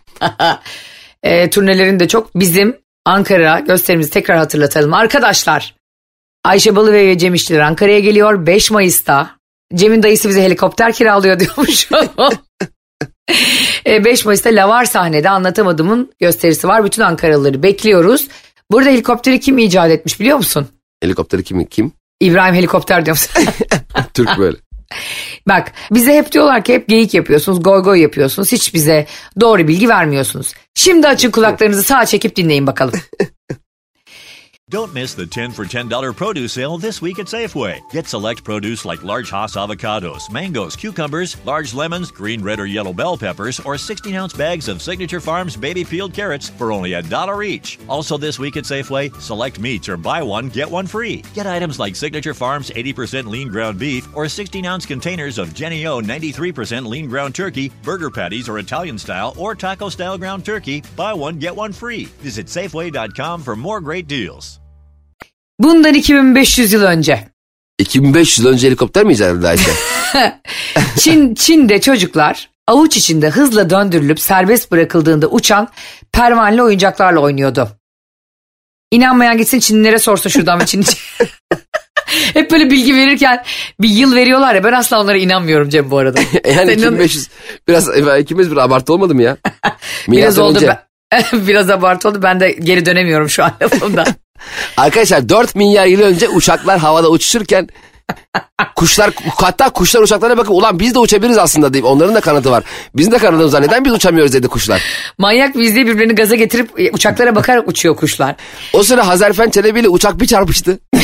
e, 1.23 1.51
turnelerin 1.51 2.01
de 2.01 2.09
çok 2.09 2.35
bizim 2.35 2.77
Ankara 3.05 3.61
gösterimizi 3.61 4.11
tekrar 4.11 4.39
hatırlatalım. 4.39 4.95
Arkadaşlar 4.95 5.75
Ayşe 6.45 6.77
Balıbey 6.77 7.07
ve 7.07 7.19
Cem 7.19 7.35
İşçiler 7.35 7.61
Ankara'ya 7.61 8.01
geliyor 8.01 8.47
5 8.47 8.71
Mayıs'ta. 8.71 9.31
Cem'in 9.75 10.03
dayısı 10.03 10.29
bize 10.29 10.43
helikopter 10.43 10.93
kiralıyor 10.93 11.41
diyormuş. 11.41 11.89
E, 13.87 14.05
5 14.05 14.25
Mayıs'ta 14.25 14.51
Lavar 14.51 14.85
sahnede 14.85 15.31
anlatamadığımın 15.31 16.13
gösterisi 16.21 16.69
var. 16.69 16.85
Bütün 16.85 17.03
Ankaralıları 17.03 17.63
bekliyoruz. 17.63 18.29
Burada 18.71 18.91
helikopteri 18.91 19.41
kim 19.41 19.59
icat 19.59 19.91
etmiş 19.91 20.21
biliyor 20.21 20.37
musun? 20.37 20.69
Helikopteri 21.03 21.45
kim 21.45 21.65
kim? 21.65 21.93
İbrahim 22.21 22.55
helikopter 22.55 23.07
diyorum. 23.07 23.23
Türk 24.15 24.39
böyle. 24.39 24.57
Bak 25.49 25.73
bize 25.91 26.15
hep 26.15 26.33
diyorlar 26.33 26.65
ki 26.65 26.75
hep 26.75 26.89
geyik 26.89 27.15
yapıyorsunuz, 27.15 27.63
goy 27.63 27.83
goy 27.83 28.01
yapıyorsunuz. 28.01 28.53
Hiç 28.53 28.75
bize 28.75 29.07
doğru 29.41 29.69
bilgi 29.69 29.89
vermiyorsunuz. 29.89 30.55
Şimdi 30.75 31.09
açın 31.09 31.31
kulaklarınızı 31.31 31.83
sağa 31.83 32.07
çekip 32.07 32.37
dinleyin 32.37 32.67
bakalım. 32.67 33.01
Don't 34.69 34.93
miss 34.93 35.15
the 35.15 35.25
10 35.25 35.53
for 35.53 35.65
$10 35.65 36.17
produce 36.17 36.55
sale 36.55 36.77
this 36.77 37.01
week 37.01 37.21
at 37.21 37.27
Safeway. 37.27 37.89
Get 37.93 38.09
select 38.09 38.43
produce 38.43 38.85
like 38.85 39.05
large 39.05 39.31
Hass 39.31 39.55
avocados, 39.55 40.29
mangoes, 40.29 40.75
cucumbers, 40.75 41.37
large 41.45 41.73
lemons, 41.73 42.11
green, 42.11 42.43
red, 42.43 42.59
or 42.59 42.67
yellow 42.67 42.93
bell 42.93 43.17
peppers, 43.17 43.61
or 43.61 43.79
16 43.79 44.17
ounce 44.17 44.33
bags 44.33 44.67
of 44.67 44.83
Signature 44.83 45.21
Farms 45.21 45.57
baby 45.57 45.85
peeled 45.85 46.13
carrots 46.13 46.49
for 46.49 46.73
only 46.73 46.95
a 46.95 47.03
dollar 47.03 47.45
each. 47.45 47.79
Also, 47.89 48.19
this 48.19 48.41
week 48.41 48.57
at 48.57 48.65
Safeway, 48.65 49.15
select 49.21 49.61
meats 49.61 49.89
or 49.89 49.97
buy 49.97 50.21
one, 50.21 50.49
get 50.49 50.69
one 50.69 50.89
free. 50.89 51.23
Get 51.33 51.47
items 51.47 51.79
like 51.79 51.95
Signature 51.95 52.35
Farms 52.35 52.71
80% 52.71 53.29
lean 53.29 53.47
ground 53.47 53.79
beef 53.79 54.09
or 54.17 54.29
16 54.29 54.67
ounce 54.67 54.85
containers 54.85 55.39
of 55.39 55.55
Jenny 55.55 55.87
O 55.87 56.01
93% 56.01 56.87
lean 56.89 57.09
ground 57.09 57.37
turkey, 57.37 57.71
burger 57.85 58.11
patties 58.11 58.49
or 58.49 58.59
Italian 58.59 58.99
style 58.99 59.33
or 59.39 59.55
taco 59.55 59.89
style 59.89 60.19
ground 60.19 60.45
turkey. 60.45 60.83
Buy 60.97 61.15
one, 61.15 61.39
get 61.39 61.55
one 61.55 61.73
free. 61.73 62.07
Visit 62.19 62.47
Safeway.com 62.47 63.43
for 63.43 63.55
more 63.55 63.81
great 63.81 64.09
deals. 64.09 64.56
Bundan 65.61 65.95
2500 65.95 66.73
yıl 66.73 66.83
önce 66.83 67.29
2500 67.79 68.47
yıl 68.47 68.53
önce 68.53 68.67
helikopter 68.67 69.05
mi 69.05 69.13
icat 69.13 69.35
edildi 69.35 69.49
Ayşe? 69.49 69.71
Çin 70.99 71.35
Çin'de 71.35 71.81
çocuklar 71.81 72.51
avuç 72.67 72.97
içinde 72.97 73.31
hızla 73.31 73.71
döndürülüp 73.71 74.21
serbest 74.21 74.71
bırakıldığında 74.71 75.27
uçan 75.27 75.69
pervaneli 76.13 76.63
oyuncaklarla 76.63 77.21
oynuyordu. 77.21 77.69
İnanmayan 78.91 79.39
gitsin 79.39 79.61
Çinlilere 79.61 79.99
sorsa 79.99 80.29
şuradan 80.29 80.65
Çin 80.65 80.85
Hep 82.07 82.51
böyle 82.51 82.71
bilgi 82.71 82.95
verirken 82.95 83.45
bir 83.81 83.89
yıl 83.89 84.15
veriyorlar 84.15 84.55
ya 84.55 84.65
ben 84.65 84.73
asla 84.73 85.01
onlara 85.01 85.17
inanmıyorum 85.17 85.69
Cem 85.69 85.91
bu 85.91 85.99
arada. 85.99 86.21
yani 86.45 86.67
Senin- 86.67 86.73
2500 86.73 87.29
biraz 87.69 87.89
e, 87.89 88.21
ikimiz 88.21 88.51
bir 88.51 88.57
abartı 88.57 88.93
olmadı 88.93 89.15
mı 89.15 89.23
ya? 89.23 89.37
Biraz 90.09 90.39
oldu 90.39 90.59
ben, 90.63 91.25
biraz 91.47 91.71
abartı 91.71 92.09
oldu 92.09 92.23
ben 92.23 92.41
de 92.41 92.51
geri 92.51 92.87
dönemiyorum 92.87 93.31
şu 93.31 93.45
an 93.45 93.53
lafımdan. 93.63 94.07
Arkadaşlar 94.77 95.29
4 95.29 95.55
milyar 95.55 95.87
yıl 95.87 96.01
önce 96.01 96.29
uçaklar 96.29 96.79
havada 96.79 97.11
uçuşurken 97.11 97.69
kuşlar 98.77 99.11
hatta 99.37 99.71
kuşlar 99.71 100.03
uçaklara 100.03 100.39
bakıp 100.39 100.51
ulan 100.51 100.81
biz 100.81 100.95
de 100.95 100.99
uçabiliriz 100.99 101.39
aslında 101.39 101.73
deyip 101.75 101.87
onların 101.87 102.15
da 102.15 102.21
kanadı 102.21 102.51
var. 102.51 102.65
Bizim 102.97 103.13
de 103.13 103.19
kanadımız 103.19 103.55
var 103.55 103.63
neden 103.63 103.85
biz 103.85 103.93
uçamıyoruz 103.93 104.33
dedi 104.33 104.49
kuşlar. 104.49 104.83
Manyak 105.19 105.59
biz 105.59 105.75
diye 105.75 105.87
birbirini 105.87 106.15
gaza 106.15 106.35
getirip 106.35 106.81
e, 106.81 106.91
uçaklara 106.91 107.35
bakarak 107.35 107.69
uçuyor 107.69 107.97
kuşlar. 107.97 108.37
O 108.73 108.83
sıra 108.83 109.07
Hazarfen 109.07 109.51
Çelebi 109.51 109.81
ile 109.81 109.89
uçak 109.89 110.21
bir 110.21 110.27
çarpıştı. 110.27 110.79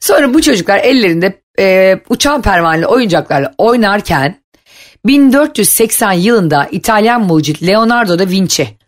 Sonra 0.00 0.34
bu 0.34 0.42
çocuklar 0.42 0.78
ellerinde 0.78 1.40
e, 1.58 1.98
uçan 2.08 2.42
pervaneli 2.42 2.86
oyuncaklarla 2.86 3.54
oynarken 3.58 4.42
1480 5.04 6.12
yılında 6.12 6.68
İtalyan 6.70 7.20
mucit 7.20 7.62
Leonardo 7.62 8.18
da 8.18 8.28
Vinci 8.28 8.81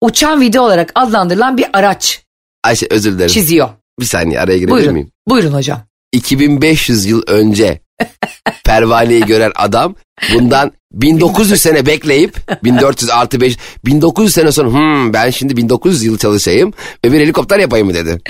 uçan 0.00 0.40
video 0.40 0.62
olarak 0.62 0.92
adlandırılan 0.94 1.56
bir 1.56 1.66
araç 1.72 2.22
Ayşe 2.64 2.86
özür 2.90 3.12
dilerim. 3.14 3.30
çiziyor. 3.30 3.68
Bir 4.00 4.04
saniye 4.04 4.40
araya 4.40 4.58
girebilir 4.58 4.76
Buyurun. 4.76 4.92
miyim? 4.92 5.10
Buyurun 5.28 5.52
hocam. 5.52 5.80
2500 6.12 7.06
yıl 7.06 7.22
önce 7.26 7.80
pervaneyi 8.64 9.20
gören 9.26 9.52
adam 9.56 9.94
bundan 10.34 10.72
1900 10.92 11.60
sene 11.60 11.86
bekleyip 11.86 12.64
1400 12.64 13.10
artı 13.10 13.40
5 13.40 13.56
1900 13.84 14.32
sene 14.34 14.52
sonra 14.52 14.70
hmm, 14.70 15.12
ben 15.12 15.30
şimdi 15.30 15.56
1900 15.56 16.04
yıl 16.04 16.18
çalışayım 16.18 16.72
ve 17.04 17.12
bir 17.12 17.20
helikopter 17.20 17.58
yapayım 17.58 17.86
mı 17.86 17.94
dedi. 17.94 18.20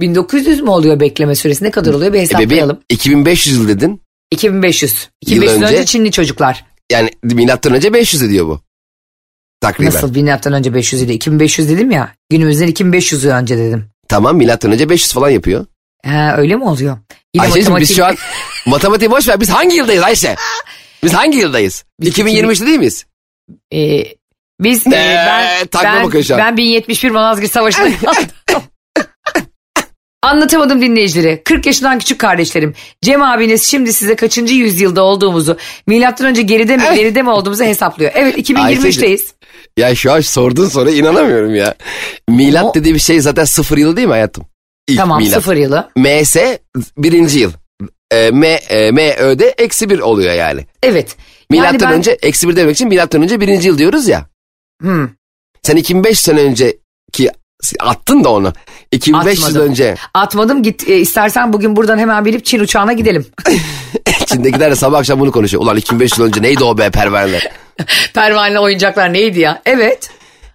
1900 0.00 0.60
mü 0.60 0.70
oluyor 0.70 1.00
bekleme 1.00 1.34
süresi? 1.34 1.64
Ne 1.64 1.70
kadar 1.70 1.94
oluyor 1.94 2.12
bir 2.12 2.18
E 2.18 2.22
bebeğim 2.22 2.38
hesaplayalım. 2.40 2.80
2500 2.88 3.56
yıl 3.56 3.68
dedin. 3.68 4.02
2500. 4.30 5.08
2500 5.22 5.56
Yıl 5.56 5.62
önce, 5.64 5.74
önce- 5.76 5.86
Çinli 5.86 6.12
çocuklar. 6.12 6.64
Yani 6.92 7.10
milattan 7.22 7.74
önce 7.74 7.92
500 7.92 8.22
ediyor 8.22 8.46
bu. 8.46 8.60
Takriben. 9.60 9.86
Nasıl 9.94 10.16
milattan 10.16 10.52
önce 10.52 10.74
500 10.74 11.02
idi? 11.02 11.12
2500 11.12 11.68
dedim 11.68 11.90
ya. 11.90 12.14
Günümüzden 12.30 12.66
2500 12.66 13.24
yıl 13.24 13.30
önce 13.32 13.58
dedim. 13.58 13.90
Tamam 14.08 14.36
milattan 14.36 14.72
önce 14.72 14.88
500 14.88 15.12
falan 15.12 15.30
yapıyor. 15.30 15.66
Ha, 16.06 16.34
öyle 16.38 16.56
mi 16.56 16.64
oluyor? 16.64 16.98
Yine 17.34 17.44
Ayşe'cim 17.44 17.76
biz 17.76 17.90
matematik- 17.90 17.96
şu 17.96 18.04
an 18.04 18.16
matematiği 18.66 19.10
boş 19.10 19.28
ver. 19.28 19.40
Biz 19.40 19.50
hangi 19.50 19.76
yıldayız 19.76 20.02
Ayşe? 20.02 20.36
Biz 21.04 21.14
hangi 21.14 21.38
yıldayız? 21.38 21.84
Biz 22.00 22.18
2023'te 22.18 22.66
değil 22.66 22.78
miyiz? 22.78 23.06
Ee, 23.74 24.04
biz 24.60 24.86
Ee, 24.86 24.90
ben, 24.90 25.68
ben, 25.84 26.18
ben 26.38 26.56
1071 26.56 27.10
Malazgirt 27.10 27.52
Savaşı'nda. 27.52 27.88
Anlatamadım 30.22 30.80
dinleyicileri. 30.82 31.42
40 31.44 31.66
yaşından 31.66 31.98
küçük 31.98 32.18
kardeşlerim. 32.18 32.74
Cem 33.02 33.22
abiniz 33.22 33.64
şimdi 33.64 33.92
size 33.92 34.16
kaçıncı 34.16 34.54
yüzyılda 34.54 35.02
olduğumuzu, 35.02 35.56
milattan 35.86 36.26
önce 36.26 36.42
geride 36.42 36.76
mi, 36.76 36.82
geride 36.94 37.22
mi 37.22 37.30
olduğumuzu 37.30 37.64
hesaplıyor. 37.64 38.12
Evet 38.14 38.38
2023'teyiz. 38.50 39.20
Ya 39.80 39.94
şu 39.94 40.12
an 40.12 40.20
sorduğun 40.20 40.68
soruya 40.68 40.96
inanamıyorum 40.96 41.54
ya. 41.54 41.74
Milat 42.28 42.64
O- 42.64 42.74
dediği 42.74 42.94
bir 42.94 42.98
şey 43.00 43.20
zaten 43.20 43.44
sıfır 43.44 43.78
yıl 43.78 43.96
değil 43.96 44.06
mi 44.08 44.12
hayatım? 44.12 44.44
İlk 44.88 44.98
Tamam 44.98 45.18
milat. 45.22 45.34
sıfır 45.34 45.56
yılı. 45.56 45.90
MS 45.96 46.36
birinci 46.98 47.38
yıl. 47.38 47.52
E, 48.10 48.30
M, 48.30 48.46
e, 48.48 48.90
MÖ'de 48.90 49.48
eksi 49.58 49.90
bir 49.90 49.98
oluyor 49.98 50.34
yani. 50.34 50.66
Evet. 50.82 51.16
Milattan 51.50 51.72
yani 51.72 51.80
ben, 51.82 51.92
önce 51.98 52.10
eksi 52.22 52.48
bir 52.48 52.56
demek 52.56 52.74
için 52.74 52.88
milattan 52.88 53.22
önce 53.22 53.40
birinci 53.40 53.68
yıl 53.68 53.78
diyoruz 53.78 54.08
ya. 54.08 54.26
Hmm, 54.82 55.08
Sen 55.62 55.76
2500 55.76 56.24
sene 56.24 56.40
önceki 56.40 57.30
attın 57.80 58.24
da 58.24 58.32
onu. 58.32 58.52
2500 58.92 59.44
Atmadım. 59.46 59.68
önce. 59.70 59.94
atmadım 60.14 60.62
git 60.62 60.88
e, 60.88 60.96
istersen 60.98 61.52
bugün 61.52 61.76
buradan 61.76 61.98
hemen 61.98 62.24
binip 62.24 62.44
Çin 62.44 62.60
uçağına 62.60 62.92
gidelim. 62.92 63.26
Çin'de 64.26 64.50
gider 64.50 64.70
de 64.70 64.76
sabah 64.76 64.98
akşam 64.98 65.20
bunu 65.20 65.32
konuşuyor. 65.32 65.62
Ulan 65.62 65.76
2500 65.76 66.18
yıl 66.18 66.26
önce 66.26 66.42
neydi 66.42 66.64
o 66.64 66.78
be 66.78 66.90
perverler? 66.90 67.52
Pervaneli 68.14 68.58
oyuncaklar 68.58 69.12
neydi 69.12 69.40
ya? 69.40 69.62
Evet. 69.66 70.10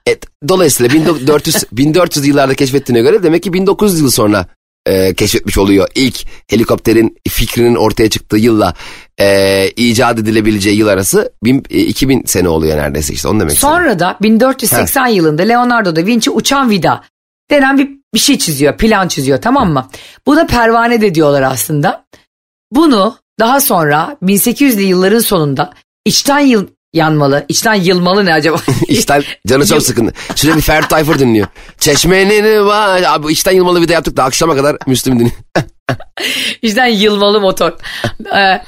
Evet, 0.08 0.24
dolayısıyla 0.48 0.94
1400, 0.94 1.64
1400 1.72 2.28
yıllarda 2.28 2.54
keşfettiğine 2.54 3.02
göre 3.02 3.24
demek 3.24 3.44
ki 3.44 3.54
1900 3.54 4.00
yıl 4.00 4.12
sonra 4.12 4.46
e, 4.86 5.14
keşfetmiş 5.14 5.58
oluyor. 5.58 5.88
İlk 5.96 6.26
helikopterin 6.48 7.18
fikrinin 7.30 7.76
ortaya 7.76 8.10
çıktığı 8.10 8.38
yılla 8.38 8.74
e, 9.20 9.70
icat 9.76 10.20
edilebileceği 10.20 10.78
yıl 10.78 10.88
arası 10.88 11.34
bin, 11.44 11.64
e, 11.70 11.80
2000 11.80 12.24
sene 12.26 12.50
oluyor 12.50 12.78
neredeyse 12.78 13.14
işte 13.14 13.28
onu 13.28 13.40
demek. 13.40 13.58
Sonra 13.58 14.00
da 14.00 14.18
1480 14.22 15.08
yılında 15.08 15.44
Leonardo 15.44 15.96
da 15.96 16.06
Vinci 16.06 16.32
uçan 16.32 16.70
vida 16.70 17.04
denen 17.50 17.78
bir, 17.78 17.90
bir 18.14 18.20
şey 18.20 18.38
çiziyor, 18.38 18.78
plan 18.78 19.08
çiziyor 19.08 19.42
tamam 19.42 19.74
mı? 19.74 19.90
Buna 20.28 20.46
pervane 20.46 21.02
de 21.02 21.16
diyorlar 21.16 21.42
aslında. 21.42 22.06
Bunu 22.72 23.18
daha 23.40 23.62
sonra 23.62 24.18
1800'lü 24.24 24.82
yılların 24.82 25.20
sonunda 25.20 25.74
içten 26.06 26.40
yıl 26.40 26.68
yanmalı, 26.94 27.46
içten 27.50 27.74
yılmalı 27.74 28.26
ne 28.26 28.34
acaba? 28.34 28.58
İşten 28.88 29.24
canı 29.48 29.66
çok 29.66 29.84
sıkın. 29.84 30.14
Sürekli 30.36 30.62
Ferdi 30.62 30.88
Tayfur 30.88 31.20
dinliyor. 31.20 31.48
Çeşmenin 31.80 32.66
var. 32.66 33.04
Abi 33.08 33.32
işten 33.32 33.52
yılmalı 33.52 33.82
video 33.82 33.94
yaptık 33.94 34.18
da 34.18 34.24
akşama 34.24 34.56
kadar 34.56 34.78
Müslüm 34.88 35.20
dinliyor. 35.20 35.36
içten 36.62 36.88
yılmalı 36.88 37.42
motor. 37.42 37.72
Ee, 38.36 38.62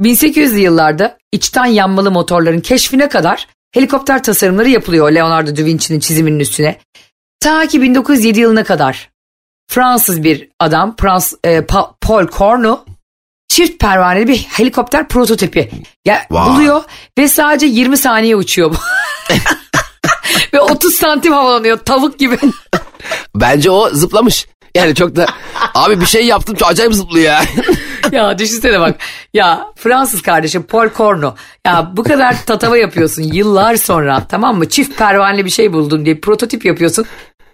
1800'lü 0.00 0.58
yıllarda 0.58 1.18
içten 1.32 1.66
yanmalı 1.66 2.10
motorların 2.10 2.60
keşfine 2.60 3.08
kadar 3.08 3.46
helikopter 3.72 4.22
tasarımları 4.22 4.68
yapılıyor 4.68 5.12
Leonardo 5.12 5.56
da 5.56 5.64
Vinci'nin 5.64 6.00
çiziminin 6.00 6.40
üstüne. 6.40 6.78
Ta 7.40 7.66
ki 7.66 7.82
1907 7.82 8.40
yılına 8.40 8.64
kadar 8.64 9.10
Fransız 9.70 10.22
bir 10.24 10.48
adam 10.60 10.96
Frans, 10.96 11.32
e, 11.44 11.58
Pa- 11.58 11.90
Paul 12.00 12.26
Cornu 12.28 12.84
çift 13.48 13.80
pervaneli 13.80 14.28
bir 14.28 14.36
helikopter 14.38 15.08
prototipi 15.08 15.70
ya, 16.04 16.26
Vay. 16.30 16.48
buluyor 16.48 16.82
ve 17.18 17.28
sadece 17.28 17.66
20 17.66 17.96
saniye 17.96 18.36
uçuyor 18.36 18.70
bu. 18.70 18.76
ve 20.52 20.60
30 20.60 20.94
santim 20.94 21.32
havalanıyor 21.32 21.78
tavuk 21.78 22.18
gibi. 22.18 22.38
Bence 23.34 23.70
o 23.70 23.90
zıplamış. 23.90 24.46
Yani 24.74 24.94
çok 24.94 25.16
da 25.16 25.26
abi 25.74 26.00
bir 26.00 26.06
şey 26.06 26.26
yaptım 26.26 26.54
çok 26.54 26.70
acayip 26.70 26.94
zıplıyor 26.94 27.24
ya. 27.24 27.42
ya 28.12 28.38
düşünsene 28.38 28.80
bak. 28.80 28.96
Ya 29.34 29.66
Fransız 29.76 30.22
kardeşim 30.22 30.62
Paul 30.62 30.88
Cornu. 30.96 31.34
Ya 31.66 31.92
bu 31.96 32.02
kadar 32.02 32.44
tatava 32.46 32.76
yapıyorsun 32.76 33.22
yıllar 33.22 33.76
sonra 33.76 34.26
tamam 34.28 34.58
mı? 34.58 34.68
Çift 34.68 34.98
pervaneli 34.98 35.44
bir 35.44 35.50
şey 35.50 35.72
buldun 35.72 36.04
diye 36.04 36.20
prototip 36.20 36.64
yapıyorsun. 36.64 37.06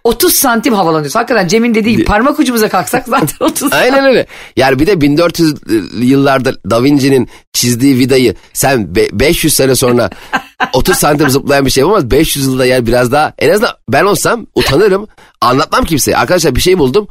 30 0.05 0.35
santim 0.35 0.75
havalanıyorsun. 0.75 1.19
Hakikaten 1.19 1.49
Cem'in 1.49 1.75
dediği 1.75 1.93
gibi 1.97 2.05
parmak 2.05 2.39
ucumuza 2.39 2.69
kalksak 2.69 3.05
zaten 3.09 3.29
30 3.47 3.73
Aynen 3.73 4.05
öyle. 4.05 4.27
Yani 4.57 4.79
bir 4.79 4.87
de 4.87 5.01
1400 5.01 5.55
yıllarda 5.95 6.55
Da 6.71 6.83
Vinci'nin 6.85 7.29
çizdiği 7.53 7.99
vidayı 7.99 8.35
sen 8.53 8.95
be- 8.95 9.09
500 9.13 9.55
sene 9.55 9.75
sonra 9.75 10.11
30 10.73 10.97
santim 10.97 11.31
zıplayan 11.31 11.67
bir 11.67 11.71
şey 11.71 11.81
yapamaz. 11.81 12.11
500 12.11 12.47
yılda 12.47 12.67
yani 12.67 12.87
biraz 12.87 13.13
daha 13.13 13.33
en 13.39 13.51
azından 13.51 13.73
ben 13.89 14.05
olsam 14.05 14.47
utanırım. 14.55 15.07
Anlatmam 15.41 15.85
kimseye. 15.85 16.17
Arkadaşlar 16.17 16.55
bir 16.57 16.61
şey 16.61 16.79
buldum. 16.79 17.09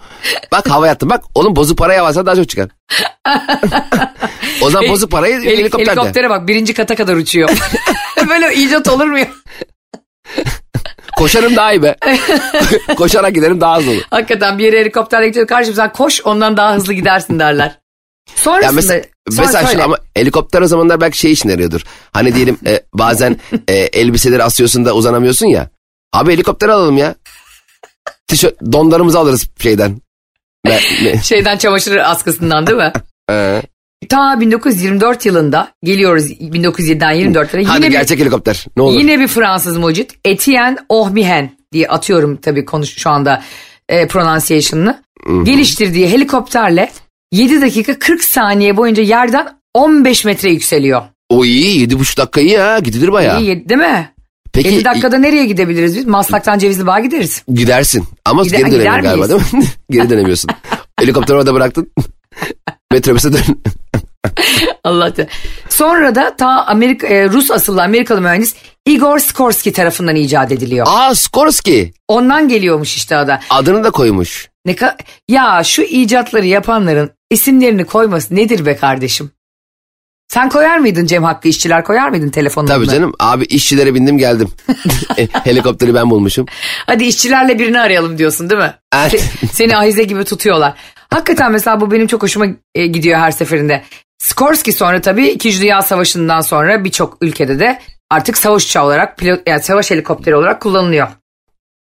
Bak 0.52 0.70
hava 0.70 0.88
yattım. 0.88 1.10
Bak 1.10 1.24
onun 1.36 1.56
bozuk 1.56 1.78
parayı 1.78 2.04
alsan 2.04 2.26
daha 2.26 2.36
çok 2.36 2.50
çıkar. 2.50 2.70
o 4.62 4.70
zaman 4.70 4.90
bozuk 4.90 5.12
parayı 5.12 5.36
Hel- 5.36 5.46
helikopterde. 5.58 5.92
helikoptere 5.92 6.30
bak 6.30 6.48
birinci 6.48 6.74
kata 6.74 6.96
kadar 6.96 7.16
uçuyor. 7.16 7.50
Böyle 8.30 8.56
icat 8.56 8.88
olur 8.90 9.06
mu 9.06 9.20
ya? 9.20 9.28
Koşarım 11.18 11.56
daha 11.56 11.74
iyi 11.74 11.84
be. 11.84 11.96
Koşarak 12.98 13.36
giderim 13.36 13.62
daha 13.62 13.78
hızlı 13.78 13.92
olur. 13.92 14.02
Hakikaten 14.10 14.58
bir 14.58 14.64
yere 14.64 14.80
helikopterle 14.80 15.28
gidiyor. 15.28 15.64
Sen 15.76 15.94
koş 15.94 16.22
ondan 16.26 16.58
daha 16.58 16.76
hızlı 16.76 16.94
gidersin 16.94 17.40
derler. 17.40 17.80
Sonrasında 18.36 18.66
Ya 18.66 18.72
mesela, 18.72 19.04
sonra 19.32 19.48
mesela 19.48 19.68
söyle. 19.68 19.84
ama 19.84 19.98
helikopter 20.16 20.62
o 20.62 20.68
zamanlar 20.68 21.02
belki 21.02 21.18
şey 21.18 21.32
için 21.32 21.50
arıyordur. 21.50 21.82
Hani 22.12 22.36
diyelim 22.36 22.58
e, 22.66 22.82
bazen 22.94 23.40
e, 23.68 23.74
elbiseleri 23.76 24.44
asıyorsun 24.44 24.86
da 24.86 24.94
uzanamıyorsun 24.94 25.46
ya. 25.46 25.70
Abi 26.14 26.34
helikopter 26.34 26.70
alalım 26.70 26.98
ya. 26.98 27.16
Tişört, 28.28 28.62
donlarımızı 28.72 29.20
alırız 29.20 29.48
şeyden. 29.60 30.02
Ne, 31.04 31.22
şeyden 31.24 31.58
çamaşır 31.58 31.96
askısından 31.96 32.68
değil 32.68 32.78
mi? 32.78 32.92
Ta 34.10 34.40
1924 34.40 35.26
yılında 35.26 35.72
geliyoruz 35.84 36.32
1907'den 36.32 37.16
24'lere. 37.34 37.64
hadi 37.66 37.78
Yine 37.78 37.88
bir, 37.88 37.92
gerçek 37.92 38.20
helikopter. 38.20 38.66
Ne 38.78 38.84
olur. 38.84 39.00
yine 39.00 39.20
bir 39.20 39.28
Fransız 39.28 39.78
mucit 39.78 40.12
Etienne 40.26 40.78
Ohmihen 40.90 41.52
diye 41.74 41.88
atıyorum 41.88 42.38
tabii 42.38 42.66
konuş 42.66 42.90
şu 42.98 43.10
anda 43.10 43.44
e, 43.90 44.08
pronunciation'ını. 44.08 45.04
Geliştirdiği 45.44 46.08
helikopterle 46.10 46.92
7 47.32 47.62
dakika 47.62 48.00
40 48.00 48.24
saniye 48.24 48.78
boyunca 48.78 49.04
yerden 49.04 49.48
15 49.74 50.26
metre 50.26 50.52
yükseliyor. 50.52 51.02
O 51.30 51.46
iyi. 51.46 51.80
Yedi 51.80 52.00
buçuk 52.00 52.18
dakika 52.18 52.42
iyi 52.42 52.58
ha. 52.58 52.80
Gidilir 52.80 53.12
bayağı. 53.12 53.42
İyi 53.42 53.70
değil 53.70 53.80
mi? 53.82 54.10
Peki 54.54 54.68
7 54.70 54.86
dakikada 54.86 55.18
nereye 55.18 55.46
gidebiliriz 55.46 55.96
biz? 55.96 56.06
Maslak'tan 56.06 56.60
Cevizli 56.60 56.88
Bağ'a 56.88 57.00
gideriz. 57.00 57.44
gidersin. 57.54 58.04
Ama 58.26 58.44
Gider- 58.44 58.58
geri 58.58 58.70
gider 58.70 59.04
dönemiyorsun 59.04 59.04
galiba 59.04 59.36
miyiz? 59.38 59.52
değil 59.54 59.64
mi? 59.64 59.70
geri 59.92 60.10
dönemiyorsun. 60.10 60.52
Helikopteri 61.00 61.38
orada 61.38 61.54
bıraktın. 61.54 61.92
Metrobüse 62.92 63.34
dön. 63.34 63.42
Allah 64.84 65.14
te- 65.14 65.28
Sonra 65.70 66.16
da 66.16 66.36
ta 66.36 66.66
Amerika, 66.66 67.08
e, 67.08 67.30
Rus 67.30 67.52
asıllı 67.52 67.84
Amerikalı 67.84 68.22
mühendis 68.22 68.56
Igor 68.86 69.20
Skorsky 69.20 69.74
tarafından 69.74 70.16
icat 70.16 70.52
ediliyor. 70.52 70.86
Aa 70.90 71.16
Skorsky. 71.16 71.92
Ondan 72.08 72.48
geliyormuş 72.48 72.96
işte 72.98 73.18
o 73.18 73.28
da. 73.28 73.40
Adını 73.50 73.84
da 73.84 73.92
koymuş. 73.92 74.50
Ne 74.66 74.72
ka- 74.74 74.98
ya 75.28 75.64
şu 75.64 75.82
icatları 75.82 76.46
yapanların 76.48 77.10
isimlerini 77.30 77.86
koyması 77.86 78.36
nedir 78.36 78.66
be 78.66 78.76
kardeşim? 78.76 79.32
Sen 80.28 80.50
koyar 80.50 80.78
mıydın 80.78 81.06
Cem 81.06 81.24
Hakkı 81.24 81.48
işçiler 81.48 81.84
koyar 81.84 82.10
mıydın 82.10 82.30
telefonuna? 82.30 82.74
Tabii 82.74 82.88
canım. 82.88 83.14
Abi 83.20 83.46
işçilere 83.46 83.96
bindim 83.96 84.18
geldim. 84.18 84.50
E, 85.18 85.28
Helikopteri 85.44 85.94
ben 85.94 86.10
bulmuşum. 86.10 86.46
Hadi 86.86 87.04
işçilerle 87.04 87.60
birini 87.60 87.80
arayalım 87.80 88.18
diyorsun 88.18 88.50
değil 88.50 88.62
mi? 88.62 88.74
Evet. 88.96 89.14
Se- 89.14 89.48
seni 89.54 89.78
ahize 89.78 90.04
gibi 90.04 90.24
tutuyorlar. 90.24 90.74
Hakikaten 91.14 91.52
mesela 91.52 91.82
bu 91.82 91.92
benim 91.92 92.08
çok 92.08 92.24
hoşuma 92.24 92.46
e, 92.76 92.88
gidiyor 92.88 93.20
her 93.20 93.32
seferinde. 93.32 93.84
Skorsky 94.18 94.78
sonra 94.78 95.02
tabii 95.02 95.28
2. 95.28 95.62
Dünya 95.62 95.82
Savaşı'ndan 95.82 96.42
sonra 96.42 96.84
birçok 96.84 97.18
ülkede 97.22 97.60
de 97.60 97.80
artık 98.10 98.38
savaş 98.38 98.66
uçağı 98.66 98.86
olarak 98.86 99.18
pilot 99.18 99.40
yani 99.48 99.64
savaş 99.64 99.92
helikopteri 99.92 100.36
olarak 100.36 100.62
kullanılıyor. 100.62 101.08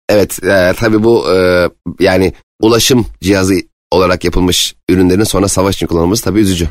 Evet 0.09 0.45
e, 0.45 0.73
tabii 0.77 1.05
bu 1.05 1.35
e, 1.35 1.69
yani 2.01 2.33
ulaşım 2.61 3.07
cihazı 3.21 3.55
olarak 3.91 4.25
yapılmış 4.25 4.75
ürünlerin 4.89 5.25
sonra 5.25 5.49
savaş 5.49 5.77
için 5.77 5.87
kullanılması 5.87 6.25
tabii 6.25 6.41
üzücü. 6.41 6.69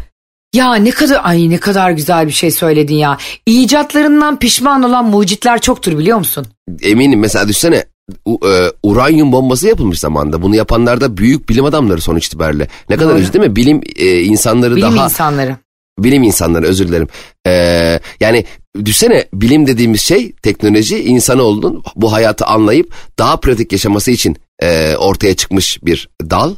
Ya 0.54 0.76
ne 0.76 0.92
kadar 0.92 1.22
ay 1.24 1.50
ne 1.50 1.58
kadar 1.58 1.92
güzel 1.92 2.28
bir 2.28 2.32
şey 2.32 2.52
söyledin 2.52 2.96
ya. 2.96 3.18
İcatlarından 3.46 4.40
pişman 4.40 4.84
olan 4.84 5.06
mucitler 5.06 5.62
çoktur 5.62 5.98
biliyor 5.98 6.18
musun? 6.18 6.48
Eminim 6.82 7.20
mesela 7.20 7.48
düşsene 7.48 7.86
e, 8.28 8.72
uranyum 8.84 9.32
bombası 9.32 9.68
yapılmış 9.68 10.00
zamanda. 10.00 10.42
Bunu 10.42 10.56
yapanlar 10.56 11.02
da 11.02 11.18
büyük 11.18 11.50
bilim 11.50 11.66
adamları 11.66 12.02
sonuç 12.02 12.28
itibariyle. 12.28 12.68
Ne 12.90 12.98
kadar 12.98 13.16
üzücü 13.16 13.34
değil 13.34 13.46
mi? 13.50 13.56
Bilim 13.56 13.82
e, 13.96 14.22
insanları 14.22 14.76
Bilim 14.76 14.96
daha 14.96 15.06
insanları. 15.06 15.56
bilim 16.00 16.24
insanları 16.24 16.66
özür 16.66 16.88
dilerim. 16.88 17.08
Ee, 17.48 18.00
yani 18.20 18.46
düşsene 18.86 19.26
bilim 19.34 19.68
dediğimiz 19.68 20.02
şey 20.02 20.32
teknoloji 20.32 21.04
insanoğlunun 21.04 21.84
bu 21.96 22.14
hayatı 22.14 22.46
anlayıp 22.46 22.94
daha 23.20 23.38
pratik 23.38 23.72
yaşaması 23.72 24.12
için 24.12 24.38
e, 24.62 24.96
ortaya 24.96 25.36
çıkmış 25.36 25.80
bir 25.84 26.10
dal. 26.30 26.56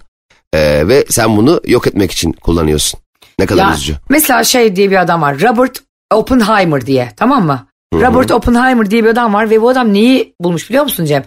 E, 0.53 0.87
ve 0.87 1.05
sen 1.09 1.37
bunu 1.37 1.61
yok 1.67 1.87
etmek 1.87 2.11
için 2.11 2.31
kullanıyorsun. 2.31 2.99
Ne 3.39 3.45
kadar 3.45 3.67
Ya, 3.67 3.73
üzücü. 3.73 3.95
mesela 4.09 4.43
şey 4.43 4.75
diye 4.75 4.91
bir 4.91 5.01
adam 5.01 5.21
var. 5.21 5.41
Robert 5.41 5.79
Oppenheimer 6.13 6.85
diye 6.85 7.13
tamam 7.17 7.45
mı? 7.45 7.67
Robert 7.93 8.31
Oppenheimer 8.31 8.91
diye 8.91 9.03
bir 9.03 9.09
adam 9.09 9.33
var 9.33 9.49
ve 9.49 9.61
bu 9.61 9.69
adam 9.69 9.93
neyi 9.93 10.33
bulmuş 10.41 10.69
biliyor 10.69 10.83
musun 10.83 11.05
Cem? 11.05 11.23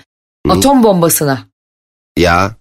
Atom 0.48 0.82
bombasını. 0.82 1.38
Ya 2.18 2.56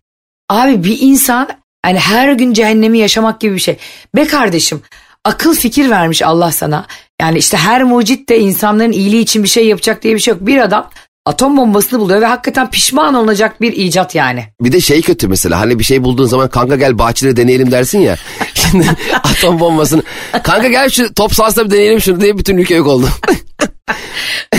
Abi 0.50 0.84
bir 0.84 0.98
insan 1.02 1.50
hani 1.86 2.00
her 2.00 2.34
gün 2.34 2.54
cehennemi 2.54 3.00
yaşamak 3.00 3.42
gibi 3.42 3.56
bir 3.56 3.60
şey. 3.60 3.78
Be 4.16 4.28
kardeşim 4.28 4.82
akıl 5.26 5.56
fikir 5.56 5.90
vermiş 5.90 6.22
Allah 6.22 6.52
sana. 6.52 6.86
Yani 7.22 7.38
işte 7.38 7.58
her 7.58 7.84
mucit 7.84 8.30
de 8.30 8.40
insanların 8.40 8.92
iyiliği 8.92 9.22
için 9.22 9.44
bir 9.44 9.48
şey 9.48 9.68
yapacak 9.68 10.04
diye 10.04 10.16
bir 10.16 10.20
şey 10.20 10.34
yok. 10.34 10.46
Bir 10.46 10.58
adam 10.58 10.90
atom 11.26 11.58
bombasını 11.58 12.00
buluyor 12.00 12.22
ve 12.22 12.26
hakikaten 12.26 12.70
pişman 12.70 13.14
olacak 13.14 13.62
bir 13.62 13.74
icat 13.74 14.16
yani. 14.16 14.46
bir 14.62 14.72
de 14.72 14.82
şey 14.82 15.02
kötü 15.02 15.28
mesela 15.28 15.60
hani 15.60 15.80
bir 15.80 15.84
şey 15.84 16.04
bulduğun 16.04 16.26
zaman 16.26 16.50
kanka 16.50 16.76
gel 16.76 17.00
bahçede 17.00 17.38
deneyelim 17.38 17.72
dersin 17.72 18.00
ya. 18.00 18.16
Şimdi 18.54 18.88
atom 19.24 19.60
bombasını 19.60 20.04
kanka 20.44 20.68
gel 20.68 20.90
şu 20.90 21.14
top 21.14 21.34
sahasında 21.34 21.66
bir 21.66 21.72
deneyelim 21.72 22.02
şunu 22.02 22.22
diye 22.22 22.38
bütün 22.38 22.58
ülke 22.58 22.76
yok 22.76 22.88
oldu. 22.88 23.10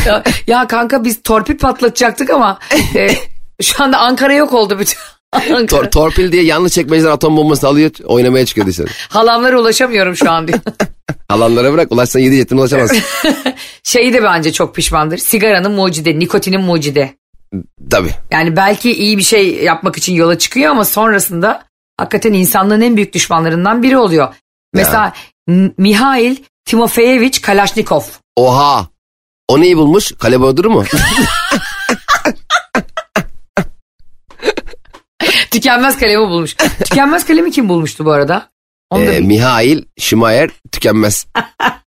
ya, 0.07 0.23
ya 0.47 0.67
kanka 0.67 1.05
biz 1.05 1.23
torpil 1.23 1.59
patlatacaktık 1.59 2.31
ama 2.31 2.59
e, 2.95 3.09
şu 3.63 3.85
anda 3.85 3.99
Ankara 3.99 4.35
yok 4.35 4.53
oldu 4.53 4.79
bütün. 4.79 4.99
Ankara. 5.33 5.67
Tor- 5.67 5.91
torpil 5.91 6.33
diye 6.33 6.43
yanlış 6.43 6.73
çekmeceler 6.73 7.11
atom 7.11 7.37
bombasını 7.37 7.71
alıyor 7.71 7.91
oynamaya 8.05 8.47
çıkıyor 8.47 8.67
dışarı. 8.67 8.87
Halamlara 9.09 9.61
ulaşamıyorum 9.61 10.17
şu 10.17 10.31
an 10.31 10.49
diyor. 10.49 10.59
Alanlara 11.29 11.73
bırak 11.73 11.93
ulaşsan 11.93 12.21
7 12.21 12.37
jetine 12.37 12.61
ulaşamazsın. 12.61 12.99
Şeyi 13.83 14.13
de 14.13 14.23
bence 14.23 14.53
çok 14.53 14.75
pişmandır. 14.75 15.19
Sigaranın 15.19 15.73
mucidi, 15.73 16.19
nikotinin 16.19 16.61
mucidi. 16.61 17.15
Tabii. 17.91 18.11
Yani 18.31 18.57
belki 18.57 18.93
iyi 18.93 19.19
bir 19.19 19.23
şey 19.23 19.55
yapmak 19.55 19.97
için 19.97 20.15
yola 20.15 20.39
çıkıyor 20.39 20.71
ama 20.71 20.85
sonrasında 20.85 21.63
hakikaten 21.99 22.33
insanlığın 22.33 22.81
en 22.81 22.97
büyük 22.97 23.13
düşmanlarından 23.13 23.83
biri 23.83 23.99
oluyor. 23.99 24.35
Mesela 24.75 25.13
M- 25.49 25.71
Mihail 25.79 26.37
Timofeyevich 26.65 27.43
Kalashnikov. 27.43 28.03
Oha. 28.37 28.89
O 29.49 29.61
neyi 29.61 29.77
bulmuş? 29.77 30.13
Kale 30.19 30.41
Bodru 30.41 30.71
mu? 30.71 30.85
Tükenmez 35.51 35.99
kalemi 35.99 36.29
bulmuş. 36.31 36.57
Tükenmez 36.85 37.27
kalemi 37.27 37.51
kim 37.51 37.69
bulmuştu 37.69 38.05
bu 38.05 38.13
arada? 38.13 38.51
Onu 38.91 39.07
da 39.07 39.13
Ee, 39.15 39.19
bil- 39.21 39.27
Mihail 39.27 39.83
Şimayer 39.99 40.51
tükenmez. 40.73 41.27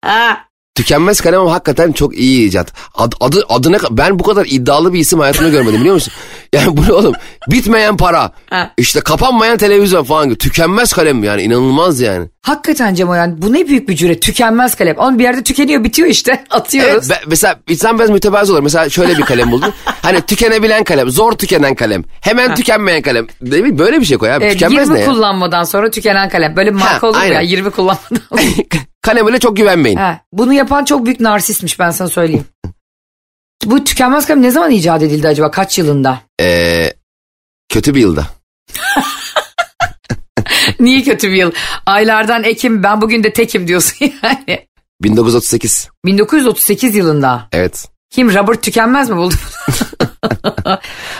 tükenmez 0.74 1.20
kalem 1.20 1.40
ama 1.40 1.52
hakikaten 1.52 1.92
çok 1.92 2.16
iyi 2.18 2.48
icat. 2.48 2.72
Ad, 2.94 3.12
adı, 3.20 3.44
adına 3.48 3.78
ben 3.90 4.18
bu 4.18 4.22
kadar 4.24 4.46
iddialı 4.48 4.92
bir 4.92 4.98
isim 4.98 5.18
hayatımda 5.20 5.48
görmedim 5.48 5.80
biliyor 5.80 5.94
musun? 5.94 6.12
Yani 6.54 6.76
bu 6.76 6.82
ne 6.82 6.92
oğlum? 6.92 7.14
Bitmeyen 7.50 7.96
para. 7.96 8.32
Ha. 8.50 8.70
işte 8.78 9.00
kapanmayan 9.00 9.56
televizyon 9.58 10.04
falan 10.04 10.26
gibi. 10.28 10.38
Tükenmez 10.38 10.92
kalem 10.92 11.24
yani 11.24 11.42
inanılmaz 11.42 12.00
yani. 12.00 12.28
Hakikaten 12.44 12.94
Cem 12.94 13.08
o 13.08 13.14
yani 13.14 13.42
bu 13.42 13.52
ne 13.52 13.68
büyük 13.68 13.88
bir 13.88 13.96
cüret. 13.96 14.22
Tükenmez 14.22 14.74
kalem. 14.74 14.96
Onun 14.96 15.18
bir 15.18 15.24
yerde 15.24 15.42
tükeniyor 15.42 15.84
bitiyor 15.84 16.08
işte. 16.08 16.44
Atıyoruz. 16.50 17.10
Evet 17.10 17.22
be- 17.22 17.24
mesela 17.26 17.56
insan 17.68 17.98
biraz 17.98 18.10
mütevazı 18.10 18.52
olur. 18.52 18.62
Mesela 18.62 18.90
şöyle 18.90 19.18
bir 19.18 19.22
kalem 19.22 19.52
buldum. 19.52 19.72
hani 19.84 20.20
tükenebilen 20.20 20.84
kalem, 20.84 21.10
zor 21.10 21.32
tükenen 21.32 21.74
kalem, 21.74 22.04
hemen 22.20 22.54
tükenmeyen 22.54 23.02
kalem. 23.02 23.26
Değil 23.42 23.62
mi? 23.62 23.78
Böyle 23.78 24.00
bir 24.00 24.04
şey 24.04 24.18
koy 24.18 24.32
abi. 24.32 24.44
Evet, 24.44 24.52
Tükenmez 24.52 24.88
20 24.88 24.94
ne 24.94 25.00
ya? 25.00 25.06
kullanmadan 25.06 25.64
sonra 25.64 25.90
tükenen 25.90 26.28
kalem. 26.28 26.56
Böyle 26.56 26.70
bir 26.70 26.78
marka 26.78 27.02
Ha, 27.02 27.06
olur 27.06 27.18
mu 27.18 27.24
ya 27.24 27.38
aynen. 27.38 27.48
20 27.48 27.70
kullanmadan. 27.70 28.20
Kalem 29.02 29.38
çok 29.38 29.56
güvenmeyin. 29.56 29.96
Ha, 29.96 30.20
bunu 30.32 30.52
yapan 30.52 30.84
çok 30.84 31.06
büyük 31.06 31.20
narsistmiş 31.20 31.78
ben 31.78 31.90
sana 31.90 32.08
söyleyeyim. 32.08 32.44
Bu 33.64 33.84
tükenmez 33.84 34.26
kalem 34.26 34.42
ne 34.42 34.50
zaman 34.50 34.70
icat 34.70 35.02
edildi 35.02 35.28
acaba? 35.28 35.50
Kaç 35.50 35.78
yılında? 35.78 36.20
Ee, 36.40 36.92
kötü 37.68 37.94
bir 37.94 38.00
yılda. 38.00 38.26
Niye 40.80 41.02
kötü 41.02 41.30
bir 41.30 41.36
yıl? 41.36 41.52
Aylardan 41.86 42.44
Ekim 42.44 42.82
ben 42.82 43.00
bugün 43.00 43.24
de 43.24 43.32
tekim 43.32 43.68
diyorsun 43.68 43.96
yani. 44.22 44.66
1938. 45.02 45.88
1938 46.04 46.94
yılında. 46.96 47.48
Evet. 47.52 47.88
Kim 48.10 48.34
Robert 48.34 48.62
Tükenmez 48.62 49.10
mi 49.10 49.16
buldu? 49.16 49.34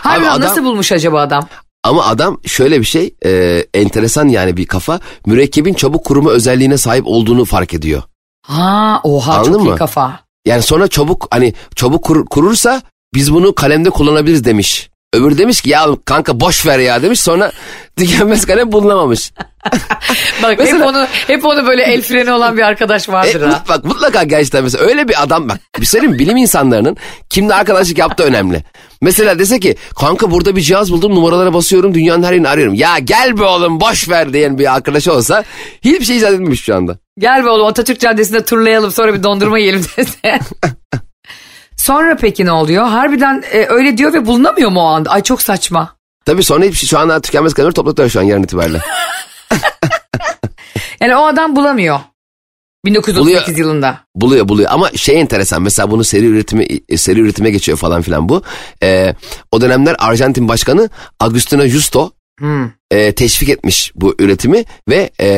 Harbiden 0.02 0.28
adam- 0.30 0.40
nasıl 0.40 0.64
bulmuş 0.64 0.92
acaba 0.92 1.20
adam? 1.20 1.48
Ama 1.84 2.04
adam 2.06 2.40
şöyle 2.46 2.80
bir 2.80 2.84
şey 2.84 3.14
e, 3.24 3.62
enteresan 3.74 4.28
yani 4.28 4.56
bir 4.56 4.66
kafa 4.66 5.00
mürekkebin 5.26 5.74
çabuk 5.74 6.04
kuruma 6.04 6.30
özelliğine 6.30 6.78
sahip 6.78 7.06
olduğunu 7.06 7.44
fark 7.44 7.74
ediyor. 7.74 8.02
Ha 8.46 9.00
oha 9.04 9.34
Anladın 9.34 9.52
çok 9.52 9.62
iyi 9.64 9.70
mı? 9.70 9.76
kafa. 9.76 10.20
Yani 10.46 10.62
sonra 10.62 10.88
çabuk 10.88 11.26
hani 11.30 11.54
çabuk 11.76 12.04
kur- 12.04 12.26
kurursa 12.26 12.82
biz 13.14 13.34
bunu 13.34 13.54
kalemde 13.54 13.90
kullanabiliriz 13.90 14.44
demiş. 14.44 14.90
Öbür 15.14 15.38
demiş 15.38 15.60
ki 15.62 15.70
ya 15.70 15.86
kanka 16.04 16.40
boş 16.40 16.66
ver 16.66 16.78
ya 16.78 17.02
demiş 17.02 17.20
sonra 17.20 17.52
tükenmez 17.96 18.46
kalem 18.46 18.72
bulunamamış. 18.72 19.32
Bak 20.42 20.50
hep 20.52 20.58
Mesela- 20.58 20.88
onu 20.88 21.06
hep 21.26 21.44
onu 21.44 21.66
böyle 21.66 21.82
el 21.82 22.02
freni 22.02 22.32
olan 22.32 22.56
bir 22.56 22.62
arkadaş 22.62 23.08
vardır 23.08 23.40
E, 23.42 23.44
ha. 23.46 23.64
bak 23.68 23.84
mutlaka 23.84 24.22
gerçekten 24.22 24.64
mesela 24.64 24.84
öyle 24.84 25.08
bir 25.08 25.22
adam 25.22 25.48
bak 25.48 25.58
bir 25.80 25.86
söyleyeyim 25.86 26.12
mi? 26.12 26.18
bilim 26.18 26.36
insanlarının 26.36 26.96
kimle 27.30 27.54
arkadaşlık 27.54 27.98
yaptığı 27.98 28.24
önemli. 28.24 28.64
Mesela 29.02 29.38
dese 29.38 29.60
ki 29.60 29.76
kanka 30.00 30.30
burada 30.30 30.56
bir 30.56 30.60
cihaz 30.60 30.92
buldum 30.92 31.14
numaralara 31.14 31.54
basıyorum 31.54 31.94
dünyanın 31.94 32.22
her 32.22 32.32
yerini 32.32 32.48
arıyorum. 32.48 32.74
Ya 32.74 32.98
gel 32.98 33.38
be 33.38 33.42
oğlum 33.44 33.80
boş 33.80 34.08
ver 34.08 34.32
diyen 34.32 34.58
bir 34.58 34.74
arkadaşı 34.74 35.12
olsa 35.12 35.44
hiçbir 35.84 36.04
şey 36.04 36.16
icat 36.16 36.30
edilmemiş 36.30 36.64
şu 36.64 36.74
anda. 36.76 36.98
Gel 37.18 37.44
be 37.44 37.48
oğlum 37.48 37.66
Atatürk 37.66 38.00
Caddesi'nde 38.00 38.44
turlayalım 38.44 38.90
sonra 38.92 39.14
bir 39.14 39.22
dondurma 39.22 39.58
yiyelim 39.58 39.84
dese. 39.96 40.40
Sonra 41.76 42.16
peki 42.16 42.44
ne 42.46 42.52
oluyor? 42.52 42.84
Harbiden 42.86 43.44
e, 43.52 43.66
öyle 43.68 43.98
diyor 43.98 44.12
ve 44.12 44.26
bulunamıyor 44.26 44.70
mu 44.70 44.80
o 44.80 44.84
anda? 44.84 45.10
Ay 45.10 45.22
çok 45.22 45.42
saçma. 45.42 45.96
Tabii 46.24 46.44
sonra 46.44 46.64
hiçbir 46.64 46.76
şey 46.76 46.88
şu 46.88 46.98
anda 46.98 47.20
tükenmez 47.20 47.54
kalemleri 47.54 47.74
topladılar 47.74 48.08
şu 48.08 48.20
an 48.20 48.24
yarın 48.24 48.42
itibariyle. 48.42 48.80
Yani 51.00 51.16
o 51.16 51.26
adam 51.26 51.56
bulamıyor. 51.56 52.00
1938 52.84 53.48
Buluyor. 53.48 53.58
yılında. 53.58 53.98
Buluyor 54.14 54.48
buluyor 54.48 54.70
ama 54.72 54.90
şey 54.90 55.20
enteresan 55.20 55.62
mesela 55.62 55.90
bunu 55.90 56.04
seri 56.04 56.26
üretime 56.26 56.66
seri 56.96 57.20
üretime 57.20 57.50
geçiyor 57.50 57.78
falan 57.78 58.02
filan 58.02 58.28
bu. 58.28 58.42
Ee, 58.82 59.14
o 59.52 59.60
dönemler 59.60 59.96
Arjantin 59.98 60.48
Başkanı 60.48 60.88
Agustina 61.20 61.68
Justo 61.68 62.10
Hmm. 62.38 62.70
E, 62.94 63.12
teşvik 63.12 63.48
etmiş 63.48 63.92
bu 63.94 64.14
üretimi 64.18 64.64
ve 64.88 65.10
e, 65.20 65.28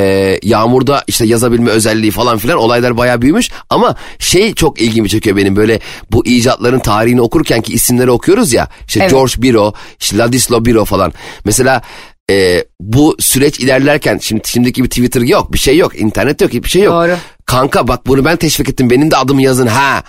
yağmurda 0.42 1.04
işte 1.06 1.26
yazabilme 1.26 1.70
özelliği 1.70 2.10
falan 2.10 2.38
filan 2.38 2.58
olaylar 2.58 2.96
bayağı 2.96 3.22
büyümüş 3.22 3.50
ama 3.70 3.96
şey 4.18 4.54
çok 4.54 4.80
ilgimi 4.80 5.08
çekiyor 5.08 5.36
benim 5.36 5.56
böyle 5.56 5.80
bu 6.10 6.26
icatların 6.26 6.78
tarihini 6.78 7.20
okurken 7.20 7.62
ki 7.62 7.72
isimleri 7.72 8.10
okuyoruz 8.10 8.52
ya 8.52 8.68
işte 8.86 9.00
Evet. 9.00 9.10
George 9.10 9.32
Biro, 9.38 9.72
işte 10.00 10.18
Ladislau 10.18 10.64
Biro 10.64 10.84
falan 10.84 11.12
mesela 11.44 11.82
e, 12.30 12.64
bu 12.80 13.16
süreç 13.20 13.60
ilerlerken 13.60 14.18
şimdi 14.22 14.48
şimdiki 14.48 14.84
bir 14.84 14.88
Twitter 14.88 15.20
yok 15.20 15.52
bir 15.52 15.58
şey 15.58 15.76
yok 15.76 16.00
internet 16.00 16.40
yok 16.40 16.52
hiçbir 16.52 16.68
şey 16.68 16.82
yok. 16.82 16.94
Doğru. 16.94 17.16
Kanka 17.46 17.88
bak 17.88 18.06
bunu 18.06 18.24
ben 18.24 18.36
teşvik 18.36 18.68
ettim 18.68 18.90
benim 18.90 19.10
de 19.10 19.16
adımı 19.16 19.42
yazın 19.42 19.66
ha 19.66 20.02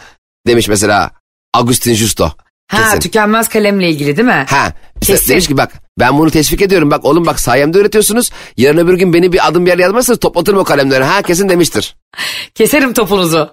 demiş 0.47 0.67
mesela 0.67 1.11
Agustin 1.53 1.93
Justo. 1.93 2.31
Ha 2.67 2.83
Kesin. 2.83 2.99
tükenmez 2.99 3.47
kalemle 3.49 3.89
ilgili 3.89 4.17
değil 4.17 4.27
mi? 4.27 4.45
Ha 4.49 4.73
işte 5.01 5.13
Kesin. 5.13 5.29
demiş 5.31 5.47
ki 5.47 5.57
bak 5.57 5.71
ben 5.99 6.17
bunu 6.17 6.31
teşvik 6.31 6.61
ediyorum 6.61 6.91
bak 6.91 7.05
oğlum 7.05 7.25
bak 7.25 7.39
sayemde 7.39 7.79
üretiyorsunuz 7.79 8.29
yarın 8.57 8.77
öbür 8.77 8.93
gün 8.97 9.13
beni 9.13 9.33
bir 9.33 9.47
adım 9.47 9.65
bir 9.65 9.71
yere 9.71 9.81
yazmazsanız 9.81 10.19
toplatırım 10.19 10.59
o 10.59 10.63
kalemleri 10.63 11.03
ha 11.03 11.21
kesin 11.21 11.49
demiştir. 11.49 11.95
Keserim 12.55 12.93
topunuzu. 12.93 13.49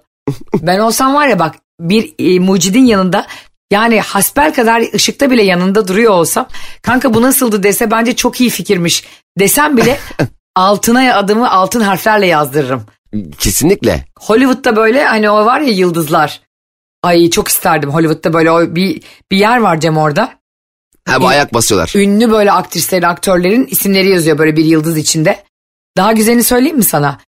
ben 0.62 0.78
olsam 0.78 1.14
var 1.14 1.28
ya 1.28 1.38
bak 1.38 1.54
bir 1.80 2.14
e, 2.18 2.38
mucidin 2.38 2.84
yanında 2.84 3.26
yani 3.72 4.00
hasbel 4.00 4.54
kadar 4.54 4.82
ışıkta 4.94 5.30
bile 5.30 5.42
yanında 5.42 5.88
duruyor 5.88 6.12
olsam 6.12 6.46
kanka 6.82 7.14
bu 7.14 7.22
nasıldı 7.22 7.62
dese 7.62 7.90
bence 7.90 8.16
çok 8.16 8.40
iyi 8.40 8.50
fikirmiş 8.50 9.04
desem 9.38 9.76
bile 9.76 9.98
altına 10.56 11.14
adımı 11.16 11.50
altın 11.50 11.80
harflerle 11.80 12.26
yazdırırım. 12.26 12.82
Kesinlikle. 13.38 14.04
Hollywood'da 14.20 14.76
böyle 14.76 15.04
hani 15.04 15.30
o 15.30 15.44
var 15.46 15.60
ya 15.60 15.72
yıldızlar. 15.72 16.40
Ay 17.04 17.30
çok 17.30 17.48
isterdim 17.48 17.90
Hollywood'da 17.90 18.32
böyle 18.32 18.50
o 18.50 18.74
bir, 18.74 19.02
bir 19.30 19.36
yer 19.36 19.58
var 19.58 19.80
Cem 19.80 19.96
orada. 19.96 20.32
Ha 21.08 21.20
bu 21.20 21.28
ayak 21.28 21.54
basıyorlar. 21.54 21.92
Ünlü 21.96 22.30
böyle 22.30 22.52
aktrislerin, 22.52 23.02
aktörlerin 23.02 23.66
isimleri 23.66 24.08
yazıyor 24.08 24.38
böyle 24.38 24.56
bir 24.56 24.64
yıldız 24.64 24.98
içinde. 24.98 25.42
Daha 25.96 26.12
güzelini 26.12 26.44
söyleyeyim 26.44 26.76
mi 26.76 26.84
sana? 26.84 27.18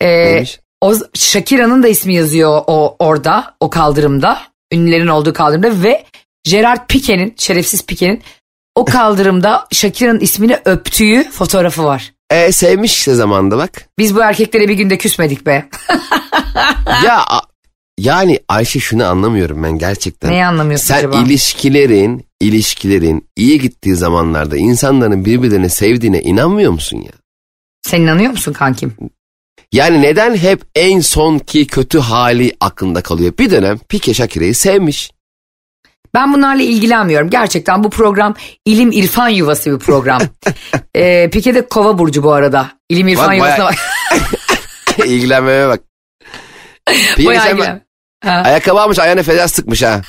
Ee, 0.00 0.08
Neymiş? 0.08 0.60
o 0.80 0.94
Shakira'nın 1.14 1.82
da 1.82 1.88
ismi 1.88 2.14
yazıyor 2.14 2.62
o 2.66 2.96
orada, 2.98 3.54
o 3.60 3.70
kaldırımda. 3.70 4.38
Ünlülerin 4.72 5.06
olduğu 5.06 5.32
kaldırımda 5.32 5.82
ve 5.82 6.04
Gerard 6.44 6.86
Pique'nin, 6.88 7.34
şerefsiz 7.38 7.86
Pique'nin 7.86 8.22
o 8.74 8.84
kaldırımda 8.84 9.66
Shakira'nın 9.72 10.20
ismini 10.20 10.58
öptüğü 10.64 11.30
fotoğrafı 11.30 11.84
var. 11.84 12.12
E, 12.30 12.52
sevmiş 12.52 12.92
işte 12.92 13.14
zamanında 13.14 13.58
bak. 13.58 13.88
Biz 13.98 14.16
bu 14.16 14.22
erkeklere 14.22 14.68
bir 14.68 14.74
günde 14.74 14.98
küsmedik 14.98 15.46
be. 15.46 15.68
ya 17.04 17.24
yani 18.00 18.38
Ayşe 18.48 18.80
şunu 18.80 19.04
anlamıyorum 19.06 19.62
ben 19.62 19.78
gerçekten. 19.78 20.30
Neyi 20.30 20.44
anlamıyorsun 20.44 20.86
Sen 20.86 20.98
acaba? 20.98 21.16
ilişkilerin, 21.16 22.26
ilişkilerin 22.40 23.28
iyi 23.36 23.60
gittiği 23.60 23.96
zamanlarda 23.96 24.56
insanların 24.56 25.24
birbirlerini 25.24 25.70
sevdiğine 25.70 26.20
inanmıyor 26.20 26.72
musun 26.72 26.96
ya? 26.96 27.12
Sen 27.82 28.00
inanıyor 28.00 28.30
musun 28.30 28.52
kankim? 28.52 28.94
Yani 29.72 30.02
neden 30.02 30.36
hep 30.36 30.62
en 30.74 31.00
sonki 31.00 31.66
kötü 31.66 31.98
hali 31.98 32.56
aklında 32.60 33.02
kalıyor? 33.02 33.32
Bir 33.38 33.50
dönem 33.50 33.78
Pike 33.78 34.14
Şakire'yi 34.14 34.54
sevmiş. 34.54 35.10
Ben 36.14 36.34
bunlarla 36.34 36.62
ilgilenmiyorum. 36.62 37.30
Gerçekten 37.30 37.84
bu 37.84 37.90
program 37.90 38.34
ilim 38.64 38.92
irfan 38.92 39.28
yuvası 39.28 39.72
bir 39.72 39.78
program. 39.78 40.22
ee, 40.96 41.30
Pike 41.32 41.54
de 41.54 41.68
kova 41.68 41.98
burcu 41.98 42.22
bu 42.22 42.32
arada. 42.32 42.70
İlim 42.88 43.08
irfan 43.08 43.28
Bak, 43.28 43.36
yuvasına 43.36 43.64
bayağı- 43.64 43.72
bak. 44.98 45.06
İlgilenmeme 45.06 45.68
bak. 45.68 45.80
Pike 47.16 47.28
Bayağı 47.28 47.52
ilgilen. 47.52 47.82
Ayakkabı 48.24 48.80
almış 48.80 48.98
ayağına 48.98 49.22
feda 49.22 49.48
sıkmış 49.48 49.82
ha. 49.82 50.00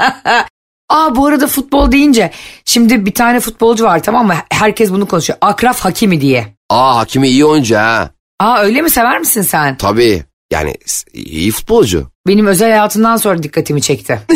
Aa 0.88 1.16
bu 1.16 1.26
arada 1.26 1.46
futbol 1.46 1.92
deyince 1.92 2.30
şimdi 2.64 3.06
bir 3.06 3.14
tane 3.14 3.40
futbolcu 3.40 3.84
var 3.84 4.02
tamam 4.02 4.26
mı? 4.26 4.34
Herkes 4.50 4.90
bunu 4.90 5.06
konuşuyor. 5.08 5.38
Akraf 5.40 5.80
Hakimi 5.80 6.20
diye. 6.20 6.54
Aa 6.70 6.96
Hakimi 6.96 7.28
iyi 7.28 7.44
oyuncu 7.44 7.76
ha. 7.76 8.10
Aa 8.40 8.58
öyle 8.58 8.82
mi 8.82 8.90
sever 8.90 9.18
misin 9.18 9.42
sen? 9.42 9.76
Tabii. 9.76 10.24
Yani 10.52 10.74
iyi 11.12 11.50
futbolcu. 11.50 12.10
Benim 12.26 12.46
özel 12.46 12.70
hayatından 12.70 13.16
sonra 13.16 13.42
dikkatimi 13.42 13.82
çekti. 13.82 14.20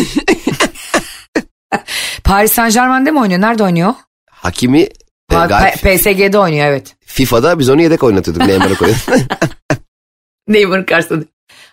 Paris 2.24 2.52
Saint 2.52 2.74
Germain'de 2.74 3.10
mi 3.10 3.20
oynuyor? 3.20 3.40
Nerede 3.40 3.62
oynuyor? 3.62 3.94
Hakimi 4.30 4.80
e, 4.80 4.88
Pa- 5.30 5.48
gayet 5.48 5.82
P- 5.82 5.96
PSG'de 5.96 6.38
oynuyor 6.38 6.66
evet. 6.66 6.96
FIFA'da 7.06 7.58
biz 7.58 7.68
onu 7.70 7.82
yedek 7.82 8.02
oynatıyorduk 8.02 8.46
Neymar'ı 8.46 8.74
koyuyorduk. 8.74 9.08
Neymar 10.48 10.86
karşısında. 10.86 11.24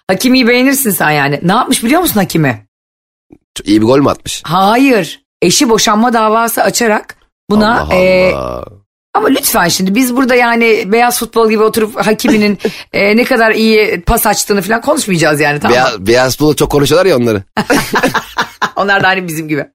Hakimi'yi 0.10 0.48
beğenirsin 0.48 0.92
sen 0.92 1.12
yani. 1.12 1.40
Ne 1.44 1.52
yapmış 1.52 1.84
biliyor 1.84 2.02
musun 2.02 2.20
Hakimi? 2.20 2.66
iyi 3.64 3.82
bir 3.82 3.86
gol 3.86 4.00
mü 4.00 4.10
atmış? 4.10 4.42
Hayır. 4.46 5.22
Eşi 5.42 5.70
boşanma 5.70 6.14
davası 6.14 6.64
açarak 6.64 7.16
buna 7.50 7.82
Allah 7.82 7.96
e, 7.96 8.34
Allah. 8.34 8.66
ama 9.14 9.28
lütfen 9.28 9.68
şimdi 9.68 9.96
biz 9.96 10.16
burada 10.16 10.36
yani 10.36 10.84
beyaz 10.92 11.20
futbol 11.20 11.50
gibi 11.50 11.64
oturup 11.64 12.06
Hakimi'nin 12.06 12.58
e, 12.94 13.18
ne 13.18 13.24
kadar 13.24 13.52
iyi 13.52 14.02
pas 14.02 14.28
açtığını 14.28 14.62
falan 14.62 14.82
konuşmayacağız 14.82 15.40
yani 15.40 15.60
tamam 15.60 15.78
mı? 15.78 15.84
Beyaz, 15.86 16.08
beyaz 16.08 16.32
futbolu 16.32 16.56
çok 16.56 16.72
konuşuyorlar 16.72 17.06
ya 17.10 17.18
onları. 17.18 17.44
Onlar 18.76 19.04
da 19.04 19.08
hani 19.08 19.28
bizim 19.28 19.48
gibi. 19.48 19.66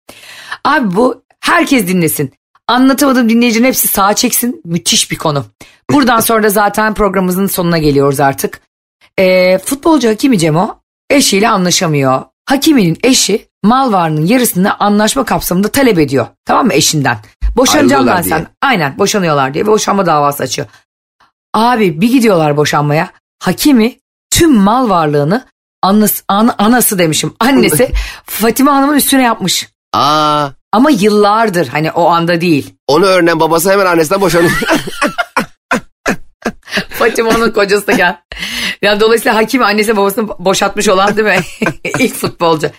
Abi 0.65 0.97
bu 0.97 1.23
herkes 1.41 1.87
dinlesin. 1.89 2.33
Anlatamadım 2.69 3.29
dinleyicinin 3.29 3.67
hepsi 3.67 3.89
sağa 3.89 4.15
çeksin. 4.15 4.63
Müthiş 4.65 5.11
bir 5.11 5.17
konu. 5.17 5.45
Buradan 5.91 6.21
sonra 6.21 6.43
da 6.43 6.49
zaten 6.49 6.95
programımızın 6.95 7.47
sonuna 7.47 7.79
geliyoruz 7.79 8.21
artık. 8.21 8.61
Ee, 9.19 9.59
futbolcu 9.65 10.09
Hakimi 10.09 10.39
Cemo 10.39 10.81
eşiyle 11.11 11.49
anlaşamıyor. 11.49 12.23
Hakimi'nin 12.49 12.99
eşi 13.03 13.49
mal 13.63 13.93
varlığının 13.93 14.27
yarısını 14.27 14.79
anlaşma 14.79 15.25
kapsamında 15.25 15.69
talep 15.69 15.99
ediyor. 15.99 16.27
Tamam 16.45 16.67
mı 16.67 16.73
eşinden? 16.75 17.19
Boşanacağım 17.57 18.07
ben 18.07 18.23
sen. 18.23 18.47
Aynen 18.63 18.99
boşanıyorlar 18.99 19.55
diye 19.55 19.65
ve 19.67 19.71
boşanma 19.71 20.07
davası 20.07 20.43
açıyor. 20.43 20.69
Abi 21.55 22.01
bir 22.01 22.09
gidiyorlar 22.13 22.57
boşanmaya. 22.57 23.11
Hakimi 23.43 23.99
tüm 24.31 24.55
mal 24.55 24.89
varlığını 24.91 25.47
anası, 25.83 26.23
an- 26.29 26.55
anası 26.59 26.99
demişim 26.99 27.35
annesi 27.41 27.93
Fatime 28.25 28.71
Hanım'ın 28.71 28.97
üstüne 28.97 29.23
yapmış. 29.23 29.69
Aa, 29.93 30.49
Ama 30.73 30.91
yıllardır 30.91 31.69
hani 31.69 31.91
o 31.91 32.07
anda 32.07 32.41
değil. 32.41 32.75
onu 32.87 33.05
öğrenen 33.05 33.41
babası 33.41 33.71
hemen 33.73 33.87
annesinden 33.87 34.21
boşanıyor. 34.21 34.51
Fatime 36.91 37.29
onun 37.29 37.51
kocası 37.51 37.87
da 37.87 37.93
gel. 37.93 38.17
Yani 38.83 39.01
dolayısıyla 39.01 39.37
Hakimi 39.37 39.65
annesi 39.65 39.97
babasını 39.97 40.29
boşatmış 40.39 40.89
olan 40.89 41.17
değil 41.17 41.29
mi? 41.29 41.41
İlk 41.99 42.15
futbolcu. 42.15 42.71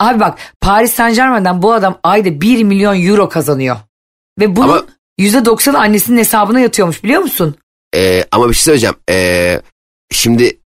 Abi 0.00 0.20
bak 0.20 0.38
Paris 0.60 0.92
Saint 0.94 1.16
Germain'den 1.16 1.62
bu 1.62 1.72
adam 1.72 1.98
ayda 2.02 2.40
1 2.40 2.64
milyon 2.64 3.06
euro 3.06 3.28
kazanıyor. 3.28 3.76
Ve 4.40 4.56
bunun 4.56 4.68
Ama- 4.68 4.82
%90'ı 5.20 5.78
annesinin 5.78 6.18
hesabına 6.18 6.60
yatıyormuş 6.60 7.04
biliyor 7.04 7.22
musun? 7.22 7.54
Ee, 7.94 8.24
ama 8.32 8.48
bir 8.48 8.54
şey 8.54 8.62
söyleyeceğim. 8.62 8.96
Ee, 9.10 9.60
şimdi 10.12 10.60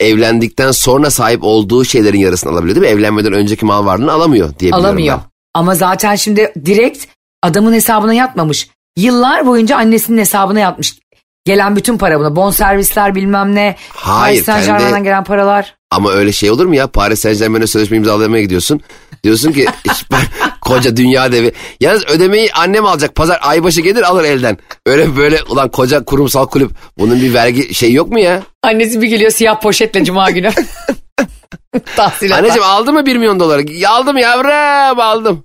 evlendikten 0.00 0.70
sonra 0.70 1.10
sahip 1.10 1.44
olduğu 1.44 1.84
şeylerin 1.84 2.18
yarısını 2.18 2.52
alabiliyor 2.52 2.76
değil 2.76 2.86
mi? 2.94 2.98
Evlenmeden 3.00 3.32
önceki 3.32 3.64
mal 3.64 3.86
varlığını 3.86 4.12
alamıyor 4.12 4.58
diye 4.58 4.72
Alamıyor. 4.72 5.16
ben. 5.18 5.24
Ama 5.54 5.74
zaten 5.74 6.14
şimdi 6.14 6.52
direkt 6.64 7.06
adamın 7.42 7.72
hesabına 7.72 8.14
yatmamış. 8.14 8.68
Yıllar 8.96 9.46
boyunca 9.46 9.76
annesinin 9.76 10.18
hesabına 10.18 10.60
yatmış. 10.60 10.98
Gelen 11.44 11.76
bütün 11.76 11.98
para 11.98 12.20
buna. 12.20 12.36
Bonservisler 12.36 13.14
bilmem 13.14 13.54
ne. 13.54 13.76
Hayır, 13.94 14.36
Paris 14.36 14.46
Saint 14.46 14.64
Germain'den 14.66 14.90
kendi- 14.90 15.04
gelen 15.04 15.24
paralar. 15.24 15.74
Ama 15.90 16.10
öyle 16.12 16.32
şey 16.32 16.50
olur 16.50 16.66
mu 16.66 16.74
ya? 16.74 16.86
Paris 16.86 17.20
Saint 17.20 17.38
Germain'e 17.38 17.66
sözleşme 17.66 17.96
imzalamaya 17.96 18.42
gidiyorsun. 18.42 18.80
Diyorsun 19.24 19.52
ki 19.52 19.66
"İşte 19.84 20.06
ben 20.12 20.20
koca 20.60 20.96
dünya 20.96 21.32
devi. 21.32 21.52
Yalnız 21.80 22.04
ödemeyi 22.08 22.52
annem 22.52 22.84
alacak. 22.86 23.14
Pazar 23.14 23.38
aybaşı 23.42 23.80
gelir 23.80 24.02
alır 24.02 24.24
elden. 24.24 24.58
Öyle 24.86 25.16
böyle 25.16 25.42
ulan 25.48 25.68
koca 25.68 26.04
kurumsal 26.04 26.46
kulüp. 26.46 26.70
Bunun 26.98 27.20
bir 27.20 27.34
vergi 27.34 27.74
şey 27.74 27.92
yok 27.92 28.08
mu 28.08 28.18
ya? 28.20 28.42
Annesi 28.62 29.00
bir 29.02 29.08
geliyor 29.08 29.30
siyah 29.30 29.60
poşetle 29.60 30.04
cuma 30.04 30.30
günü. 30.30 30.50
Tahsil 31.96 32.34
Anneciğim 32.34 32.62
aldı 32.64 32.92
mı 32.92 33.06
1 33.06 33.16
milyon 33.16 33.40
doları? 33.40 33.64
Aldım 33.88 34.16
yavrum 34.16 35.00
aldım. 35.00 35.44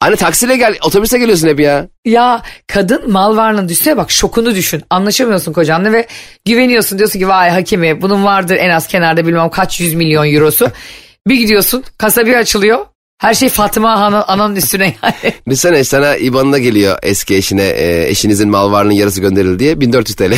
Anne 0.00 0.16
taksiyle 0.16 0.56
gel 0.56 0.78
otobüse 0.82 1.18
geliyorsun 1.18 1.48
hep 1.48 1.60
ya. 1.60 1.88
Ya 2.04 2.42
kadın 2.66 3.12
mal 3.12 3.36
varlığını 3.36 3.68
düşse 3.68 3.96
bak 3.96 4.10
şokunu 4.10 4.54
düşün. 4.54 4.82
Anlaşamıyorsun 4.90 5.52
kocanla 5.52 5.92
ve 5.92 6.06
güveniyorsun. 6.44 6.98
Diyorsun 6.98 7.18
ki 7.18 7.28
vay 7.28 7.50
hakimi 7.50 8.02
bunun 8.02 8.24
vardır 8.24 8.56
en 8.56 8.70
az 8.70 8.86
kenarda 8.86 9.26
bilmem 9.26 9.50
kaç 9.50 9.80
yüz 9.80 9.94
milyon 9.94 10.34
eurosu. 10.34 10.70
Bir 11.28 11.34
gidiyorsun 11.34 11.84
kasa 11.98 12.26
bir 12.26 12.34
açılıyor. 12.34 12.86
Her 13.18 13.34
şey 13.34 13.48
Fatıma 13.48 14.00
Hanım, 14.00 14.22
ananın 14.26 14.56
üstüne 14.56 14.94
yani. 15.02 15.34
Düşünsene 15.46 15.84
sana 15.84 16.16
IBAN'ına 16.16 16.58
geliyor 16.58 16.98
eski 17.02 17.36
eşine 17.36 17.62
e, 17.62 18.08
eşinizin 18.08 18.48
mal 18.48 18.72
varlığının 18.72 18.94
yarısı 18.94 19.20
gönderildi 19.20 19.58
diye 19.58 19.80
1400 19.80 20.16
TL. 20.16 20.32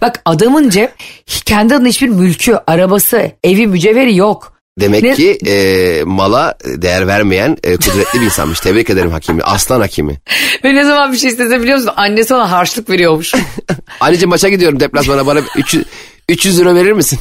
Bak 0.00 0.22
adamın 0.24 0.70
cep 0.70 0.92
kendi 1.26 1.74
adına 1.74 1.88
hiçbir 1.88 2.08
mülkü, 2.08 2.58
arabası, 2.66 3.30
evi, 3.44 3.66
mücevheri 3.66 4.16
yok. 4.16 4.51
Demek 4.80 5.02
Ne- 5.02 5.14
ki 5.14 5.38
e, 5.46 6.02
mala 6.04 6.54
değer 6.64 7.06
vermeyen 7.06 7.56
e, 7.64 7.76
kudretli 7.76 8.20
bir 8.20 8.24
insanmış. 8.24 8.60
Tebrik 8.60 8.90
ederim 8.90 9.10
hakimi. 9.10 9.42
Aslan 9.42 9.80
hakimi. 9.80 10.20
Ve 10.64 10.74
ne 10.74 10.84
zaman 10.84 11.12
bir 11.12 11.16
şey 11.18 11.30
istese 11.30 11.60
biliyor 11.62 11.76
musun? 11.78 11.92
Annesi 11.96 12.34
ona 12.34 12.50
harçlık 12.50 12.90
veriyormuş. 12.90 13.34
Anneciğim 14.00 14.28
maça 14.30 14.48
gidiyorum 14.48 14.80
deplasmana 14.80 15.26
bana 15.26 15.40
300, 15.56 15.84
300 16.28 16.60
lira 16.60 16.74
verir 16.74 16.92
misin? 16.92 17.18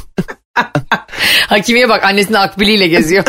Hakimiye 1.48 1.90
bak 1.90 2.04
annesinin 2.04 2.38
akbiliyle 2.38 2.88
geziyor. 2.88 3.24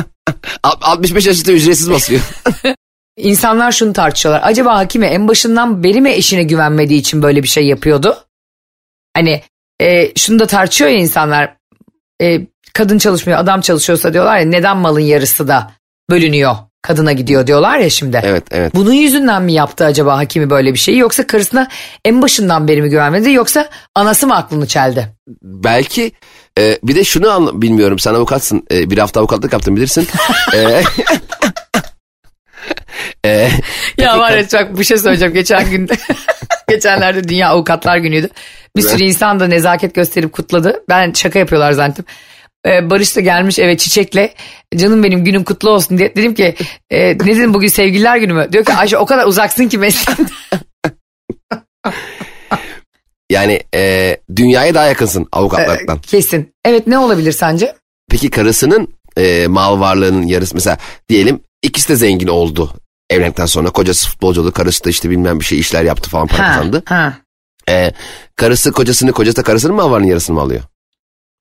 Al- 0.62 0.76
65 0.80 1.26
yaş 1.26 1.36
üstü 1.36 1.52
ücretsiz 1.52 1.90
basıyor. 1.90 2.20
İnsanlar 3.16 3.72
şunu 3.72 3.92
tartışıyorlar. 3.92 4.42
Acaba 4.44 4.76
hakime 4.76 5.06
en 5.06 5.28
başından 5.28 5.82
beri 5.84 6.00
mi 6.00 6.10
eşine 6.10 6.42
güvenmediği 6.42 7.00
için 7.00 7.22
böyle 7.22 7.42
bir 7.42 7.48
şey 7.48 7.66
yapıyordu? 7.66 8.18
Hani 9.16 9.42
e, 9.80 10.12
şunu 10.16 10.38
da 10.38 10.46
tartışıyor 10.46 10.90
ya 10.90 10.96
insanlar. 10.96 11.56
E, 12.22 12.40
kadın 12.74 12.98
çalışmıyor 12.98 13.38
adam 13.38 13.60
çalışıyorsa 13.60 14.12
diyorlar 14.12 14.38
ya 14.38 14.44
neden 14.44 14.76
malın 14.76 15.00
yarısı 15.00 15.48
da 15.48 15.70
bölünüyor 16.10 16.56
kadına 16.82 17.12
gidiyor 17.12 17.46
diyorlar 17.46 17.78
ya 17.78 17.90
şimdi. 17.90 18.20
evet 18.22 18.44
evet. 18.50 18.74
Bunun 18.74 18.92
yüzünden 18.92 19.42
mi 19.42 19.52
yaptı 19.52 19.84
acaba 19.84 20.16
hakimi 20.16 20.50
böyle 20.50 20.74
bir 20.74 20.78
şeyi 20.78 20.98
yoksa 20.98 21.26
karısına 21.26 21.68
en 22.04 22.22
başından 22.22 22.68
beri 22.68 22.82
mi 22.82 22.88
güvenmedi 22.90 23.32
yoksa 23.32 23.68
anası 23.94 24.26
mı 24.26 24.36
aklını 24.36 24.66
çeldi? 24.66 25.08
Belki 25.42 26.12
e, 26.58 26.78
bir 26.82 26.94
de 26.94 27.04
şunu 27.04 27.30
anla, 27.30 27.62
bilmiyorum 27.62 27.98
sen 27.98 28.14
avukatsın. 28.14 28.66
E, 28.72 28.90
bir 28.90 28.98
hafta 28.98 29.20
avukatlık 29.20 29.52
yaptın 29.52 29.76
bilirsin. 29.76 30.08
e, 30.54 30.82
e, 33.28 33.50
Ya 33.98 34.18
var 34.18 34.32
ya 34.32 34.48
çok 34.48 34.78
bir 34.78 34.84
şey 34.84 34.98
söyleyeceğim. 34.98 35.34
Geçen 35.34 35.70
gün 35.70 35.88
geçenlerde 36.68 37.28
Dünya 37.28 37.48
Avukatlar 37.48 37.96
Günü'ydü. 37.96 38.28
Bir 38.76 38.82
sürü 38.82 39.02
insan 39.02 39.40
da 39.40 39.46
nezaket 39.46 39.94
gösterip 39.94 40.32
kutladı. 40.32 40.84
Ben 40.88 41.12
şaka 41.12 41.38
yapıyorlar 41.38 41.72
zannettim. 41.72 42.04
Ee, 42.66 42.90
Barış 42.90 43.16
da 43.16 43.20
gelmiş 43.20 43.58
eve 43.58 43.76
çiçekle 43.76 44.34
canım 44.76 45.02
benim 45.02 45.24
günün 45.24 45.44
kutlu 45.44 45.70
olsun 45.70 45.98
diye 45.98 46.16
dedim 46.16 46.34
ki 46.34 46.54
e, 46.90 47.08
ne 47.08 47.18
dedim 47.36 47.54
bugün 47.54 47.68
sevgililer 47.68 48.16
günü 48.16 48.32
mü? 48.32 48.48
Diyor 48.52 48.64
ki 48.64 48.72
Ayşe 48.74 48.98
o 48.98 49.06
kadar 49.06 49.26
uzaksın 49.26 49.68
ki 49.68 49.78
mesleğinden. 49.78 50.26
yani 53.30 53.60
e, 53.74 54.16
dünyaya 54.36 54.74
daha 54.74 54.86
yakınsın 54.86 55.26
avukatlardan. 55.32 55.98
Kesin. 55.98 56.54
Evet 56.64 56.86
ne 56.86 56.98
olabilir 56.98 57.32
sence? 57.32 57.76
Peki 58.10 58.30
karısının 58.30 58.88
e, 59.16 59.46
mal 59.46 59.80
varlığının 59.80 60.26
yarısı 60.26 60.54
mesela 60.54 60.78
diyelim 61.08 61.40
ikisi 61.62 61.88
de 61.88 61.96
zengin 61.96 62.28
oldu. 62.28 62.72
Evlendikten 63.10 63.46
sonra 63.46 63.70
kocası 63.70 64.08
futbolcu 64.08 64.40
oldu. 64.40 64.52
Karısı 64.52 64.84
da 64.84 64.90
işte 64.90 65.10
bilmem 65.10 65.40
bir 65.40 65.44
şey 65.44 65.58
işler 65.58 65.82
yaptı 65.84 66.10
falan 66.10 66.26
para 66.26 66.48
Ha, 66.48 66.52
kazandı. 66.54 66.82
ha. 66.86 67.18
E, 67.68 67.92
karısı 68.36 68.72
kocasını 68.72 69.12
kocası 69.12 69.36
da 69.36 69.42
karısının 69.42 69.76
mal 69.76 69.90
varlığının 69.90 70.08
yarısını 70.08 70.34
mı 70.34 70.40
alıyor? 70.42 70.62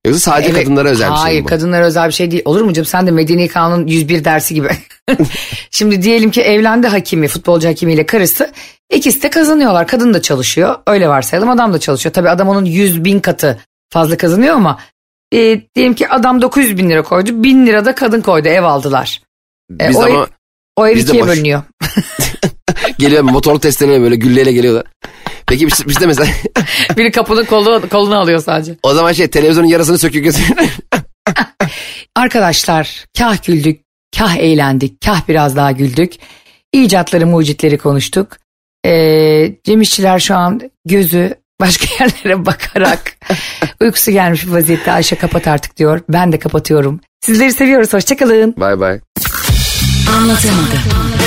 Yoksa 0.06 0.20
sadece 0.32 0.50
Evet. 0.50 0.64
kadınlara 0.64 0.90
özel 0.90 1.10
bir 1.10 1.16
şey 1.16 1.22
Hayır 1.24 1.40
mi 1.40 1.46
bu? 1.46 1.50
kadınlara 1.50 1.86
özel 1.86 2.08
bir 2.08 2.14
şey 2.14 2.32
değil. 2.32 2.42
Olur 2.46 2.62
mu 2.62 2.74
canım 2.74 2.86
sen 2.86 3.08
de 3.08 3.12
Medeni 3.12 3.48
Kanun 3.48 3.88
101 3.88 4.24
dersi 4.26 4.54
gibi. 4.54 4.70
Şimdi 5.72 6.02
diyelim 6.02 6.32
ki 6.32 6.42
evlendi 6.42 6.88
hakimi, 6.88 7.28
futbolcu 7.28 7.68
hakimiyle 7.68 8.06
karısı. 8.06 8.52
İkisi 8.94 9.22
de 9.24 9.30
kazanıyorlar. 9.30 9.88
Kadın 9.88 10.14
da 10.14 10.22
çalışıyor. 10.22 10.76
Öyle 10.88 11.08
varsayalım 11.08 11.50
adam 11.50 11.74
da 11.74 11.80
çalışıyor. 11.80 12.14
Tabii 12.14 12.30
adam 12.30 12.50
onun 12.50 12.66
100 12.66 13.04
bin 13.06 13.20
katı 13.20 13.60
fazla 13.90 14.18
kazanıyor 14.18 14.56
ama 14.56 14.80
e, 15.34 15.62
diyelim 15.76 15.94
ki 15.94 16.10
adam 16.10 16.42
900 16.42 16.78
bin 16.78 16.90
lira 16.90 17.04
koydu. 17.04 17.44
1000 17.44 17.68
lira 17.68 17.86
da 17.86 17.96
kadın 17.96 18.22
koydu 18.22 18.48
ev 18.48 18.64
aldılar. 18.64 19.22
E, 19.82 19.90
Biz 19.90 19.96
o, 19.96 20.02
ama 20.04 20.10
ev, 20.10 20.26
o 20.76 20.88
ev 20.88 20.98
ikiye 20.98 21.22
boş- 21.24 21.30
bölünüyor. 21.30 21.64
geliyor 23.00 23.24
motor 23.24 23.60
testereyle 23.60 24.02
böyle 24.02 24.16
gülleyle 24.16 24.52
geliyorlar. 24.52 24.86
Peki 25.48 25.68
biz, 25.68 25.88
biz 25.88 26.00
de 26.00 26.06
mesela 26.06 26.30
Biri 26.98 27.12
kapının 27.12 27.46
kolu, 27.46 27.90
kolunu 27.90 28.20
alıyor 28.20 28.40
sadece. 28.40 28.76
o 28.84 28.94
zaman 28.94 29.12
şey 29.14 29.28
televizyonun 29.28 29.68
yarısını 29.68 29.98
söküyor 29.98 30.24
götürüyor. 30.26 30.58
Arkadaşlar 32.16 33.06
kah 33.18 33.44
güldük, 33.44 33.82
kah 34.18 34.36
eğlendik, 34.36 35.02
kah 35.06 35.22
biraz 35.28 35.56
daha 35.56 35.72
güldük. 35.72 36.14
İcatları, 36.74 37.28
mucitleri 37.28 37.78
konuştuk. 37.78 38.38
Ee, 38.86 39.56
Cem 39.64 39.82
İşçiler 39.82 40.20
şu 40.20 40.36
an 40.36 40.62
gözü 40.86 41.36
başka 41.62 41.86
yerlere 42.04 42.46
bakarak 42.46 43.16
uykusu 43.82 44.12
gelmiş 44.12 44.48
bir 44.48 44.52
vaziyette 44.52 44.92
Ayşe 44.92 45.16
kapat 45.16 45.48
artık 45.48 45.78
diyor. 45.78 46.02
Ben 46.10 46.32
de 46.32 46.40
kapatıyorum. 46.40 47.00
Sizleri 47.26 47.54
seviyoruz. 47.54 47.94
Hoşçakalın. 47.94 48.54
Bay 48.58 48.80
bay. 48.80 49.00
Anlatamadım. 50.18 51.21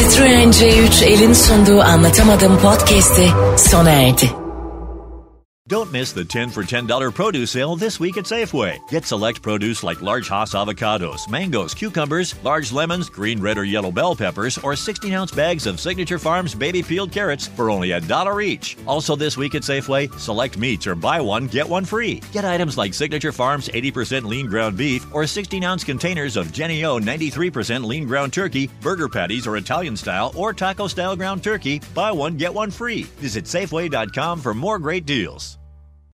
Citroen 0.00 0.50
C3 0.50 1.04
elin 1.04 1.32
sunduğu 1.32 1.80
Anlatamadım 1.80 2.58
podcast'i 2.58 3.28
sona 3.56 3.90
erdi. 3.90 4.39
Don't 5.70 5.92
miss 5.92 6.10
the 6.10 6.24
10 6.24 6.50
for 6.50 6.64
$10 6.64 7.14
produce 7.14 7.52
sale 7.52 7.76
this 7.76 8.00
week 8.00 8.16
at 8.16 8.24
Safeway. 8.24 8.80
Get 8.88 9.04
select 9.04 9.40
produce 9.40 9.84
like 9.84 10.02
large 10.02 10.28
Hass 10.28 10.52
avocados, 10.52 11.30
mangoes, 11.30 11.74
cucumbers, 11.74 12.34
large 12.42 12.72
lemons, 12.72 13.08
green, 13.08 13.40
red, 13.40 13.56
or 13.56 13.62
yellow 13.62 13.92
bell 13.92 14.16
peppers, 14.16 14.58
or 14.58 14.74
16 14.74 15.12
ounce 15.12 15.30
bags 15.30 15.66
of 15.66 15.78
Signature 15.78 16.18
Farms 16.18 16.56
baby 16.56 16.82
peeled 16.82 17.12
carrots 17.12 17.46
for 17.46 17.70
only 17.70 17.92
a 17.92 18.00
dollar 18.00 18.40
each. 18.40 18.76
Also, 18.84 19.14
this 19.14 19.36
week 19.36 19.54
at 19.54 19.62
Safeway, 19.62 20.12
select 20.18 20.58
meats 20.58 20.88
or 20.88 20.96
buy 20.96 21.20
one, 21.20 21.46
get 21.46 21.68
one 21.68 21.84
free. 21.84 22.20
Get 22.32 22.44
items 22.44 22.76
like 22.76 22.92
Signature 22.92 23.30
Farms 23.30 23.68
80% 23.68 24.24
lean 24.24 24.46
ground 24.46 24.76
beef 24.76 25.06
or 25.14 25.24
16 25.24 25.62
ounce 25.62 25.84
containers 25.84 26.36
of 26.36 26.50
Jenny 26.50 26.84
O 26.84 26.98
93% 26.98 27.84
lean 27.84 28.08
ground 28.08 28.32
turkey, 28.32 28.68
burger 28.80 29.08
patties 29.08 29.46
or 29.46 29.56
Italian 29.56 29.96
style 29.96 30.32
or 30.34 30.52
taco 30.52 30.88
style 30.88 31.14
ground 31.14 31.44
turkey. 31.44 31.80
Buy 31.94 32.10
one, 32.10 32.36
get 32.36 32.52
one 32.52 32.72
free. 32.72 33.04
Visit 33.20 33.44
Safeway.com 33.44 34.40
for 34.40 34.52
more 34.52 34.80
great 34.80 35.06
deals. 35.06 35.59